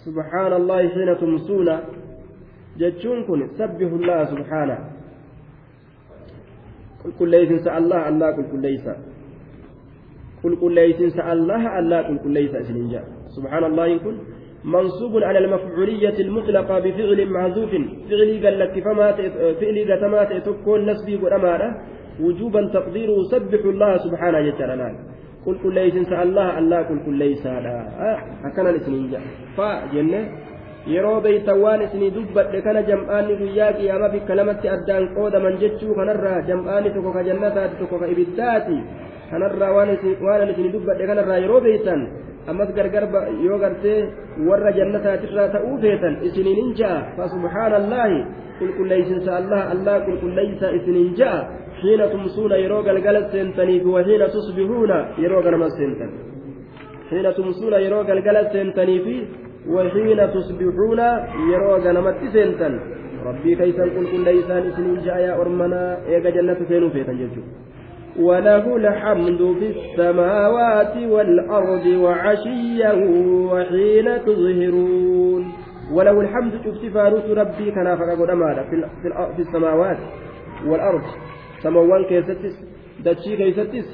سبحان 0.06 0.52
الله 0.54 0.80
حين 0.96 1.10
تمسون 1.22 1.70
جتشون 2.80 3.18
كن 3.28 3.42
سبح 3.60 3.90
الله 4.00 4.20
سبحانه 4.32 4.78
كل 7.20 7.30
ليس 7.30 7.68
الله 7.68 8.00
الله 8.10 8.32
كل 8.52 8.62
ليس 8.62 8.88
قل 10.44 10.54
كل 10.62 10.76
ليس 10.76 11.20
الله 11.34 11.80
الله 11.80 12.00
قل 12.08 12.18
كل 12.24 12.32
ليس 12.40 12.54
اسنجا 12.56 13.02
سبحان 13.38 13.64
الله 13.64 13.98
كن 13.98 14.16
منصوب 14.76 15.14
على 15.28 15.40
المفعولية 15.40 16.18
المطلقة 16.26 16.76
بفعل 16.80 17.20
محذوف 17.36 17.72
فعلي 18.10 18.36
قال 18.44 18.56
لك 18.60 18.76
فما 18.86 19.08
فعلي 19.60 19.82
قتمات 19.94 20.32
تكون 20.48 20.80
نسبي 20.90 21.16
قرأمانة 21.24 21.68
وجوبا 22.24 22.62
تقديره 22.78 23.18
سبح 23.34 23.62
الله 23.74 23.92
سبحانه 24.06 24.40
جل 24.60 24.82
qulqulleeysinsa 25.48 26.16
allah 26.26 26.48
allah 26.60 26.80
qulqulleeysaadha 26.90 27.76
akkana 28.48 28.76
isiniin 28.80 29.06
jedha 29.12 29.30
fa 29.58 29.70
jenne 29.94 30.20
yeroo 30.94 31.20
beeytan 31.26 31.62
waan 31.64 31.82
isinii 31.86 32.12
dubbadhe 32.18 32.60
kana 32.66 32.82
jam'aanni 32.90 33.38
guyyaa 33.42 33.72
qiyaama 33.78 34.10
bikka 34.16 34.36
lamatti 34.40 34.68
addaan 34.76 35.06
qoodaman 35.18 35.56
jechuu 35.62 35.96
kanarraa 36.00 36.40
jam'aanni 36.50 36.90
tokko 36.96 37.12
ka 37.18 37.24
jannataati 37.30 37.80
tokko 37.82 38.00
ka 38.02 38.08
ibiddaati 38.16 38.78
kanarraa 39.32 39.72
waan 39.78 40.50
isinii 40.50 40.74
dubbadhe 40.76 41.10
kanarraa 41.12 41.44
yeroo 41.44 41.62
beeytan 41.68 42.02
ammas 42.52 42.70
gargar 42.78 43.06
yoo 43.46 43.58
gartee 43.64 44.00
warra 44.48 44.72
jannataatirraa 44.80 45.48
ta'uu 45.56 45.78
feetan 45.86 46.20
isiniin 46.28 46.60
hin 46.62 46.74
ja'a 46.80 47.00
fa 47.18 47.30
subhaanallaahi 47.36 48.26
qulqulleeysinsa 48.60 49.32
allah 49.40 49.62
allah 49.74 49.96
qulqulleeysa 50.08 50.76
isiniin 50.80 51.16
ja'a 51.22 51.40
حين 51.82 52.02
تمسون 52.14 52.52
يرو 52.66 52.80
قلقلت 52.88 53.26
سنتني 53.34 53.76
وحين 53.94 54.22
تصبحون 54.36 54.92
يرو 55.24 55.40
قنما 55.46 55.68
سنتن 55.78 56.10
حين 57.10 57.26
تمسون 57.38 57.74
يرو 57.86 58.00
قلقلت 58.10 58.48
سنتني 58.54 58.98
وحين 59.76 60.20
تصبحون 60.36 61.02
يرو 61.52 61.74
قنمت 61.86 62.20
سنتن 62.34 62.74
ربي 63.28 63.52
كيسان 63.60 63.90
قل 63.96 64.06
كل 64.12 64.22
ليسان 64.28 64.64
سنين 64.76 65.00
جاء 65.06 65.18
يا 65.26 65.32
أرمنا 65.42 65.82
إيقا 66.10 66.30
جنة 66.36 66.60
سينو 66.70 66.88
فيتن 66.94 67.18
ججو 67.22 67.44
وله 68.20 68.76
الحمد 68.76 69.42
في 69.60 69.68
السماوات 69.78 70.98
والأرض 70.98 71.86
وعشيا 71.86 72.94
وحين 73.52 74.08
تظهرون. 74.26 75.44
وله 75.94 76.22
الحمد 76.22 76.54
شوف 76.64 76.76
سفارس 76.78 77.26
ربي 77.30 77.72
كان 77.72 77.96
فقط 77.98 78.20
في 78.70 78.76
في 79.36 79.42
السماوات 79.42 79.98
والأرض. 80.66 81.02
سموان 81.64 82.04
كيستس 82.10 82.56
دتشي 83.06 83.36
كيستس 83.38 83.88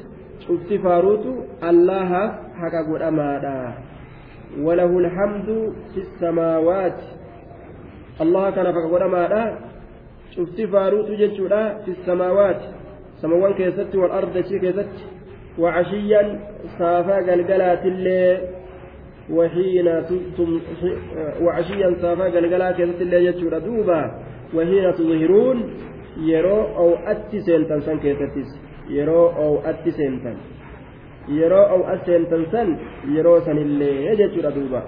شوف 0.47 0.59
سفارس 0.69 1.24
الله 1.63 2.11
حقق 2.59 2.88
أمانا 3.07 3.74
وله 4.65 4.91
الحمد 5.03 5.74
في 5.93 5.99
السماوات 5.99 6.99
الله 8.21 8.49
كنافق 8.49 8.84
فقط 8.88 9.01
أمانا 9.01 9.43
شوف 10.36 10.49
سفارس 10.49 11.07
جتشونا 11.19 11.61
في 11.86 11.91
السماوات. 11.91 12.61
Samawwan 13.24 13.57
keessatti 13.59 14.03
wal 14.03 14.15
arda 14.19 14.34
dachii 14.39 14.63
keessatti 14.67 15.11
وعشيا 15.57 16.39
صافا 16.80 17.17
قلقلات 17.30 17.86
اللي 17.86 18.24
وحين 19.30 19.88
وعشيا 21.41 21.89
صافا 22.01 22.26
قلقلات 22.36 22.80
اللي 22.80 23.26
يجور 23.26 23.53
دوبا 23.59 24.01
وحين 24.55 24.86
تظهرون 24.97 25.59
yeroo 26.30 26.63
ow'atti 26.78 27.41
seentan 27.41 27.82
san 27.86 27.97
keessattis 27.99 28.49
yeroo 28.95 29.34
ow'atti 29.45 29.91
seentan 29.97 30.38
yeroo 31.38 31.65
ow'at 31.76 32.05
seentan 32.05 32.43
san 32.51 32.69
yeroo 33.15 33.39
sanillee 33.45 34.13
jechuudha 34.19 34.51
duuba 34.57 34.82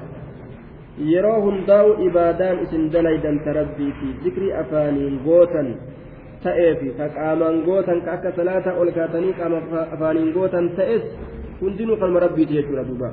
yeroo 1.13 1.39
hundaa'u 1.45 1.97
ibaadaan 2.07 2.61
isin 2.65 2.83
dalaydan 2.93 3.39
ta 3.45 3.57
rabbiifi 3.57 4.09
zikrii 4.23 4.53
afaaniin 4.61 5.17
gootan 5.25 5.73
ta'eefi 6.47 6.93
ka 6.97 7.07
qaamaan 7.17 7.61
gootan 7.67 8.01
ka 8.05 8.17
akka 8.17 8.35
salaataa 8.39 8.77
ol 8.81 8.91
kaatanii 8.97 9.37
qaama 9.39 9.61
afaaniin 9.95 10.33
gootan 10.37 10.69
ta'es 10.79 11.03
hundinuu 11.61 11.97
qalma 12.03 12.25
rabbiiti 12.27 12.59
jechuudha 12.59 12.89
duuba 12.91 13.11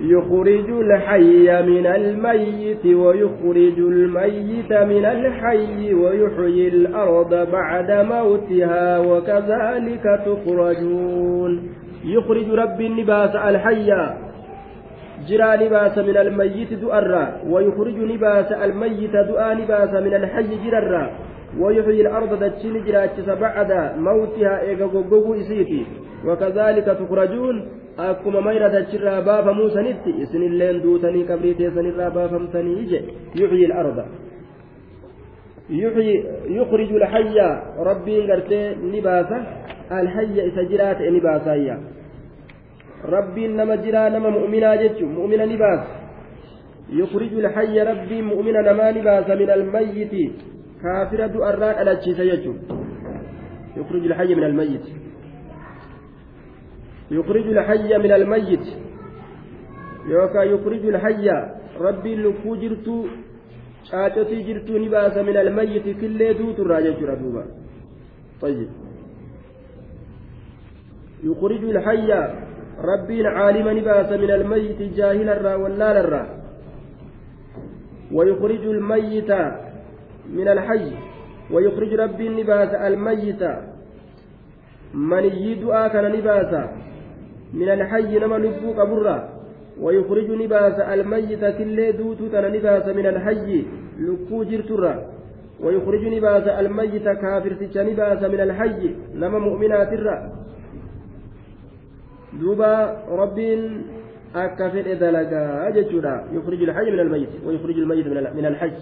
يخرج 0.00 0.70
الحي 0.70 1.62
من 1.62 1.86
الميت 1.86 2.86
ويخرج 2.86 3.78
الميت 3.78 4.72
من 4.72 5.04
الحي 5.04 5.94
ويحيي 5.94 6.68
الأرض 6.68 7.50
بعد 7.52 7.90
موتها 7.90 8.98
وكذلك 8.98 10.20
تخرجون 10.26 11.68
يخرج 12.04 12.50
rabbiin 12.50 12.86
ni 12.86 13.00
baasa 13.00 13.36
الحي 13.36 13.90
jiraa 15.28 15.66
ni 15.66 15.75
baasa 15.75 15.98
من 15.98 16.16
الميت 16.16 16.72
du'aa 16.72 16.98
irraa 16.98 17.24
ويخرج 17.52 17.98
ni 18.12 18.23
baasa 18.23 18.52
الميت 18.52 19.16
du'aa 19.16 19.54
ni 19.54 19.65
baasa 19.65 19.92
من 20.04 20.14
الحي 20.14 20.50
jiraa 20.64 21.10
ويحيي 21.60 22.00
الأرض 22.00 22.44
dachii 22.44 22.74
ni 22.74 22.84
jiraachisa 22.84 23.26
بعد 23.44 23.70
موتها 23.98 24.60
eega 24.60 24.86
goguu 24.86 25.34
isheetii. 25.34 25.86
وكذلك 26.26 26.84
تخرجون 26.84 27.56
akkuma 27.96 28.40
mayra 28.40 28.68
dachirraa 28.68 29.22
baafamuu 29.22 29.70
sanitti 29.70 30.10
isinilleen 30.22 30.82
duutanii 30.82 31.24
qabrii 31.28 31.54
teessanirraa 31.54 32.10
baafamtanii 32.10 32.86
je 32.90 32.98
يحيي 33.40 33.72
الأرض 33.72 34.04
يخرج 36.48 36.92
الحي 36.92 37.38
ربي 37.78 38.32
قرتي 38.32 38.74
نباسة 38.74 39.38
الحي 39.92 40.48
إسجرات 40.48 41.00
نباسة 41.00 41.78
ربي 43.04 43.48
نما 43.48 43.76
جرا 43.76 44.08
نما 44.08 44.30
مؤمنا 44.30 44.74
جتش 44.76 45.02
مؤمنا 45.02 45.44
نباس. 45.44 45.80
يخرج 46.92 47.32
الحي 47.32 47.80
ربي 47.80 48.22
مؤمنا 48.22 48.60
نما 48.72 48.90
نباس 48.90 49.28
من 49.30 49.50
الميت. 49.50 50.32
كافر 50.82 51.26
دؤراء 51.26 51.74
على 51.78 51.96
تشيسيجو 51.96 52.54
يخرج 53.76 54.04
الحي 54.06 54.34
من 54.34 54.44
الميت. 54.44 54.86
يخرج 57.10 57.46
الحي 57.46 57.98
من 57.98 58.12
الميت. 58.12 58.66
يوكا 60.08 60.42
يخرج 60.42 60.86
الحي. 60.86 61.26
ربي 61.80 62.14
لكو 62.16 62.54
جرتو 62.56 63.06
caacotii 63.90 64.44
jirtuu 64.44 64.78
ni 64.78 64.88
baasa 64.88 65.22
min 65.22 65.36
almayyiti 65.36 65.94
killee 65.94 66.34
duuturraa 66.34 66.82
jechuudha 66.82 67.16
duuba 67.16 67.44
طيب. 68.40 68.68
يخرج 71.24 71.64
الحي. 71.64 72.10
ربي 72.82 73.26
عالما 73.26 73.72
نباس 73.72 74.12
من 74.12 74.30
الميت 74.30 74.82
جاهلا 74.82 75.32
الرا 75.36 75.54
ولا 75.54 76.00
الرا. 76.00 76.26
ويخرج 78.12 78.66
الميت 78.66 79.30
من 80.30 80.48
الحي. 80.48 80.92
ويخرج 81.50 81.94
ربي 81.94 82.28
نباس 82.28 82.74
الميت. 82.74 83.42
من 84.94 85.24
يدعى 85.24 85.90
كان 85.90 86.12
نباس 86.12 86.52
من 87.54 87.68
الحي 87.68 88.18
نما 88.18 88.36
لبو 88.36 88.72
قبرا 88.72 89.28
ويخرج 89.80 90.30
نباس 90.30 90.80
الميت 90.80 91.44
كل 91.44 91.92
دوت 91.92 92.22
تنا 92.32 92.48
نباس 92.48 92.86
من 92.88 93.06
الحي 93.06 93.64
لكو 93.98 94.42
جرترا 94.42 94.94
ويخرج 95.60 96.04
نباس 96.14 96.46
الميت 96.48 97.04
كافر 97.04 97.52
نباس 97.76 98.22
من 98.22 98.40
الحي. 98.40 98.94
نما 99.14 99.38
مؤمنات 99.38 99.92
الرا 102.34 102.40
دوبا 102.40 103.04
رب 103.08 103.38
أكفر 104.34 104.94
دلقا 104.94 105.68
أجتشورا 105.68 106.24
يخرج 106.32 106.62
الحي 106.62 106.90
من 106.90 107.00
الميت 107.00 107.28
ويخرج 107.46 107.78
الميت 107.78 108.06
من 108.06 108.46
الحج 108.46 108.78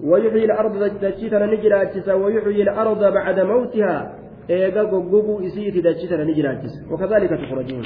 ويحيي 0.00 0.44
الأرض 0.44 0.78
دجتنا 1.04 1.46
نجراتشسا 1.46 2.14
ويحيي 2.14 2.62
الأرض 2.62 3.12
بعد 3.12 3.40
موتها 3.40 4.14
إيغا 4.50 4.82
غوغو 4.82 5.40
إسيت 5.46 5.76
دجتنا 5.76 6.24
نجراتشسا 6.24 6.80
وكذلك 6.90 7.30
تخرجون 7.30 7.82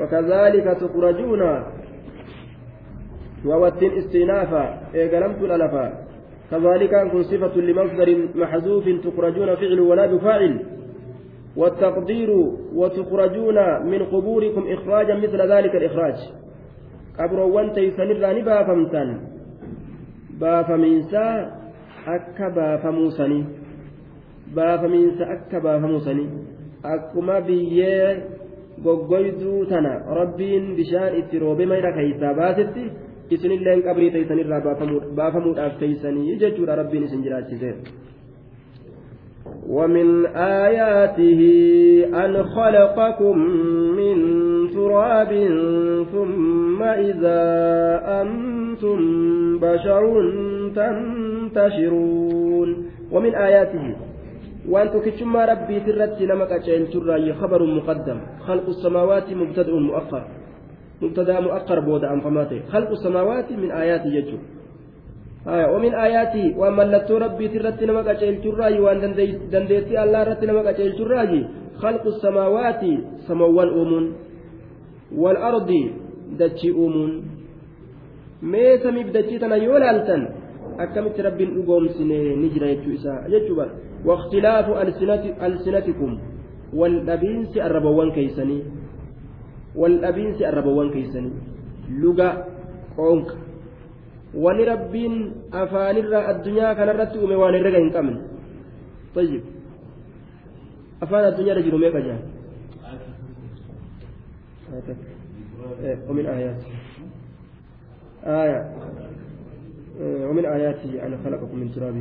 وكذلك 0.00 0.64
تخرجون 0.80 1.42
ووتين 3.46 3.92
استئنافا 3.98 4.64
إيقلمت 4.94 5.42
الألفا 5.42 6.08
كذلك 6.50 6.94
أنكم 6.94 7.22
صفة 7.22 7.60
لمصدر 7.60 8.28
محذوف 8.34 8.84
تخرجون 9.04 9.54
فعل 9.54 9.80
ولا 9.80 10.06
بفاعل 10.06 10.77
والتقدير 11.56 12.30
وتخرجون 12.74 13.58
من 13.86 14.02
قبوركم 14.02 14.62
إخراجا 14.72 15.14
مثل 15.14 15.40
ذلك 15.52 15.76
الإخراج 15.76 16.14
قبروان 17.18 17.72
تيسنر 17.72 18.40
بافمتان 18.40 19.08
baafamiinsaa 20.40 21.34
akka 22.14 22.50
baafamuusanii 22.50 23.44
baafamiinsa 24.54 25.30
akka 25.34 25.60
baafamuusanii 25.60 26.28
akkuma 26.92 27.40
biyyee 27.48 28.10
goggoyduu 28.82 29.64
tana 29.72 29.92
rabbiin 30.20 30.68
bishaan 30.76 31.16
itti 31.20 31.38
roobe 31.44 31.66
mayra 31.72 31.92
keeysaa 31.96 32.34
baasetti 32.40 32.84
isinilleen 33.36 33.82
qabrii 33.88 34.10
teeysanirraa 34.16 34.60
baafamuudhaaf 35.20 35.78
teeysanii 35.82 36.38
jechuudha 36.44 36.78
rabbiin 36.82 37.08
isin 37.08 37.24
jiraachise 37.26 37.74
ومن 39.68 40.26
آياته 40.36 41.40
أن 42.24 42.44
خلقكم 42.44 43.38
من 43.98 44.16
تراب 44.74 45.32
ثم 46.12 46.82
إذا 46.82 47.42
أنتم 48.22 48.98
بشر 49.58 50.04
تنتشرون. 50.76 52.68
ومن 53.12 53.34
آياته 53.34 53.96
وأن 54.68 54.90
تكتشما 54.90 55.44
ربي 55.44 55.80
ترتي 55.80 56.26
نمك 56.26 56.52
أجعل 56.52 56.86
ترى 56.86 57.32
خبر 57.32 57.62
مقدم. 57.64 58.20
خلق 58.46 58.66
السماوات 58.68 59.32
مبتدأ 59.32 59.72
مؤخر. 59.72 60.22
مبتدأ 61.02 61.40
مؤخر 61.40 61.80
بود 61.80 62.04
أن 62.04 62.20
فماته 62.20 62.60
خلق 62.72 62.90
السماوات 62.90 63.52
من 63.52 63.70
آيات 63.70 64.06
يجو. 64.06 64.36
آية 64.36 64.58
ومن 65.48 65.92
آياته 65.94 66.44
وملتو 66.60 67.16
ربي 67.24 67.48
ترتي 67.48 67.84
نمك 67.88 68.08
أجعل 68.08 68.36
ترى 68.44 68.80
وأن 68.84 69.00
دنديتي 69.52 69.94
الله 70.02 70.20
نمك 70.48 70.66
أجعل 70.76 70.92
ترى 71.00 71.22
خلق 71.82 72.04
السماوات 72.14 72.82
سموان 73.28 73.68
أومون 73.68 74.04
والأرض 75.16 75.70
دتشي 76.38 76.70
dachii 79.12 79.38
tana 79.42 79.56
yoo 79.56 79.78
laaltan 79.82 80.22
akkamitti 80.78 81.22
rabbiin 81.26 81.54
dhugoomsine 81.56 82.36
ni 82.38 82.48
jira 82.54 82.70
jechuu 82.70 82.94
isaa 82.94 83.26
jechuu 83.26 83.56
bara 83.58 83.72
واختلاف 84.04 84.66
ألسنتكم. 85.42 86.18
والأبينس 86.74 87.56
الربوان 87.56 88.10
كيسني. 88.10 88.58
والأبينس 89.76 90.42
الربوان 90.42 90.90
كيسني. 90.90 91.30
لغة 91.98 92.46
قونك. 92.96 93.47
Wani 94.34 94.64
rabbiin 94.64 95.14
afaanirraa 95.62 96.26
addunyaa 96.32 96.74
kanarratti 96.74 97.18
uume 97.18 97.36
waan 97.36 97.54
herrega 97.54 97.78
hin 97.78 97.92
qabne 97.92 98.16
طيب 99.14 99.42
afaan 101.00 101.24
addunyaarra 101.24 101.62
jiru 101.62 101.78
meeqa 101.78 102.00
jaa 102.00 102.20
ومن 106.08 106.26
آياته 106.26 106.66
آية 108.24 108.60
ومن 110.28 110.44
آياته 110.44 111.06
أن 111.06 111.18
خلقكم 111.24 111.56
من 111.58 111.72
تراب 111.74 111.96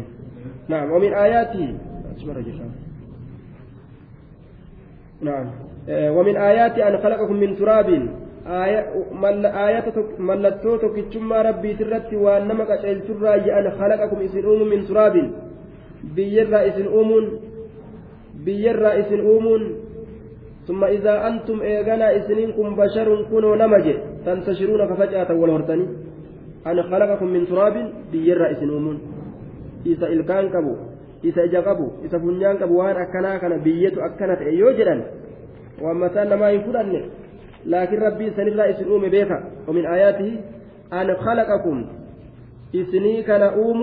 نعم 0.67 0.91
ومن 0.91 1.13
آياته 1.13 1.77
نعم 5.21 5.47
ومن 5.89 6.35
آياته 6.37 6.87
أن 6.87 6.97
خلقكم 6.97 7.35
من 7.35 7.55
تراب 7.55 8.09
آية 8.47 9.83
ملتو 10.19 10.75
تكتشما 10.77 11.41
ربي 11.41 11.73
ترتي 11.73 12.15
وأنما 12.15 12.63
قتل 12.63 13.01
تراجي 13.07 13.59
أن 13.59 13.71
خلقكم 13.71 14.17
إسن 14.21 14.45
أوم 14.45 14.61
من 14.71 14.85
تراب. 14.87 15.15
بيرا 16.15 16.67
إسن 16.67 16.87
أوم. 16.87 17.11
بيرا 18.45 18.99
إسن 18.99 19.19
أوم. 19.19 19.45
ثم 20.67 20.83
إذا 20.83 21.27
أنتم 21.27 21.61
إيغانا 21.61 22.07
إسنينكم 22.17 22.75
بشر 22.75 23.07
كونوا 23.29 23.55
نمج 23.55 23.85
تنتشرون 24.25 24.81
ففجأة 24.89 25.29
والهرتني. 25.33 25.85
أنا 26.67 26.83
خلقكم 26.83 27.27
من 27.27 27.47
تراب. 27.47 27.75
بيرا 28.11 28.51
إسن 28.51 28.69
أوم. 28.69 28.99
إذا 29.85 30.07
إلكان 30.07 30.49
كبو. 30.49 30.73
إذا 31.23 31.43
إجا 31.43 31.61
كبو. 31.67 31.87
إذا 32.05 32.17
فنيان 32.19 32.55
كبو. 32.57 32.79
وان 32.79 32.95
أكنا 32.95 33.37
كان 33.37 33.53
بيتو 33.65 33.99
أكنا 34.01 34.35
تأيو 34.35 34.71
جران 34.71 35.01
ومثلا 35.83 36.35
ما 36.35 36.49
يفرن 36.51 36.93
لكن 37.67 37.97
ربي 37.99 38.29
سنلا 38.29 38.69
إسن 38.69 38.87
أوم 38.87 39.09
بيكا 39.09 39.37
ومن 39.67 39.85
آياته 39.85 40.29
أن 40.93 41.15
خلقكم 41.15 41.77
إسني 42.75 43.23
كان 43.23 43.41
أوم 43.41 43.81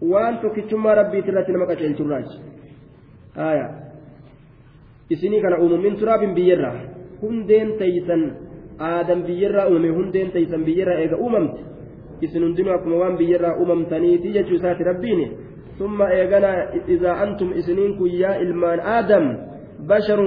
waan 0.00 0.38
tokkichummaa 0.40 0.94
rabbiitirratti 0.96 1.52
nama 1.52 1.66
qaceelchu 1.68 2.04
irraaji 2.04 2.36
aya 3.36 3.66
isinii 5.12 5.40
kana 5.44 5.58
uumamin 5.60 5.96
turaabin 6.00 6.32
biyyarraa 6.34 6.78
hundeen 7.22 7.74
taysan 7.82 8.22
aadam 8.90 9.22
biyyarraa 9.28 9.66
uumame 9.68 9.90
hundeen 9.98 10.30
taysan 10.36 10.64
biyyarraa 10.64 11.02
eega 11.04 11.20
uumamte 11.20 11.60
isin 12.28 12.46
hundinuu 12.48 12.72
akkuma 12.76 13.02
waan 13.02 13.20
biyyarraa 13.20 13.54
uumamtaniiti 13.60 14.32
jechuu 14.38 14.56
isaati 14.62 14.84
rabbiin 14.92 15.22
ثم 15.80 16.02
إذا 16.88 17.12
أنتم 17.24 17.52
إسنين 17.52 17.96
كيا 17.96 18.40
إلمان 18.42 18.80
آدم 18.80 19.24
بشر 19.88 20.20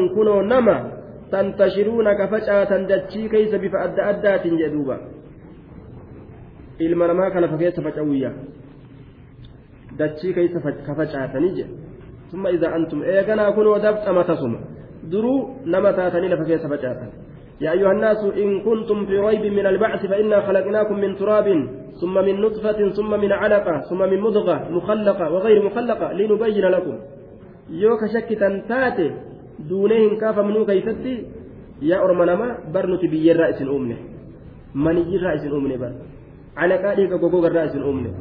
كنوا 1.34 1.42
نما 1.42 1.58
تنتشرون 1.58 2.14
كفجأة 2.14 2.72
دتشي 2.90 3.30
كيس 3.30 3.56
بفأد 3.56 4.00
أدات 4.00 4.48
جدوبا 4.48 4.98
ilma 6.80 7.08
namaa 7.08 7.32
kana 7.32 7.48
fageessa 7.48 7.82
faca'uyya 7.82 8.32
dachii 9.98 10.34
keessa 10.34 10.72
kafacaatanii 10.88 11.52
jedhe 11.58 11.74
summa 12.32 12.50
iza 12.50 12.74
antum 12.76 13.04
eeganaa 13.04 13.52
kunoo 13.52 13.80
dabxama 13.80 14.24
tasuma 14.24 14.60
duruu 15.12 15.56
nama 15.66 15.94
taatanii 15.94 16.34
lafa 16.34 16.46
keessa 16.46 16.70
facaatan 16.70 17.12
يا 17.62 17.72
أيها 17.72 17.92
الناس 17.92 18.22
إن 18.24 18.62
كنتم 18.62 19.06
في 19.06 19.20
ريب 19.20 19.54
من 19.54 19.66
البعث 19.66 20.06
فإنا 20.06 20.42
خلقناكم 20.42 21.00
من 21.00 21.16
تراب 21.16 21.48
ثم 22.02 22.14
من 22.14 22.42
نطفة 22.42 22.90
ثم 22.90 23.12
من 23.24 23.32
علقة 23.32 23.82
ثم 23.90 24.02
من 24.12 24.20
مضغة 24.20 24.68
مخلقة 24.70 25.32
وغير 25.34 25.64
مخلقة 25.64 26.12
لنبين 26.12 26.66
لكم. 26.66 26.96
يوك 27.70 28.02
شك 28.14 28.30
تنتاتي. 28.40 29.12
دونهم 29.60 30.18
كاف 30.22 30.40
منو 30.40 30.66
كيفتي 30.66 31.14
يا 31.82 31.98
أرمنما 32.06 32.48
برنت 32.74 33.04
بي 33.12 33.32
رأس 33.32 33.62
أمنه 33.62 33.98
من 34.76 34.98
يجي 34.98 35.18
رأس 35.18 35.44
أمنه 35.46 35.78
بر 35.82 35.94
على 36.58 36.76
كاريك 36.78 37.12
غوغو 37.22 37.46
رأس 37.48 37.76
أمنه 37.76 38.14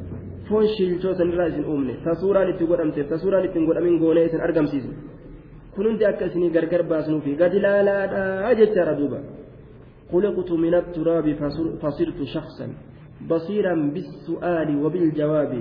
foon 0.48 0.66
shilchoo 0.76 1.14
sanirraa 1.18 1.48
isin 1.50 1.64
uumne 1.72 1.92
ta 2.04 2.14
suuraan 2.20 2.48
itti 2.52 2.64
godhamte 2.70 3.04
ta 3.10 3.16
suuraan 3.22 3.44
ittiin 3.46 3.64
godhamin 3.68 3.98
goonee 4.02 4.24
isin 4.28 4.40
argamsiisne 4.46 4.94
kun 5.74 5.86
hundi 5.88 6.04
akka 6.10 6.24
isinii 6.30 6.50
gargar 6.56 6.82
baasnuufi 6.90 7.36
gadi 7.40 7.58
laalaadhaa 7.66 8.54
jechaadha 8.60 8.94
duuba 9.00 9.20
خلقت 10.12 10.50
من 10.52 10.74
التراب 10.74 11.26
فصرت 11.82 12.22
شخصا 12.34 12.66
بصيرا 13.30 13.74
بالسؤال 13.94 14.68
وبالجواب 14.84 15.52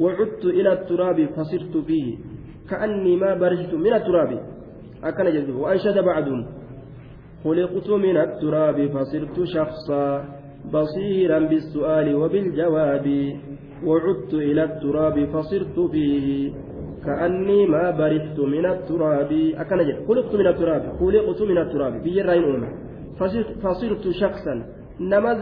وعدت 0.00 0.44
إلى 0.44 0.72
التراب 0.72 1.18
فصرت 1.36 1.74
فيه 1.88 2.16
كأني 2.70 3.16
ما 3.16 3.34
برجت 3.34 3.72
من 3.74 3.92
التراب 3.92 4.30
أكن 5.04 5.24
جزء 5.24 5.52
وأنشد 5.52 5.98
بعضهم 5.98 6.46
خلقت 7.44 7.90
من 7.90 8.16
التراب 8.16 8.86
فصرت 8.86 9.44
شخصا 9.44 10.24
بصيرا 10.72 11.38
بالسؤال 11.38 12.14
وبالجواب. 12.14 13.06
وعدت 13.84 14.34
إلى 14.34 14.64
التراب 14.64 15.24
فصرت 15.24 15.90
فيه. 15.92 16.52
كأني 17.04 17.66
ما 17.66 17.90
برحت 17.90 18.38
من 18.40 18.66
التراب. 18.66 19.32
أكن 19.32 19.78
خلقت 20.08 20.34
من 20.34 20.46
التراب. 20.46 20.82
خلقت 21.00 21.42
من 21.42 21.58
التراب. 21.58 22.02
بيرين 22.02 22.44
أمه 22.44 22.70
فصرت 23.62 24.08
شخصا. 24.20 24.54
نما 25.00 25.32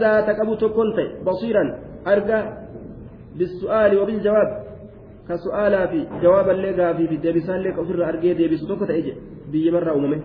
أبو 0.41 0.55
كنت 0.55 0.97
بصيرا. 1.27 1.63
أرجع 2.07 2.41
بالسؤال 3.37 3.97
وبالجواب. 3.99 4.49
كسؤالا 5.28 5.86
في 5.86 6.06
جوابا 6.22 6.52
لقى 6.52 6.96
في 6.96 7.08
في 7.08 7.16
ديبسان 7.16 7.60
لك 7.64 7.78
أفر 7.78 8.08
أرجع 8.08 8.32
ديبس 8.32 8.66
توكت 8.68 8.90
أجي 8.90 9.14
بي 9.52 9.70
مرة 9.70 9.92
أممي 9.94 10.18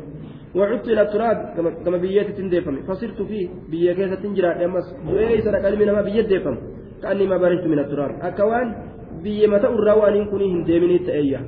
وعدت 0.55 0.87
إلى 0.87 1.01
التراب 1.01 1.37
كما 1.57 1.69
كما 1.85 1.97
بيت 1.97 2.29
تندفم 2.37 2.75
فصرت 2.87 3.19
فيه 3.29 3.49
بي 3.71 3.93
كيسة 3.93 4.15
تنجرا 4.15 4.65
أمس 4.65 4.87
جوي 5.07 5.41
سنة 5.41 5.59
كلمة 5.63 5.91
ما 5.97 6.01
بيت 6.01 6.25
ديفم 6.31 6.55
كأني 7.01 7.27
ما 7.27 7.37
برشت 7.37 7.65
من 7.67 7.79
التراب 7.79 8.11
أكوان 8.21 8.67
بي 9.23 9.47
متى 9.47 9.67
الروان 9.67 10.25
كوني 10.29 10.45
هندمني 10.53 10.97
تأيا 11.07 11.41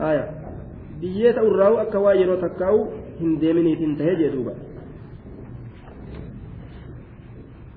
آية 0.00 0.24
بيت 1.00 1.38
الرو 1.38 1.74
أكوان 1.84 2.16
يرو 2.20 2.34
تكاو 2.44 2.76
هندمني 3.20 3.72
تنتهي 3.80 4.28
دوبا 4.34 4.54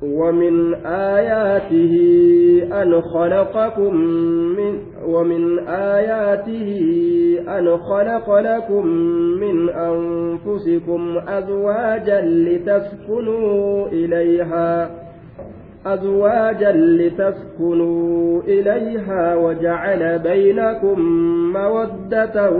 ومن 0.03 0.75
آياته 0.87 1.95
أن 2.83 3.01
خلقكم 3.01 3.97
من 4.57 4.79
ومن 5.07 5.69
آياته 5.69 6.81
أن 7.49 7.77
خلق 7.77 8.35
لكم 8.39 8.87
من 9.41 9.69
أنفسكم 9.71 11.19
أزواجا 11.29 12.21
لتسكنوا 12.21 13.89
إليها 13.89 14.91
أزواجا 15.87 16.73
لتسكنوا 16.73 18.43
إليها 18.43 19.35
وجعل 19.37 20.19
بينكم 20.19 21.01
مودة 21.53 22.51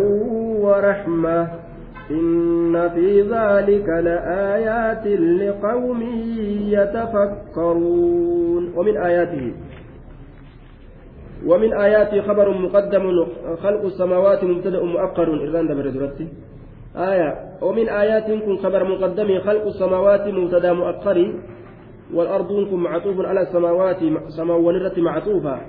ورحمة. 0.61 1.64
إن 2.11 2.89
في 2.89 3.21
ذلك 3.23 3.89
لآيات 3.89 5.07
لقوم 5.41 6.03
يتفكرون 6.77 8.73
ومن 8.77 8.97
آياته 8.97 9.53
ومن 11.47 11.73
آياته 11.73 12.21
خبر 12.23 12.59
مقدم 12.59 13.27
خلق 13.63 13.83
السماوات 13.85 14.45
مبتدأ 14.45 14.83
مؤخر. 14.83 15.45
إذن 15.45 15.67
دبر 15.69 15.89
درتي 15.89 16.29
آية. 16.97 17.31
ومن 17.63 17.89
آيات 17.89 18.27
كن 18.27 18.57
خبر 18.57 18.85
مقدم 18.85 19.39
خلق 19.41 19.67
السماوات 19.67 20.29
مبتدأ 20.29 20.73
مؤخر. 20.73 21.35
والأرض 22.15 22.69
كن 22.71 22.77
معطوف 22.77 23.21
على 23.21 23.41
السماوات 23.41 23.97
سماوات 24.29 24.99
معطوفة 24.99 25.61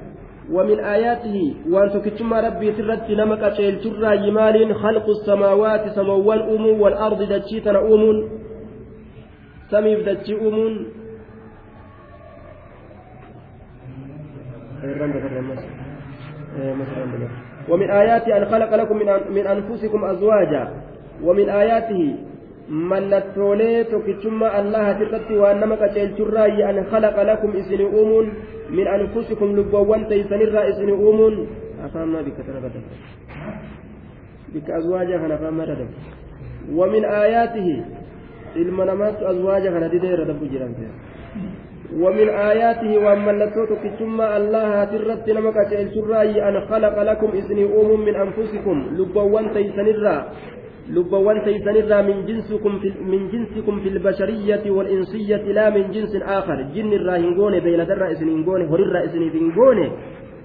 ومن 0.51 0.79
آياته 0.79 1.55
وأن 1.69 1.89
تكتما 1.89 2.39
ربي 2.41 2.71
ترت 2.71 3.09
نمك 3.11 3.43
أشيل 3.43 3.81
ترى 3.81 4.27
يمال 4.27 4.75
خلق 4.75 5.09
السماوات 5.09 5.89
سموان 5.95 6.39
أم 6.39 6.65
والأرض 6.81 7.23
دجيتنا 7.23 7.79
أم 7.79 8.29
سميف 9.71 9.99
دجي 10.09 10.33
أم 10.47 10.85
ومن 17.69 17.89
آياته 17.89 18.37
أن 18.37 18.45
خلق 18.45 18.75
لكم 18.75 18.95
من 19.33 19.47
أنفسكم 19.47 20.05
أزواجا. 20.05 20.63
ومن 21.23 21.49
آياته 21.49 22.15
mallattoolee 22.69 23.83
tokkichummaa 23.93 24.51
allaha 24.61 24.93
tirratti 25.01 25.37
waan 25.37 25.59
nama 25.59 25.77
qaceelchurraayi 25.77 26.63
an 26.63 26.85
khalaqa 26.91 27.23
lakum 27.31 27.55
isini 27.61 27.85
uumuun 27.85 28.31
min 28.69 28.87
anfusikum 28.87 29.55
lubboowwan 29.55 30.05
teeysanirraa 30.09 30.65
isini 30.73 30.91
uumuun 30.91 31.47
afaan 31.85 32.09
maa 32.09 32.23
bikka 32.23 32.43
tana 32.43 32.61
badda 32.65 32.79
bikka 34.53 34.75
azwaajaa 34.81 35.19
kana 35.19 35.35
afaan 35.35 35.55
maa 35.61 35.71
dadab 35.73 35.91
ومن 36.65 37.05
آياته 37.05 37.67
ilma 38.55 38.85
namaatu 38.85 39.27
azwaaja 39.27 39.71
kana 39.71 39.89
didee 39.89 40.13
irra 40.15 40.25
dabbu 40.25 40.45
jiran 40.47 40.73
ومن 41.95 42.29
آياته 42.29 42.91
ومن 43.05 43.39
لتوت 43.39 43.71
كتما 43.83 44.37
الله 44.37 44.83
ترت 44.83 45.29
نمك 45.29 45.57
أن 46.49 46.55
خلق 46.69 46.95
لكم 47.03 47.29
إذن 47.39 47.59
أم 47.79 47.89
من 48.05 48.15
أنفسكم 48.15 48.75
لبوان 48.97 49.45
تيسنرا 49.53 50.17
لبوان 50.89 51.37
تيسنرا 51.45 52.01
من 52.01 52.25
جنسكم 52.25 52.79
في 52.79 52.89
من 53.11 53.21
جنسكم 53.33 53.79
في 53.79 53.89
البشرية 53.89 54.63
والإنسية 54.71 55.43
لا 55.57 55.69
من 55.69 55.91
جنس 55.91 56.13
آخر. 56.15 56.57
جن 56.75 56.93
الراهنغون 56.93 57.59
بين 57.59 57.81
درا 57.89 58.11
إسنينغون 58.11 58.61
هر 58.69 58.79
الرا 58.79 58.99
إسنينغون 59.05 59.79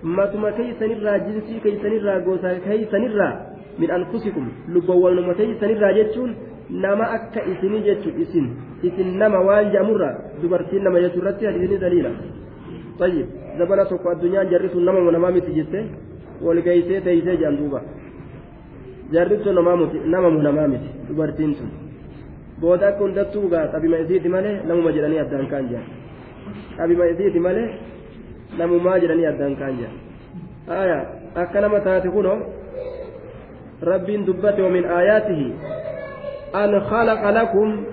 ما 0.03 0.24
ثم 0.32 0.45
كيسنرا 0.49 1.16
جنسي 1.26 1.55
كيسنرا 1.64 2.14
غوسا 2.24 2.51
كيسنرا 2.64 3.28
من 3.80 3.88
أنفسكم. 3.91 4.45
لبوان 4.74 5.16
ما 5.26 5.32
تيسنرا 5.38 5.93
جتشون 5.99 6.32
nama 6.70 7.05
akka 7.16 7.43
isinii 7.43 7.82
jechuun 7.82 8.14
isin 8.22 8.47
isin 8.82 9.18
nama 9.18 9.43
waan 9.43 9.72
jedhamurra 9.72 10.38
dubartiin 10.43 10.84
nama 10.86 11.01
jechuu 11.03 11.18
irratti 11.18 11.47
hadiisni 11.47 11.78
daliila 11.82 12.11
tayyib 12.99 13.26
zabana 13.59 13.84
tokko 13.91 14.11
addunyaan 14.11 14.47
jarri 14.53 14.70
sun 14.70 14.84
nama 14.86 15.11
namaa 15.11 15.34
miti 15.34 15.51
jette 15.59 15.80
walgeessee 16.47 17.01
teeysee 17.01 17.36
jedhan 17.43 17.59
duuba 17.59 17.82
jarri 19.12 19.38
sun 19.44 19.54
nama 19.54 20.30
namaa 20.30 20.68
miti 20.68 20.90
dubartiin 21.08 21.54
sun 21.54 21.70
booda 22.61 22.88
akka 22.88 23.04
hundattuu 23.04 23.48
gaa 23.48 23.66
qabima 23.72 23.98
isiiti 24.04 24.28
malee 24.28 24.61
namuma 24.68 24.92
jedhanii 24.96 25.20
addaan 25.24 25.46
kaan 25.52 25.68
jedhan 25.70 25.88
qabima 26.76 27.11
isiiti 27.12 27.40
malee 27.46 27.68
namumaa 28.58 28.98
jedhanii 29.02 29.28
addaan 29.32 29.56
kaan 29.61 29.76
jedhan 29.80 30.78
aya 30.80 30.98
akka 31.42 31.61
nama 31.61 31.80
taate 31.86 32.08
kunoo 32.16 32.38
rabbiin 33.82 34.26
dubbate 34.26 34.62
ومن 34.62 34.84
آياته 34.84 35.52
أن 36.54 36.80
خلق 36.80 37.30
لكم 37.30 37.84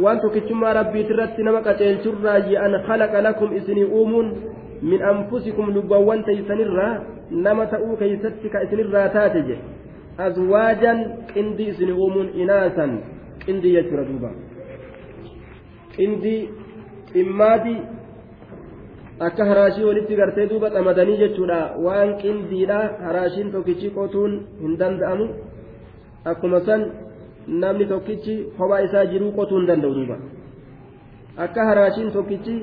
وأن 0.00 0.20
تكتشما 0.20 0.72
ربي 0.72 1.02
ترت 1.02 1.40
نما 1.40 1.58
قتيلتراي 1.58 2.66
أن 2.66 2.82
خلق 2.82 3.20
لكم 3.20 3.52
إسني 3.52 3.84
أوم 3.84 4.12
من 4.82 5.02
أنفسكم 5.02 5.70
لبوان 5.70 6.24
تيسنرا 6.24 6.88
نما 7.32 7.64
تأو 7.64 7.96
كيستك 7.96 8.56
إسنرا 8.56 9.06
تاتج 9.06 9.48
أزواجا 10.26 10.92
إندي 11.40 11.64
إسني 11.70 11.92
أوم 11.92 12.16
إناثا 12.42 12.86
إندي 13.50 13.68
يجرى 13.76 14.04
دوبا 14.08 14.30
إندي 16.04 16.36
إمادي 17.20 17.76
akka 19.26 19.44
haraashii 19.44 19.84
walitti 19.84 20.16
gartee 20.16 20.46
duuba 20.46 20.70
qamadanii 20.70 21.16
jechuudha 21.18 21.74
waan 21.84 22.10
qindiidha 22.22 22.78
haraashiin 23.04 23.48
tokkichi 23.54 23.88
qotuun 23.96 24.32
hin 24.60 24.76
danda'amu 24.80 25.26
akkuma 26.30 26.60
san 26.66 26.84
namni 27.62 27.86
tokkichi 27.92 28.34
kophaa 28.58 28.78
isaa 28.86 29.04
jiruu 29.12 29.32
qotuu 29.38 29.58
hin 29.58 29.66
danda'u 29.70 29.94
duuba 29.96 30.18
akka 31.46 31.64
haraashiin 31.70 32.12
tokkichi 32.16 32.54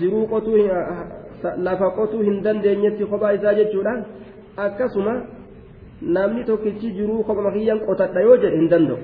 jiruu 0.00 0.26
qotuu 0.34 0.58
lafa 1.68 1.90
qotuu 2.00 2.22
hin 2.28 2.36
dandeenyetti 2.44 3.08
kophaa 3.14 3.32
isaa 3.38 3.54
jechuudha 3.60 3.94
akkasuma 4.66 5.14
namni 6.02 6.44
tokkichi 6.44 6.90
jiruu 6.98 7.22
kophaa 7.28 7.52
kiyyan 7.56 7.80
qotadha 7.88 8.20
yoo 8.26 8.36
jedhe 8.44 8.56
hin 8.56 8.68
danda'u 8.74 8.98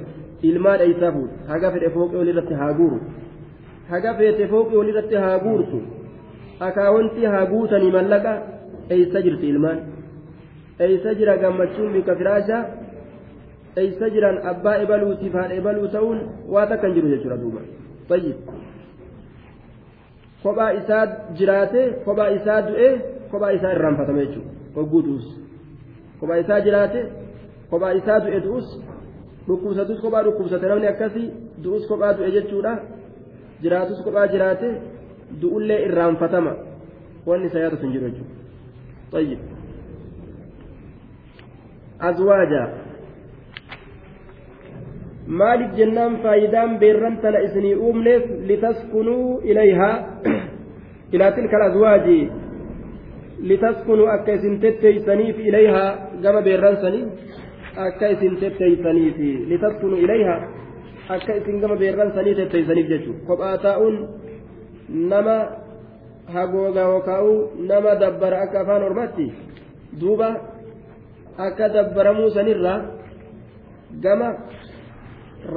ilmaadha 0.51 0.85
isaa 0.93 1.13
fuudha 1.13 1.35
haga 1.53 1.71
fedhe 1.77 1.91
fooqee 1.97 2.19
walirratti 2.23 2.55
haa 2.61 2.73
guuru 2.81 3.01
haga 3.91 4.15
feete 4.21 4.47
fooqee 4.53 4.77
walirratti 4.81 5.15
haa 5.25 5.39
guurtu 5.47 5.81
akaawwantii 6.69 7.25
haa 7.35 7.47
guutanii 7.53 7.91
mallaqa 7.97 8.33
eeysa 8.97 9.23
jirti 9.27 9.49
ilmaan 9.55 9.79
eeysa 10.87 11.15
jira 11.21 11.37
gammachuun 11.45 11.93
bika 11.93 12.17
firaashaa 12.23 12.63
eeysa 13.83 14.11
jiran 14.17 14.39
abbaa 14.53 14.77
ebaluutiif 14.85 15.35
haadha 15.41 15.55
ebaluu 15.63 15.89
ta'uun 15.97 16.21
waa 16.55 16.67
takka 16.73 16.87
hin 16.87 16.95
jiru 16.99 17.09
jechuudha 17.15 17.37
duuba 17.43 17.61
tayyib 18.09 18.39
kophaa 20.43 20.71
isaa 20.81 21.05
jiraate 21.39 21.83
kophaa 22.07 22.31
isaa 22.39 22.63
du'e 22.69 22.89
kophaa 23.31 23.53
isaa 23.59 23.73
irraanfatame 23.77 24.27
jechuudha 24.27 24.51
hogguu 24.77 25.03
du'us 25.09 25.27
kophaa 26.21 26.39
isaa 26.45 26.61
jiraate 26.67 27.01
kophaa 27.71 27.93
isaa 28.01 28.19
du'e 28.25 28.41
du'us 28.47 28.69
dhukkubsatus 29.49 29.99
kophaa 30.05 30.23
dhukkubsate 30.27 30.67
namni 30.73 30.87
akkasii 30.93 31.29
du'us 31.65 31.85
kophaa 31.91 32.13
du'e 32.19 32.31
jechuudha 32.37 32.73
jiraatus 33.63 33.99
kophaa 34.07 34.27
jiraate 34.35 34.69
du'ullee 35.43 35.81
irraanfatama 35.87 36.53
wanni 37.31 37.49
sayaatu 37.55 37.77
sun 37.83 37.93
jiru 37.97 38.09
jechuudha 38.11 38.39
طيب 39.13 39.39
أزواجا 42.01 42.65
maaliif 45.41 45.73
jennaan 45.79 46.15
faayidaan 46.23 46.79
beerran 46.83 47.17
tana 47.23 47.39
isinii 47.47 47.75
uumneef 47.87 48.23
litaskunuu 48.49 49.41
ilayhaa 49.51 49.97
ilaa 51.15 51.31
tilka 51.37 51.57
azwaaji 51.67 52.19
tetteeysaniif 54.61 55.39
ilayhaa 55.39 55.91
gama 56.23 56.41
beerran 56.43 56.77
sanii 56.83 57.05
akka 57.87 58.07
isin 58.15 58.37
tetteeysaniif 58.41 59.17
litaskunuu 59.51 59.99
ilayhaa 59.99 60.41
akka 61.09 61.33
isin 61.41 61.61
gama 61.61 61.77
beerran 61.77 62.13
sanii 62.15 62.35
tetteeysaniif 62.35 62.89
jechuudha 62.93 63.27
kophaa 63.27 63.57
taa'uun 63.67 63.97
nama 65.13 65.37
hagooga 66.35 66.81
yookaa'u 66.81 67.33
nama 67.71 67.95
dabbara 68.03 68.43
akka 68.45 68.61
afaan 68.61 68.83
ormaatti 68.83 69.33
duuba 70.01 70.29
akka 71.47 71.69
dabbaramuu 71.69 72.31
sanirraa 72.37 72.79
gama 74.05 74.29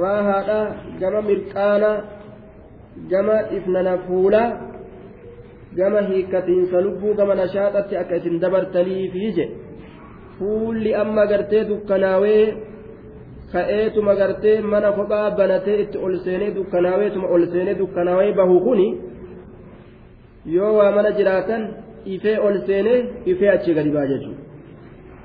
raahaadha 0.02 0.60
gama 1.00 1.20
mirqaana 1.22 1.90
gama 3.10 3.36
ifnana 3.58 3.98
fuulaa 4.06 4.73
gama 5.76 6.00
hiikkatiinsa 6.08 6.80
lubbuu 6.86 7.14
gama 7.18 7.34
nashaaxatti 7.40 7.96
akka 8.02 8.16
isin 8.20 8.40
dabartaniifi 8.42 9.32
je 9.36 9.44
fuulli 10.38 10.94
amma 11.02 11.26
gartee 11.32 11.64
dukkanaawee 11.70 12.44
ka'eetuma 13.52 14.14
gartee 14.20 14.56
mana 14.72 14.92
kophaa 14.98 15.30
banatee 15.38 15.80
itti 15.84 15.98
ol 16.06 16.14
seenee 16.24 16.50
dukkanaaweetuma 16.56 17.26
ol 17.34 17.46
seenee 17.52 17.74
dukkanaawee 17.80 18.32
bahu 18.38 18.60
kuni 18.66 18.86
yoo 20.56 20.72
waa 20.78 20.90
mana 20.96 21.10
jiraatan 21.18 21.62
ifee 22.14 22.38
ol 22.46 22.56
seenee 22.66 22.98
ifee 23.32 23.50
achi 23.56 23.74
gadi 23.74 23.90
baa 23.96 24.06
jechuudha. 24.06 24.42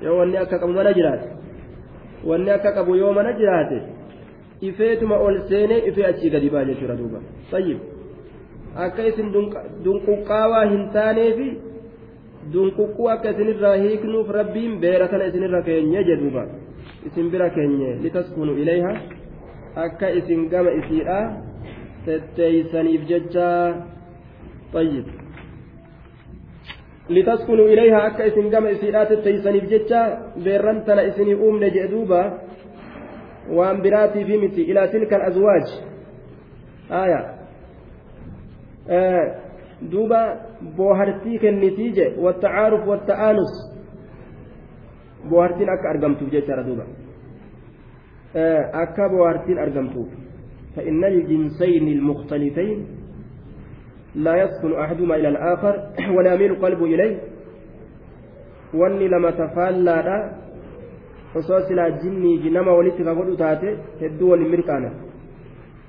Yoo 0.02 0.18
wanni 0.20 0.38
akka 0.38 0.60
qabu 0.60 0.74
mana 0.74 0.94
jiraate 0.94 1.28
wanni 2.30 2.52
akka 2.58 2.72
qabu 2.78 2.96
yoo 2.96 3.14
mana 3.14 3.34
jiraate 3.40 3.80
ifeetuma 4.62 5.18
ol 5.26 5.40
seenee 5.50 5.80
ifee 5.90 6.06
achii 6.12 6.30
gadi 6.30 6.50
baa 6.50 6.64
jechuudha 6.70 6.96
duuba. 7.02 7.20
Sayyib 7.52 7.80
akka 8.76 9.08
isin 9.12 9.32
dunquqqaawaa 9.84 10.66
hin 10.72 10.90
taaneefi 10.94 11.50
dunquqquu 12.54 13.10
akka 13.16 13.30
isinirraa 13.36 13.76
hiiknuuf 13.84 14.30
rabbiin 14.40 14.80
beera 14.80 15.08
kana 15.08 15.30
isinirra 15.32 15.62
keenye 15.62 16.04
jedhuuba 16.10 16.44
isin 17.12 17.32
bira 17.32 17.50
keenye 17.50 17.94
litaskunu 18.04 18.58
ilayha 18.64 18.94
akka 19.86 20.12
isin 20.22 20.50
gama 20.50 20.72
isiidha 20.82 21.20
tetteeysaniif 22.06 23.08
jecha 23.14 23.50
طيب 24.74 25.06
لتسكنوا 27.10 27.68
إليها 27.68 28.08
أكا 28.08 28.28
إسن 28.28 28.56
قام 28.56 28.66
إسيرات 28.66 29.12
التيسنيف 29.12 29.64
جتشا 29.64 30.02
بيرنتنا 30.46 31.02
أمن 31.18 31.70
جئدوبا 31.74 32.24
waan 33.50 33.82
biraatii 33.82 34.26
fi 34.26 34.38
miti 34.38 34.62
ilaa 34.62 34.88
tilka 34.88 35.18
azwaaj 35.26 35.68
aya 36.90 37.39
boohartii 40.78 41.40
kennitii 41.40 41.92
je 41.98 42.06
wattacaaruf 42.26 42.88
watta'aanus 42.88 43.54
boohartiin 45.30 45.70
akka 45.70 45.90
argamtuuf 45.90 46.32
jechaadha 46.32 46.64
duuba 46.64 46.86
akka 48.84 49.10
boohartiin 49.10 49.60
argamtuuf 49.68 50.10
فإن 50.76 51.04
الجنسين 51.04 51.88
المختلفين 51.88 52.88
لا 54.16 54.44
يسكن 54.44 54.80
أحدهما 54.80 55.16
إلى 55.16 55.28
الآخر 55.28 55.74
ولا 56.16 56.34
يميل 56.34 56.56
قلبه 56.56 56.86
إليه 56.86 57.18
وأني 58.74 59.08
لما 59.08 59.32
تفعل 59.32 59.86
jinnii 62.02 62.50
nama 62.50 62.72
walitti 62.72 63.04
ka 63.04 63.14
godhu 63.16 63.36
taate 63.38 63.78
hedduu 64.00 64.30
waliin 64.30 64.50
mirqaana 64.50 64.90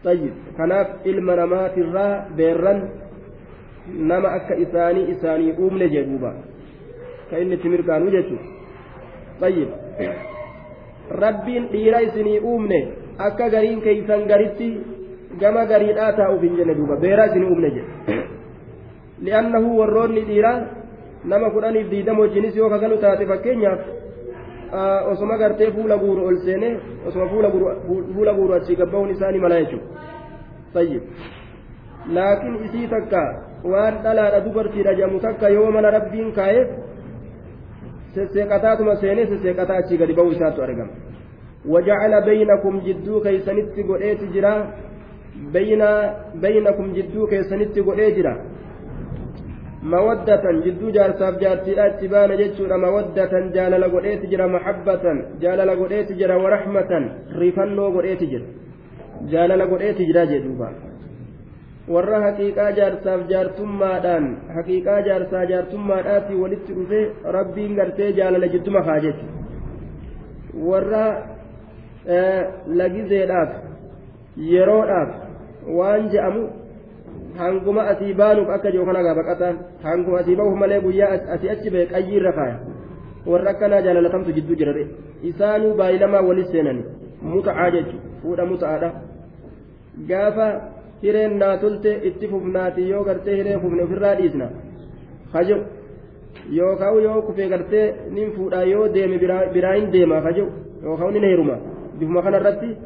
ilma 0.04 1.36
namaatirraa 1.36 2.26
beerran 2.36 2.80
nama 4.12 4.28
akka 4.38 4.54
isaanii 4.64 5.10
isaanii 5.14 5.52
uumne 5.58 5.88
jedhuuba 5.88 6.32
ka 7.30 7.38
inni 7.38 7.54
itti 7.54 7.68
mirqaanu 7.68 8.10
jechuudha 8.10 8.46
tayyib 9.40 9.70
rabbiin 11.22 11.68
dhiira 11.72 12.00
isinii 12.08 12.40
uumne 12.40 12.80
akka 13.18 13.48
gariin 13.54 13.80
keeysan 13.86 14.26
garitti 14.32 14.68
gama 15.40 15.64
gariidhaa 15.72 16.12
taa'uuf 16.12 16.42
hin 16.42 16.56
jenne 16.56 16.74
duuba 16.80 16.96
beeraa 17.04 17.26
isinii 17.32 17.50
uumne 17.52 17.70
jedhe 17.76 18.20
li'annahu 19.28 19.78
warroonni 19.80 20.22
dhiiraa 20.30 20.58
nama 21.24 21.50
kudhaniif 21.56 21.90
diidama 21.90 22.20
wajjinis 22.26 22.56
yoo 22.56 22.70
kagalu 22.74 22.96
taate 23.04 23.26
fakkeenyaaf 23.32 23.80
osoma 25.12 25.36
gartee 25.42 25.70
fuula 25.76 25.96
guuru 25.96 26.26
ol 26.28 26.38
seene 26.44 26.70
osoma 27.08 27.26
fuula 27.28 28.32
guuru 28.38 28.54
achii 28.54 28.76
gabbaa'uun 28.76 29.10
isaanii 29.16 29.44
mala 29.44 29.60
jechuudha 29.62 31.00
laakiin 32.16 32.56
isii 32.64 32.88
takka 32.94 33.22
waan 33.72 34.02
dhalaadha 34.04 34.40
dubartiidha 34.46 34.94
jedhamu 34.94 35.20
takka 35.20 35.48
yoo 35.48 35.70
mana 35.70 35.90
rabbiin 35.98 36.32
kaa'eef 36.32 36.68
sesseeqataatuma 38.14 38.96
seenee 39.04 39.26
sesseeqataa 39.32 39.78
achii 39.84 39.98
gadi 40.02 40.18
ba'uu 40.18 40.36
isaatu 40.38 40.62
argama 40.68 41.10
وجعل 41.68 42.12
بينكم 42.24 42.80
جدو 42.86 43.20
كيسنت 43.20 43.76
قديت 43.88 44.24
جرا 44.34 44.54
بين 45.52 45.82
بينكم 46.34 46.86
جدو 46.92 47.26
كيسنت 47.26 47.78
قديت 47.78 48.16
جرا 48.16 48.34
mawaddatan 49.82 50.62
jidduu 50.64 50.90
jaarsaaf 50.92 51.40
jaartiidha 51.40 51.86
itti 51.92 52.08
baana 52.08 52.36
jechuudha 52.36 52.78
mawaddatan 52.78 53.52
jaalala 53.54 53.88
godheeti 53.88 54.26
jira 54.32 54.48
mahabbatan 54.48 55.22
jaalala 55.42 55.76
godheeti 55.76 56.14
jira 56.20 56.36
warahmatan 56.44 57.10
rifannoo 57.40 57.90
godheeti 57.96 58.26
jira 58.32 58.46
jaalala 59.32 59.66
godheeti 59.72 60.06
jira 60.10 60.26
jedhuuba 60.32 60.68
warra 61.94 62.20
haqiiqaa 62.26 62.70
jaarsaaf 62.80 63.26
jaartummaadhaan 63.32 64.28
haqiiqaa 64.56 65.00
jaarsaa 65.08 65.44
jaartummaadhaati 65.52 66.40
walitti 66.42 66.76
dhufee 66.78 67.04
rabbiin 67.38 67.74
gartee 67.80 68.12
jaalala 68.20 68.52
jidduma 68.54 68.86
kaa 68.88 69.00
jechu 69.06 69.26
warra 70.68 71.04
lagizeedhaaf 72.80 73.50
yeroodhaaf 74.52 75.10
waan 75.78 76.10
je'amu 76.12 76.48
hanguma 77.38 77.82
asii 77.92 78.14
baanuuf 78.14 78.48
akka 78.56 78.70
jiru 78.72 78.84
kana 78.86 79.14
baqataan 79.14 79.56
hanguma 79.82 80.18
asii 80.20 80.36
bahuuf 80.36 80.58
malee 80.58 80.80
guyyaa 80.80 81.12
asii 81.34 81.50
achi 81.54 81.70
ba'e 81.70 81.86
qayyiirra 81.92 82.32
kaaya 82.32 82.56
warra 83.26 83.50
akkanaa 83.50 83.82
jaalalatamtu 83.86 84.32
jidduu 84.38 84.56
jirare 84.62 84.86
isaanuu 85.30 85.74
baay'ilamaa 85.80 86.22
walis 86.28 86.50
seenani. 86.52 86.84
Muta'aa 87.22 87.70
jechuudha 87.70 88.20
fuudha 88.22 88.44
muta'aadha 88.52 88.90
gaafa 90.08 90.46
hireen 91.02 91.36
naa 91.42 91.56
tolte 91.64 91.92
itti 92.10 92.28
fufnaati 92.28 92.88
yoo 92.90 93.04
gartee 93.04 93.36
hiree 93.40 93.58
fufne 93.64 93.82
ofirraa 93.82 94.14
dhiisna. 94.20 94.46
Kaje'u 95.32 95.60
yookaan 96.58 97.02
yoo 97.06 97.22
kufee 97.22 97.48
gartee 97.48 97.86
nin 98.10 98.32
fuudhaa 98.36 98.62
yoo 98.72 98.86
deeme 98.94 99.18
biraa 99.54 99.74
hin 99.74 99.92
deema 99.92 100.22
kaje'u 100.28 100.48
yookaan 100.84 101.12
nin 101.14 101.28
heeruma. 101.30 101.58
Bifuma 101.98 102.22
kanarratti. 102.22 102.76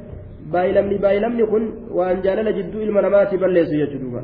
Baay'ilamni 0.55 0.99
baay'ilamni 1.05 1.45
kun 1.53 1.65
waan 1.99 2.23
jaalala 2.27 2.57
jidduu 2.59 2.83
ilma 2.87 3.05
namaati 3.07 3.41
balleessu 3.43 3.77
jechuudha 3.83 4.23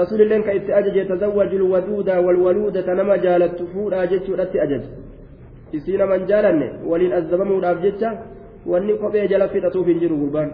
rasuulilleen 0.00 0.44
kan 0.46 0.56
itti 0.60 0.72
ajaje 0.80 1.04
tazawwajul 1.12 1.64
waduuda 1.72 2.20
walwaluudata 2.26 2.94
nama 3.00 3.18
jaalattu 3.24 3.70
fuudhaa 3.72 4.06
jechuudhatti 4.12 4.60
ajaje 4.66 4.88
isii 5.78 5.96
naman 6.02 6.28
jaalanne 6.30 6.68
waliin 6.90 7.12
azzabamuudhaaf 7.20 7.82
jecha 7.86 8.10
wanni 8.74 8.94
kophee 9.02 9.26
jala 9.32 9.48
fixatuuf 9.54 9.86
hin 9.92 10.00
jiru 10.04 10.16
gurbaan 10.24 10.52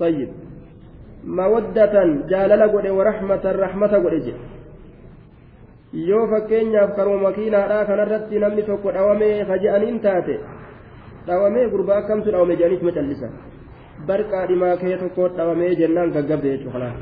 طيب 0.00 0.30
mawaddatan 1.38 2.08
jaalala 2.32 2.66
godhe 2.72 2.90
warahmatan 2.98 3.54
rahmata 3.64 3.98
godhe 4.04 4.20
jedhe 4.26 4.40
yoo 6.08 6.24
fakkeenyaaf 6.32 6.90
karuma 6.96 7.28
makiinaadhaa 7.28 7.84
kanarratti 7.90 8.40
namni 8.44 8.62
tokko 8.68 8.92
dhawamee 8.96 9.44
kaje'aniin 9.50 9.98
taate 10.06 10.34
dhawamee 11.26 11.66
gurbaa 11.72 11.98
akkamtu 12.02 12.28
dhawame 12.34 12.54
jedhaniif 12.60 12.82
ma 12.88 12.92
callisan 12.96 13.32
barqaa 14.08 14.44
dhimaa 14.50 14.74
kee 14.82 14.96
tokko 15.02 15.28
dhawamee 15.38 15.72
jennaan 15.80 16.10
gaggabde 16.16 16.48
jechuu 16.54 16.72
kanaan 16.74 16.96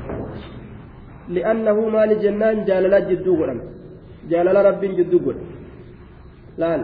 li'annahu 1.35 1.81
maali 1.95 2.15
jennaan 2.23 2.57
jaalala 2.69 2.99
jidduu 3.09 3.35
godhama 3.39 3.63
jaalala 4.31 4.61
rabbiin 4.69 4.93
jidduu 4.99 5.19
godhe 5.25 5.43
laal 6.61 6.81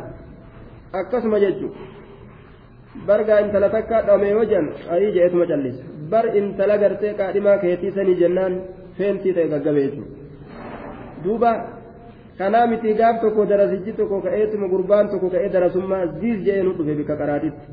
akkasuma 1.00 1.40
jechuu 1.46 1.72
bargaa 3.08 3.40
intala 3.46 3.70
takkaa 3.76 4.02
dhawame 4.08 4.30
yoo 4.36 4.46
jedhan 4.52 4.68
ayii 4.96 5.12
jedhetuma 5.16 5.46
callisa 5.52 5.84
bar 6.12 6.26
intala 6.40 6.76
gartee 6.84 7.14
qaadhimaa 7.22 7.58
keetii 7.64 7.92
sanii 7.98 8.18
jennaan 8.22 8.54
feentii 8.98 9.34
ta'e 9.38 9.48
gaggabe 9.54 9.82
jechuudha 9.86 10.12
duuba 11.24 11.52
kanaa 12.38 12.68
miti 12.72 12.94
gaaf 13.00 13.22
tokko 13.24 13.46
darasichi 13.52 13.92
tokko 14.00 14.22
ka'eetuma 14.26 14.68
gurbaan 14.74 15.10
tokko 15.12 15.28
ka'ee 15.34 15.50
darasummaa 15.56 16.06
ziis 16.20 16.40
jedhee 16.46 16.64
nu 16.68 16.74
dhufe 16.78 16.94
bika 17.00 17.16
qaraatitti 17.22 17.66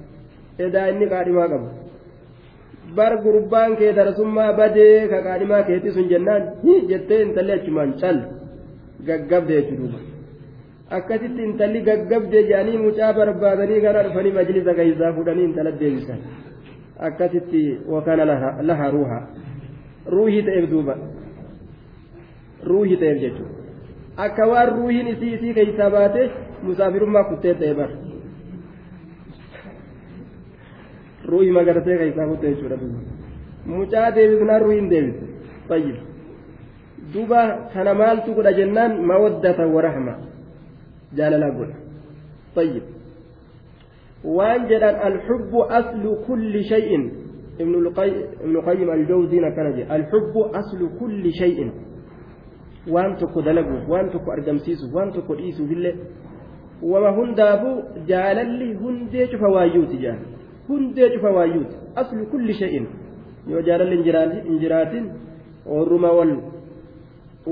edaa 0.66 0.86
inni 0.92 1.06
qaadhimaa 1.12 1.48
qabu 1.52 1.68
bar 2.96 3.12
gurbaan 3.24 3.76
kee 3.80 3.92
darasummaa 3.98 4.52
badee 4.60 5.08
ka 5.12 5.18
qaadhimaa 5.26 5.62
keetii 5.68 5.94
sun 5.96 6.08
jennaan 6.12 6.42
jettee 6.90 7.20
intalli 7.26 7.52
achumaan 7.58 7.92
cal 8.02 8.18
gaggabde 9.08 9.54
jechuudha 9.58 10.00
akkasitti 10.98 11.42
intalli 11.48 11.80
gaggabde 11.88 12.38
jedhanii 12.50 12.78
mucaa 12.84 13.12
barbaadanii 13.18 13.80
gara 13.86 14.04
dhufanii 14.06 14.34
majlisa 14.38 14.74
keessaa 14.80 15.12
fudhanii 15.18 15.46
intala 15.50 15.72
deebisan 15.80 16.20
akkasitti 17.08 17.62
wakana 17.94 18.24
laha 18.70 18.90
ruuha 18.96 19.18
ruuhii 20.14 20.44
ta'eef 20.48 20.66
duuba 20.74 20.94
ruuhii 22.70 23.00
ta'eef 23.02 23.18
jechuudha 23.24 23.61
akka 24.16 24.46
waan 24.46 24.68
ruuhiin 24.76 25.08
isii 25.08 25.34
isii 25.34 25.54
keessaa 25.54 25.90
baate 25.90 26.30
musaafirummaa 26.62 27.24
kuttee 27.24 27.54
ta'e 27.54 27.74
bara 27.74 27.94
ruuhii 31.26 31.52
magartee 31.58 31.98
keessaa 31.98 32.28
kuttee 32.28 32.54
jechuudha 32.54 32.76
mucaa 33.66 34.14
deebisnaan 34.14 34.62
ruuhiin 34.62 34.90
deebise 34.90 35.26
fayyid 35.68 35.96
duuba 37.14 37.70
kana 37.74 37.94
maaltu 37.94 38.34
godha 38.34 38.52
jennaan 38.52 39.00
mawaddata 39.10 39.66
warahma 39.66 40.14
jaalala 41.16 41.50
godha 41.50 41.76
fayyid 42.54 42.82
waan 44.24 44.68
jedhan 44.68 44.96
alxubbu 45.08 45.62
aslu 45.80 46.16
kulli 46.26 46.64
shay'in 46.64 47.10
ibnu 47.58 48.60
qayyim 48.68 48.90
aljawziin 48.90 49.44
akkana 49.44 49.72
jedhe 49.76 49.92
alxubbu 49.98 50.44
aslu 50.60 50.88
kulli 50.98 51.32
shay'in 51.40 51.72
waan 52.90 53.16
tokko 53.16 53.42
dalaguuf 53.42 53.88
waan 53.88 54.10
tokko 54.10 54.32
argamsiisuuf 54.32 54.94
waan 54.94 55.12
tokko 55.12 55.34
dhiisuufillee 55.40 55.94
wama 56.92 57.10
hundaafuu 57.18 57.76
jaalalli 58.06 58.72
hundee 58.74 59.26
cufa 59.26 59.48
waayyuuti 59.56 59.98
jaan 60.04 60.18
hundee 60.68 61.10
cufa 61.10 61.30
waayyuuti 61.30 61.76
aslu 62.02 62.26
kulli 62.32 62.54
shay'in 62.54 62.86
yoo 63.50 63.62
jaalalli 63.68 63.96
hin 64.02 64.58
jiraatin 64.60 65.10
warruma 65.66 66.10
wal 66.18 66.32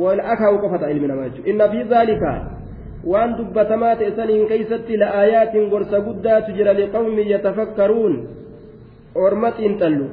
wal 0.05 0.21
akaa'u 0.35 0.59
qofata 0.65 0.91
ilmi 0.91 1.09
namaa 1.09 1.29
jechuudha 1.29 1.51
inna 1.51 1.69
fi 1.75 1.85
zaalika 1.93 2.33
waan 3.13 3.37
dubbatamaa 3.39 3.97
ta'e 4.01 4.11
saniin 4.17 4.49
keeysatti 4.49 4.99
la'aayaatiin 5.03 5.71
gorsa 5.75 6.01
guddaatu 6.09 6.53
jira 6.59 6.75
liqawmi 6.81 7.31
yatafakkaruun 7.31 8.17
orma 9.27 9.53
xiinxallu 9.61 10.09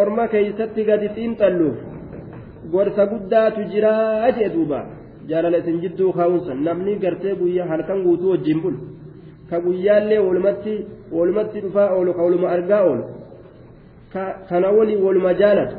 orma 0.00 0.28
keeysatti 0.28 0.84
gadi 0.90 1.08
xiinxalluuf 1.18 1.95
gorsa 2.72 3.02
guddaatu 3.12 3.60
jiraa 3.72 4.30
jee 4.36 4.48
duuba. 4.54 4.80
Jaalala 5.28 5.58
isin 5.62 5.80
jidduu 5.82 6.12
kaa'unsan 6.18 6.58
namni 6.66 6.92
gartee 7.04 7.34
guyyaa 7.40 7.68
halkan 7.72 7.98
guutuu 8.06 8.30
wajjin 8.34 8.60
bulu 8.64 8.78
ka 9.50 9.56
guyyaallee 9.64 10.18
walumatti 10.26 10.74
walumatti 11.16 11.60
dhufaa 11.64 11.88
oolu 11.96 12.12
ka 12.16 12.22
waluma 12.26 12.48
argaa 12.56 12.82
oolu 12.88 13.04
kana 14.48 14.68
waliin 14.76 15.02
waluma 15.06 15.32
jaalatu 15.40 15.76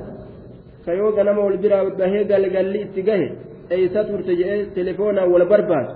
ka 0.85 0.91
yoo 0.99 1.11
ganama 1.17 1.41
wal 1.47 1.57
biraa 1.63 1.83
bahee 1.99 2.23
galgalli 2.31 2.79
itti 2.85 3.01
gahe 3.07 3.27
eeysa 3.75 4.03
turte 4.09 4.33
jedhee 4.39 4.65
telefoonaan 4.77 5.31
wal 5.33 5.45
barbaadu? 5.51 5.91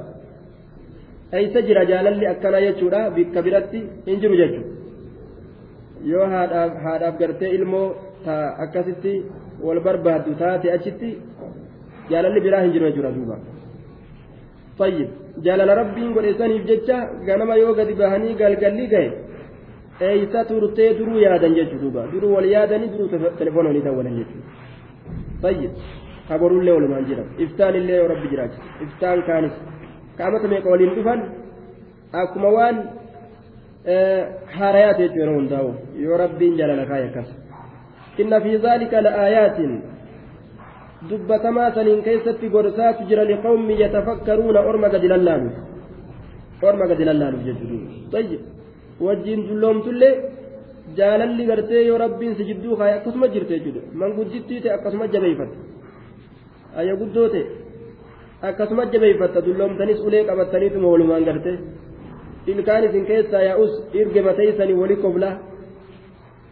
Eeysa 1.37 1.59
jira 1.67 1.83
jaalalli 1.91 2.25
akkanaa 2.33 2.61
jechuudha 2.67 2.99
bikka 3.15 3.39
biratti 3.45 3.79
hin 4.07 4.17
jiru 4.21 4.35
jechuudha. 4.41 4.69
Yoo 6.11 6.25
haadhaaf 6.33 7.15
gartee 7.21 7.51
ilmoo 7.57 7.87
akkasitti 8.63 9.13
wal 9.67 9.79
barbaaddu 9.87 10.35
taate 10.43 10.67
achitti 10.77 11.09
jaalalli 12.11 12.45
biraa 12.45 12.61
hin 12.65 12.71
jiru 12.75 12.85
jechuudha 12.89 13.11
duuba 13.17 13.35
fayyid 14.79 15.09
jaalala 15.45 15.75
rabbiin 15.81 16.13
godheessaniif 16.17 16.63
jecha 16.71 16.97
ganama 17.27 17.55
yoo 17.63 17.73
gadi 17.79 17.93
bahanii 18.01 18.37
galgalli 18.41 18.85
gahe 18.93 19.09
eeysa 20.09 20.45
turtee 20.51 20.91
duruu 20.99 21.19
yaadan 21.25 21.57
jechuudha 21.59 21.81
duuba 21.83 22.07
duruu 22.13 22.31
wal 22.35 22.47
yaadanii 22.55 22.91
duruu 22.93 23.33
telefoona 23.41 23.69
walii 23.71 23.83
ta'an 23.87 24.15
jechuudha 24.19 24.47
fayyid 25.43 25.73
kaborullee 26.29 26.73
walumaan 26.77 27.05
jira 27.09 27.23
iftaan 27.45 27.75
illee 27.81 27.99
yoo 28.01 28.07
rabbi 28.13 28.31
jiraachisa 28.33 28.63
iftaan 28.87 29.21
kaanis 29.29 29.55
kaamata 30.17 30.51
meeqa 30.53 30.73
waliin 30.73 30.95
dhufan 30.97 31.21
akkuma 32.23 32.49
waan 32.57 32.77
haarayaate 34.57 35.07
jechuudha 35.07 35.37
hundaa'u 35.37 35.71
yoo 36.05 36.17
rabbiin 36.23 36.57
jaalala 36.59 36.85
kaayee 36.91 37.09
akkas 37.11 37.29
inna 38.17 38.41
fi 38.41 38.57
zaalika 38.65 39.01
la'aayaatin 39.07 39.71
dubbatamaa 41.09 41.71
saniin 41.75 42.03
keessatti 42.07 42.49
gorsaatu 42.55 43.07
jira 43.09 43.23
liqawmi 43.31 43.79
yatafakkaruuna 43.83 44.59
orma 44.69 44.89
gadi 44.93 45.07
lallaaluuf 45.13 45.55
orma 46.69 46.85
gadi 46.91 47.05
lallaaluuf 47.09 47.43
jechuudha 47.47 47.77
tayyib 48.13 48.41
wajjiin 49.05 49.41
dulloomtullee 49.49 50.13
jaalalli 50.99 51.45
gartee 51.51 51.83
yoo 51.89 51.97
rabbiin 52.03 52.35
si 52.37 52.43
jidduu 52.49 52.77
kaayee 52.79 52.97
akkasuma 52.99 53.27
jirte 53.33 53.53
jechuudha 53.57 53.81
manguddittii 54.01 54.61
ta'e 54.63 54.73
akkasuma 54.77 55.07
jabeeffatte 55.13 55.57
ayya 56.79 56.95
guddoo 57.01 57.27
ta'e 57.35 57.43
akkasuma 58.49 58.85
jabeeffatta 58.93 59.45
dulloomtanis 59.47 59.99
ulee 60.07 60.23
qabattaniituma 60.29 60.87
walumaan 60.93 61.25
gartee 61.29 61.57
ilkaan 62.53 62.83
isin 62.89 63.05
keessaa 63.11 63.43
yaa'us 63.49 63.73
irge 64.01 64.21
mateeysanii 64.27 64.77
wali 64.81 64.95
koblaa 65.05 65.33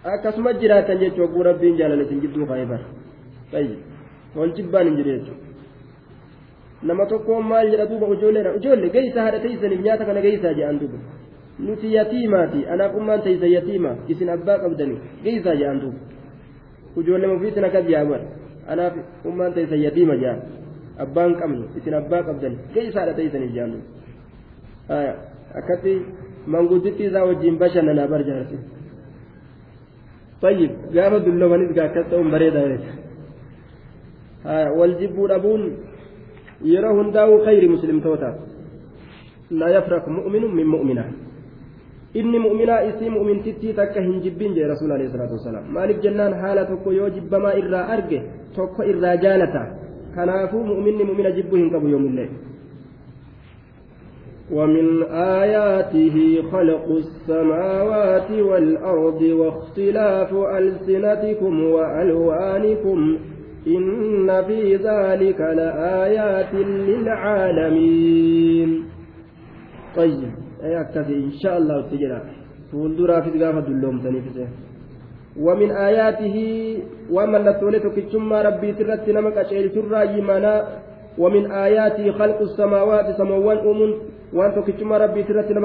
akkasuma 0.03 0.53
jiraatan 0.53 0.97
jechuu 1.03 1.23
oguu 1.23 1.43
rabbiin 1.43 1.77
jaalala 1.77 2.03
isin 2.03 2.21
jidduu 2.23 2.45
kaa'ee 2.45 2.65
bara 2.65 2.85
wal 4.35 4.51
jibbaan 4.57 4.87
hin 4.87 4.95
jiru 4.99 5.11
jechuudha 5.15 5.47
nama 6.89 7.05
tokkoon 7.11 7.43
maal 7.51 7.67
jedha 7.71 7.85
duuba 7.91 8.07
ijoolleedha 8.15 8.51
ijoollee 8.59 8.89
geessaa 8.95 9.23
haadha 9.25 9.39
teeysaniif 9.45 9.81
nyaata 9.87 10.05
kana 10.09 10.21
geessaa 10.27 10.53
jedhan 10.59 10.79
duuba 10.83 10.97
nuti 11.67 11.87
yatiimaati 11.95 12.59
anaaf 12.75 12.95
ummaan 13.01 13.21
teeysa 13.25 13.47
yatiima 13.55 13.91
isin 14.15 14.29
abbaa 14.35 14.57
qabdani 14.63 14.95
geessaa 15.25 15.55
jedhan 15.61 15.79
duuba 15.81 15.99
ijoollee 17.03 17.31
ofiisin 17.35 17.65
akkas 17.69 17.85
jaaman 17.93 18.21
anaaf 18.75 18.93
ummaan 19.31 19.53
teeysa 19.59 19.75
yatiima 19.85 20.15
jedhan 20.23 20.39
abbaan 21.05 21.35
qabnu 21.41 21.63
isin 21.81 21.93
abbaa 22.01 22.23
qabdan 22.29 22.53
geessaa 22.73 23.01
haadha 23.01 23.15
teeysaniif 23.21 23.51
jedhan 23.57 23.71
duuba 23.75 24.99
akkatti 25.61 25.93
manguddittii 26.55 27.07
isaa 27.11 27.25
wajjin 27.29 27.57
bashannanaa 27.63 28.07
barjaarsi 28.13 28.57
dulloomanis 31.25 31.71
gaa 31.77 31.85
akkas 31.89 32.05
ta'uun 32.09 32.31
bareedaa 32.31 32.67
jechuudha 32.71 32.99
wal 34.79 34.93
jibbuu 34.99 35.27
dhabuun 35.27 35.63
yeroo 36.73 36.93
hundaa'uu 36.99 37.39
khayri 37.45 37.67
muslimtootaaf 37.75 38.35
laa 39.51 39.69
yafrak 39.69 40.07
mu'minu 40.07 40.47
min 40.59 40.67
mu'mina 40.75 41.03
inni 42.13 42.39
mu'minaa 42.45 42.81
isii 42.89 43.09
mu'mintittii 43.17 43.73
takka 43.73 44.01
hin 44.01 44.21
jibbin 44.23 44.53
jee 44.57 44.67
rasuul 44.67 44.91
alayhi 44.91 45.11
salaatu 45.11 45.33
wasalaam 45.39 45.65
maaliif 45.77 46.01
jennaan 46.05 46.33
haala 46.41 46.65
tokko 46.65 46.91
yoo 46.91 47.09
jibbamaa 47.17 47.53
irraa 47.61 47.85
arge 47.95 48.19
tokko 48.55 48.83
irraa 48.91 49.15
jaalata 49.23 49.63
kanaafuu 50.15 50.63
mu'minni 50.71 51.03
mu'mina 51.09 51.31
jibbuu 51.37 51.57
hin 51.61 51.69
qabu 51.73 51.87
yoomillee 51.93 52.29
ومن 54.51 55.03
آياته 55.13 56.41
خلق 56.51 56.85
السماوات 56.89 58.31
والأرض 58.31 59.21
واختلاف 59.21 60.33
ألسنتكم 60.33 61.63
وألوانكم 61.63 63.17
إن 63.67 64.43
في 64.47 64.75
ذلك 64.75 65.39
لآيات 65.41 66.53
للعالمين. 66.89 68.69
طيب 69.95 70.31
أي 70.63 70.81
أكتفي 70.81 71.13
إن 71.13 71.31
شاء 71.43 71.57
الله 71.57 71.81
تجرى 71.91 72.21
فولدرا 72.71 73.21
في 73.21 73.29
ثقافة 73.29 73.67
اللوم 73.67 73.99
تنفسه 73.99 74.47
ومن 75.39 75.71
آياته 75.71 76.37
ومن 77.11 77.39
لتولتك 77.45 77.99
ثم 77.99 78.33
ربي 78.33 78.73
ترت 78.73 79.09
نمك 79.09 79.37
أشعر 79.37 79.67
ترى 79.67 80.17
يمانا. 80.17 80.67
ومن 81.17 81.51
آياته 81.51 82.11
خلق 82.11 82.39
السماوات 82.41 83.17
سموان 83.17 83.57
أمون. 83.57 83.91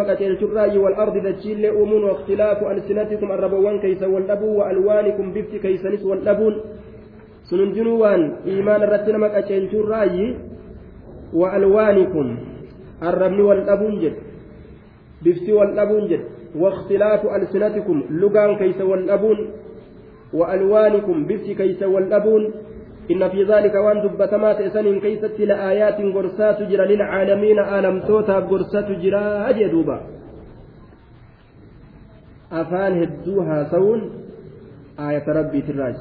Qaceelchurraayi 0.06 0.78
walardi 0.78 1.20
dachiillee 1.20 1.70
uumuun 1.70 2.04
wakhtilaafu 2.04 2.66
alsinatikum 2.66 3.30
arrabawwan 3.30 3.80
keeysan 3.80 4.12
wal 4.12 4.26
dhabuu 4.26 4.56
wa 4.58 4.68
alwaanikum 4.68 5.32
bifti 5.32 5.58
keeysanis 5.58 6.04
wal 6.04 6.20
dhabuun 6.20 6.54
sun 7.50 7.60
hundinuu 7.60 8.00
waan 8.00 8.32
iimaan 8.46 8.82
irratti 8.82 9.12
nama 9.12 9.28
qaceelchurraayi 9.28 10.36
wa 11.32 11.52
alwaanikum 11.52 12.36
arrabni 13.00 13.42
wal 13.42 13.64
dhabuun 13.64 14.00
jedhe 14.00 14.20
bifti 15.22 15.52
wal 15.52 15.74
dhabuun 15.74 16.08
jedhe 16.08 16.34
واختلاف 16.54 17.26
ألسنتكم 17.26 18.02
لغان 18.10 18.56
كيس 18.56 18.80
والأبون 18.80 19.38
وألوانكم 20.32 21.26
بفت 21.26 21.50
كيس 21.50 21.82
والأبون 21.82 22.42
إن 23.10 23.28
في 23.28 23.44
ذلك 23.44 23.74
وان 23.74 23.98
دبتما 24.02 24.52
تأسن 24.52 25.00
كيست 25.00 25.40
لآيات 25.40 25.98
قرسات 26.14 26.58
جرى 26.70 26.84
للعالمين 26.94 27.58
آلم 27.58 28.00
توتا 28.08 28.38
قرسات 28.50 28.88
جرى 29.02 29.24
أجدوبا 29.50 29.98
أفان 32.52 32.92
هدوها 33.02 33.58
سون 33.70 34.00
آية 35.08 35.26
ربي 35.38 35.60
تراج 35.68 35.96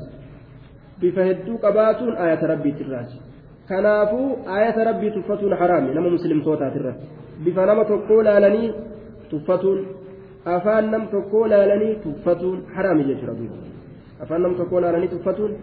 بفهدو 1.01 1.57
قباتون 1.63 2.13
آية 2.25 2.41
ربي 2.51 2.71
تراج 2.71 3.09
kanaafuu 3.67 4.39
aayata 4.53 4.83
rabbii 4.83 5.11
tuffatuun 5.11 5.53
haraami 5.59 5.93
nama 5.95 6.09
muslimtootaat 6.09 6.73
bifa 7.43 7.65
nama 7.65 7.85
tokkoo 7.85 8.23
laalanii 8.27 8.73
tuffatuun 9.29 9.85
afaan 10.55 10.89
nam 10.91 11.07
tokkoo 11.13 11.43
laalanii 11.53 11.95
tuffatuun 12.05 12.57
haraami 12.75 13.03
jechuudha 13.03 13.61
afaan 14.25 14.41
nam 14.45 14.55
tokkoo 14.55 14.81
laalanii 14.85 15.07
tuffatuun 15.13 15.55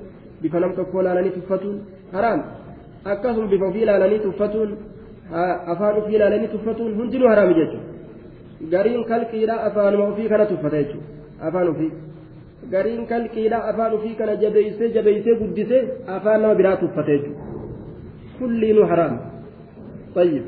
bifa 0.43 0.61
nam 0.65 0.73
tokkoo 0.79 1.03
laalanii 1.07 1.35
tuffatuun 1.39 1.77
haraam 2.17 2.41
akkasuma 3.13 3.47
bifa 3.53 3.67
ofii 3.71 3.83
ilaalanii 3.87 4.21
tuffatuun 4.27 4.71
afaan 5.73 5.97
ofii 6.03 6.17
ilaalanii 6.19 6.49
tuffatuun 6.55 6.93
hundinuu 6.99 7.29
haraami 7.33 7.55
jechuudha 7.61 8.69
gariin 8.75 9.05
kalqiidha 9.11 9.55
afaanuma 9.69 10.05
ofii 10.13 10.29
kana 10.33 10.47
tuffata 10.53 10.83
jechuudha 10.83 11.07
afaan 11.49 11.69
ofii 11.73 11.91
gariin 12.75 13.07
kalqiidha 13.13 13.59
afaan 13.73 13.93
ofii 13.99 14.15
kana 14.21 14.37
jabeeysee 14.45 14.89
jabeeysee 14.97 15.35
guddisee 15.43 15.83
afaan 16.17 16.43
nama 16.43 16.55
biraa 16.61 16.77
tuffata 16.85 17.13
jechuudha 17.17 17.43
kulliinuu 18.39 18.87
haraam 18.95 19.19
طيب 20.19 20.45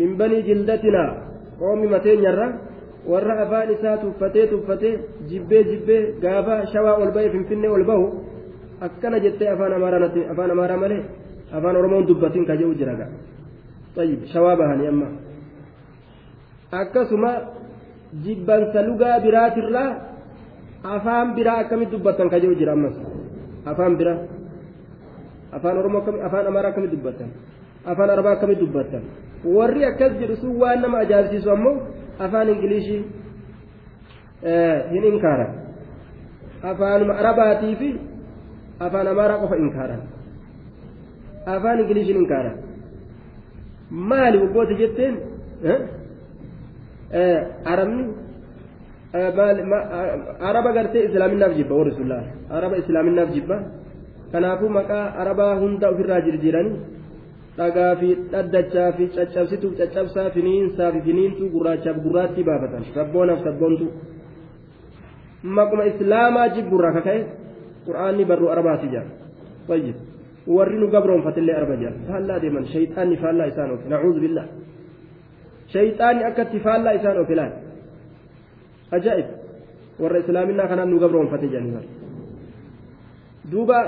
من 0.00 0.10
بني 0.20 0.38
جلدتنا 0.48 1.04
قوم 1.60 1.80
متين 1.92 2.20
يرى 2.28 2.48
warra 3.10 3.34
afaan 3.44 3.70
isaa 3.74 3.96
tuffatee 4.02 4.46
tuffatee 4.52 4.98
jibbee 5.30 5.62
jibbee 5.70 6.02
gaafa 6.22 6.56
shawaa 6.72 6.96
ol 7.02 7.10
ba'e 7.16 7.30
finfinnee 7.34 7.70
ol 7.76 7.84
bahu 7.90 8.04
akkana 8.86 9.16
jettee 9.24 9.48
afaan 9.54 9.72
amaaraa 9.78 10.10
afaan 10.32 10.50
amaaraa 10.54 10.80
malee 10.84 11.02
afaan 11.56 11.76
oromoon 11.80 12.04
dubbatiin 12.08 12.44
ka 12.50 12.54
jedhu 12.60 12.74
jira 12.80 12.94
gaa 13.00 13.10
طيب 13.96 14.18
shawaa 14.32 14.56
bahanii 14.60 14.88
amma 14.92 15.06
akkasuma 16.80 17.30
jibbansa 18.24 18.78
lugaa 18.88 19.16
biraatirraa 19.24 19.90
afaan 20.94 21.28
biraa 21.36 21.58
akkamitti 21.62 21.92
dubbatan 21.96 22.28
ka 22.32 22.36
jedhu 22.42 22.54
jira 22.60 22.72
ammas 22.76 22.96
afaan 23.70 23.94
biraa 24.00 24.18
afaan 25.56 25.76
oromoo 25.80 26.02
afaan 26.26 26.46
amaaraa 26.50 26.70
akkamitti 26.72 26.96
dubbatan 26.96 27.28
afaan 27.90 28.10
arabaa 28.14 28.32
akkamitti 28.36 28.62
dubbatan 28.64 29.02
warri 29.56 29.82
akkas 29.90 30.12
jedhu 30.20 30.34
sun 30.42 30.52
waan 30.62 30.78
nama 30.84 30.96
ajaa'ibsiisu 31.04 31.48
ammoo 31.56 31.74
afaan 32.26 32.48
ingilishii 32.54 33.00
hin 34.92 35.04
inkaaran 35.12 35.50
afaanuma 36.70 37.14
arabaatii 37.22 37.74
fi 37.80 37.88
afaan 38.86 39.06
amaaraa 39.12 39.38
qofa 39.42 39.56
inkaaran 39.64 40.00
afaan 41.54 41.78
ingilishii 41.82 42.12
hin 42.12 42.22
inkaaran 42.22 42.56
maali 44.10 44.36
waggoota 44.42 44.74
jetteen? 44.80 45.14
Arabni? 47.72 48.04
Araba 50.48 50.70
gartee 50.76 51.02
islaaminaaf 51.08 51.52
jibba 51.58 51.74
warri 51.80 51.92
sullaa 51.98 52.22
araba 52.56 52.76
islaaminaaf 52.82 53.30
jibba. 53.36 53.56
Kanaafuu 54.32 54.68
maqaa 54.78 55.04
arabaa 55.22 55.54
hunda 55.62 55.86
ofirraa 55.92 56.20
jirjiiranii 56.26 56.76
dhagaa 57.58 57.92
fi 58.00 58.08
dhaddachaa 58.32 58.90
fi 58.96 59.04
caccabsituuf 59.16 59.72
caccabsaa 59.80 60.28
finiinsaa 60.36 60.90
fi 60.94 61.00
finiintuu 61.06 61.48
gurraachaaf 61.54 61.96
gurraattii 62.04 62.44
baafatan. 62.50 62.82
Sabboonaaf 62.94 63.40
sabboontu 63.46 63.86
maquma 65.56 65.84
islaamaa 65.92 66.48
jibburraa 66.56 66.92
kaka'e 66.98 67.20
qur'aanni 67.88 68.24
barruu 68.30 68.48
arabaati 68.54 68.86
jira 68.92 69.04
tayyib. 69.68 69.96
Warri 70.56 70.76
nu 70.80 70.86
gabroonfatillee 70.94 71.56
arba 71.60 71.74
jira 71.80 71.92
faallaa 72.08 72.38
deeman. 72.42 72.64
Shayxaanni 72.72 73.16
faallaa 73.22 73.46
isaan 73.52 73.70
oofe 73.72 73.88
nacuudhu 73.92 74.20
billah. 74.24 74.46
Shayxaanni 75.72 76.22
akkatti 76.30 76.58
faallaa 76.66 76.94
isaan 76.98 77.18
oofe 77.22 77.34
laal? 77.40 77.52
Ajaa'ib. 78.96 79.28
Warra 80.00 80.18
islaaminaa 80.22 80.68
kanaan 80.70 80.90
nu 80.90 80.98
gabroonfate 81.04 81.46
jedhanii 81.52 81.98
duuba 83.50 83.78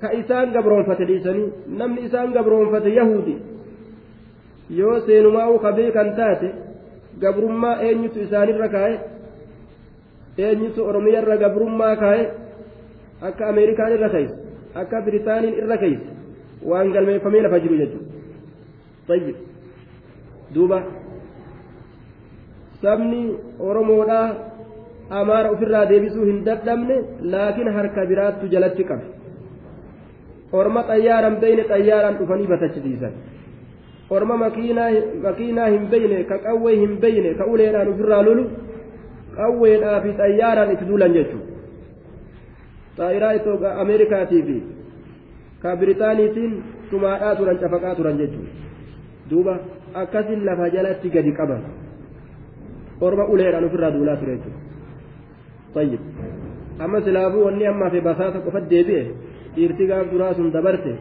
ka 0.00 0.08
isaan 0.12 0.52
gabroonfate 0.52 1.04
dhiisanii 1.06 1.52
namni 1.78 2.04
isaan 2.08 2.32
gabroonfate 2.32 2.90
yahudi 2.94 3.34
yoo 4.70 5.00
seenumaa'uu 5.06 5.58
kabee 5.58 5.90
kan 5.96 6.16
taate 6.16 6.48
gabrummaa 7.20 7.80
eenyutu 7.86 8.18
isaanirra 8.26 8.68
kaa'e? 8.68 8.94
Eenyutu 10.38 10.80
oromiyarra 10.88 11.36
gabrummaa 11.36 11.96
kaa'e 11.96 12.22
akka 13.28 13.48
ameerikaan 13.52 13.92
irra 13.96 14.08
keeyse 14.14 14.34
akka 14.82 14.96
biritaaniin 15.06 15.54
irra 15.62 15.76
keeyse 15.82 16.06
waan 16.70 16.92
galmeeffamee 16.96 17.42
lafa 17.46 17.58
jiru 17.64 17.76
jechuudha 17.82 18.08
tayyib 19.08 19.36
duuba 20.54 20.78
sabni 22.82 23.22
oromoodhaa 23.68 24.26
amaara 25.20 25.48
ofirraa 25.54 25.84
deebisuu 25.92 26.26
hin 26.30 26.40
dadhabne 26.48 26.96
laakiin 27.34 27.70
harka 27.76 28.06
biraattu 28.10 28.50
jalatti 28.56 28.84
qabe 28.90 29.06
orma 30.60 30.82
xayyaaran 30.90 31.36
beyne 31.46 31.62
xayyaaraan 31.72 32.18
dhufanii 32.20 32.50
batachisiisan 32.52 33.14
orma 34.18 34.36
makiinaa 34.42 35.68
hin 35.74 35.88
beyne 35.94 36.24
ka 36.30 36.38
qawwee 36.46 36.76
hin 36.82 36.94
beyne 37.06 37.34
ka 37.40 37.44
uleedhaan 37.54 37.88
ofirraa 37.94 38.22
lolu 38.28 38.44
qawweedhaa 39.40 39.98
fi 40.06 40.10
xayyaaraan 40.22 40.72
itti 40.76 40.88
duulan 40.92 41.12
jechuudha 41.18 41.53
ka 45.64 45.76
biritaaniitiin 45.80 46.52
tumaadhaa 46.90 47.36
turan 47.36 47.58
cafaqaa 47.58 47.94
turan 47.94 48.18
jechuudha 48.18 48.52
duuba 49.30 49.54
akkasin 50.02 50.44
lafa 50.44 50.68
jalatti 50.74 51.10
gadi 51.14 51.32
qaban 51.38 51.62
orma 53.00 53.24
uleedhaan 53.34 53.64
ofirraa 53.68 53.92
duulaa 53.94 54.16
ture 54.20 54.34
jechuudha 54.36 54.60
tayyib 55.74 56.02
amma 56.86 57.00
silaafuu 57.06 57.44
wanni 57.46 57.66
ammaa 57.72 57.90
fi 57.94 58.00
basaasa 58.08 58.44
qofa 58.46 58.60
deebi'e 58.72 59.04
dhiirti 59.56 59.86
gaaf 59.92 60.12
duraa 60.12 60.34
sun 60.40 60.52
dabarte 60.56 60.92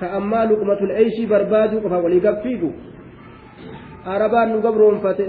ka 0.00 0.12
ammaa 0.20 0.48
luqmatul 0.52 0.94
eeyshii 1.02 1.28
barbaaduu 1.34 1.82
qofa 1.84 2.02
walii 2.06 2.24
gaffiigu 2.28 2.70
arabaan 4.14 4.54
nu 4.54 4.62
gabroonfate 4.68 5.24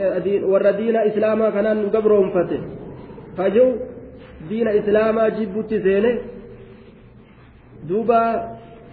warra 0.54 0.74
diina 0.80 1.04
islaamaa 1.12 1.52
kanaan 1.58 1.84
nu 1.84 1.92
gabroonfate 1.98 2.58
kajehu 3.38 3.70
diina 4.50 4.72
islaamaa 4.80 5.30
jibbutti 5.38 5.82
seene 5.86 6.12
duuba 7.90 8.20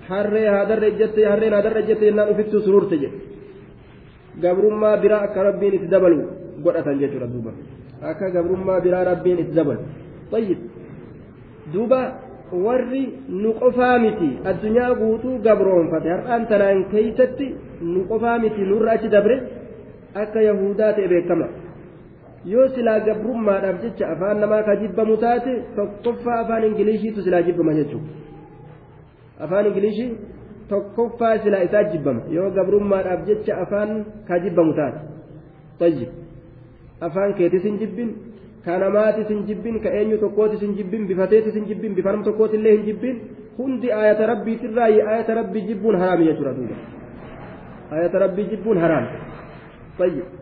harree 0.09 0.49
haadarra 0.55 0.87
ejjette 0.93 1.21
harreen 1.31 1.55
haadarra 1.57 1.81
ejjette 1.85 2.05
jennaan 2.09 2.33
ufittuu 2.33 2.61
sururte 2.67 2.97
jedhe. 3.03 3.19
Gabrummaa 4.43 4.97
biraa 4.97 5.23
akka 5.27 5.43
rabbiin 5.49 5.75
itti 5.79 5.89
dabalu 5.95 6.19
godhatan 6.65 7.01
jechuudha 7.01 7.33
duuba. 7.35 7.53
Akka 8.11 8.31
gabrummaa 8.37 8.81
biraa 8.81 9.05
rabbiin 9.05 9.39
itti 9.45 9.57
dabalu. 9.61 9.83
Tayyib. 10.31 10.61
Duuba 11.73 12.01
warri 12.53 13.05
nu 13.29 13.53
qofaa 13.61 13.99
miti 13.99 14.31
addunyaa 14.45 14.95
guutuu 14.95 15.39
gabroonfate 15.47 16.09
har'aan 16.15 16.47
tanaan 16.47 16.85
keeysatti 16.93 17.47
nu 17.81 18.05
qofaa 18.11 18.39
miti 18.39 18.63
nurra 18.71 18.93
achi 18.93 19.09
dabre 19.09 19.37
akka 20.15 20.41
yahudaa 20.49 20.93
ta'e 20.93 21.09
beekama 21.09 21.47
yoo 22.45 22.69
silaa 22.75 22.99
gabrummaadhaaf 23.07 23.83
jecha 23.83 24.09
afaan 24.15 24.41
namaa 24.41 24.63
ka 24.69 24.75
jibbamu 24.83 25.17
taate 25.25 25.53
tokkoffaa 25.77 26.39
afaan 26.45 26.65
ingiliishiitu 26.69 27.23
silaa 27.23 27.43
jibbama 27.49 27.75
jechuudha. 27.75 28.11
Afaan 29.45 29.67
ingilishii 29.67 30.11
tokkoffaa 30.69 31.39
silaa 31.45 31.63
isaa 31.69 31.85
jibbama. 31.93 32.21
Yoo 32.31 32.51
gabrummaadhaaf 32.51 33.27
jecha 33.29 33.59
afaan 33.67 34.05
ka 34.29 34.39
jibbamu 34.47 34.73
taate. 34.81 34.99
Tayyib. 35.79 36.09
Afaan 37.01 37.35
keetis 37.35 37.63
hin 37.69 37.79
jibbin 37.85 38.11
ka 38.65 38.79
namaatis 38.79 39.29
hin 39.29 39.47
jibbin 39.47 39.81
ka 39.87 39.91
eenyu 40.01 40.19
tokkootis 40.19 40.61
hin 40.67 40.75
jibbin 40.81 41.07
bifateetis 41.07 41.55
hin 41.55 41.67
jibbin 41.71 41.95
bifanam 41.95 42.25
tokkootillee 42.25 42.77
hin 42.77 42.85
jibbin. 42.91 43.17
Hundi 43.59 43.93
ayata 43.93 44.27
rabbiitirraa 44.35 44.85
ayata 45.15 45.35
rabbii 45.41 45.67
jibbuun 45.71 45.97
haraami 46.03 46.25
jechuudha 46.31 46.53
duuba. 46.59 46.77
Ayata 47.91 48.19
rabbii 48.27 48.45
jibbuun 48.55 48.79
haraami 48.79 49.09
tayyib 49.99 50.42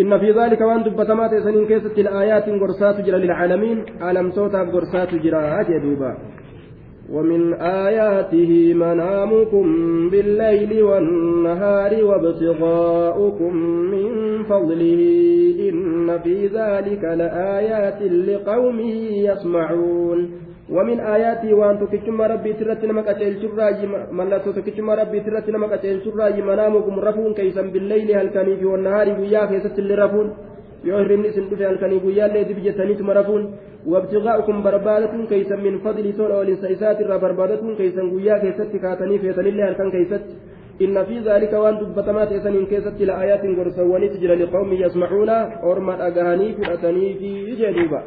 إن 0.00 0.18
في 0.18 0.30
ذلك 0.30 0.60
وأن 0.60 0.82
دبتما 0.82 1.26
تسنين 1.26 1.66
كيسة 1.66 1.96
الآيات 1.98 2.48
غرسات 2.48 3.00
جرى 3.00 3.18
للعالمين 3.18 3.84
عالم 4.00 4.30
صوتا 4.30 4.62
غرسات 4.62 5.14
جرى 5.14 5.64
جدوبا 5.68 6.16
ومن 7.12 7.54
آياته 7.54 8.74
منامكم 8.74 9.66
بالليل 10.10 10.82
والنهار 10.82 12.04
وابتغاؤكم 12.04 13.56
من 13.94 14.08
فضله 14.42 15.00
إن 15.68 16.18
في 16.18 16.46
ذلك 16.46 17.04
لآيات 17.04 18.02
لقوم 18.02 18.80
يسمعون. 19.28 20.30
ومن 20.76 20.98
آياته 21.00 21.54
وأن 21.54 21.76
تكتم 21.82 22.22
ربي 22.32 22.52
ترت 22.58 22.82
نمك 22.84 23.08
أتيل 23.08 23.34
شراي 23.42 23.86
ملت 24.18 24.44
تكتم 24.56 24.90
ربي 25.00 25.18
ترت 25.26 25.46
نمك 25.54 25.72
أتيل 25.72 25.98
شراي 26.04 26.42
منامكم 26.42 26.94
رفون 27.06 27.30
كيسا 27.38 27.62
بالليل 27.72 28.08
هل 28.18 28.28
كان 28.34 28.48
والنهار 28.70 29.06
ويا 29.20 29.42
كيسة 29.50 29.74
اللي 29.82 29.94
رفون. 30.02 30.28
يهرمني 30.84 31.30
سندفع 31.36 31.70
هل 31.70 31.76
كان 31.82 31.92
ويا 32.06 32.26
اللي 32.26 32.44
دبجتني 32.48 32.94
تمرفون 33.00 33.42
وابتغاؤكم 33.90 34.56
بربادة 34.62 35.12
كيسا 35.32 35.56
من 35.56 35.74
فضل 35.84 36.04
سول 36.18 36.32
ولسيسات 36.38 37.00
الرا 37.00 37.16
بربادة 37.16 37.62
كيسا 37.80 38.02
ويا 38.14 38.36
كيسة 38.42 38.72
كاتني 38.82 39.18
في 39.18 39.28
اللي 39.40 39.62
هل 39.62 39.74
كان 39.78 39.90
كيسة 39.96 40.20
إن 40.84 40.96
في 41.08 41.16
ذلك 41.28 41.52
وأن 41.52 41.74
دبتمات 41.80 42.30
إسن 42.32 42.66
كيسة 42.72 42.98
لآيات 43.08 43.44
غرسواني 43.58 44.08
تجرى 44.08 44.34
لقوم 44.34 44.72
يسمعون 44.72 45.28
أورما 45.64 45.94
أغاني 46.06 46.48
فأتني 46.58 47.14
في 47.20 47.30
جدوبا 47.60 48.00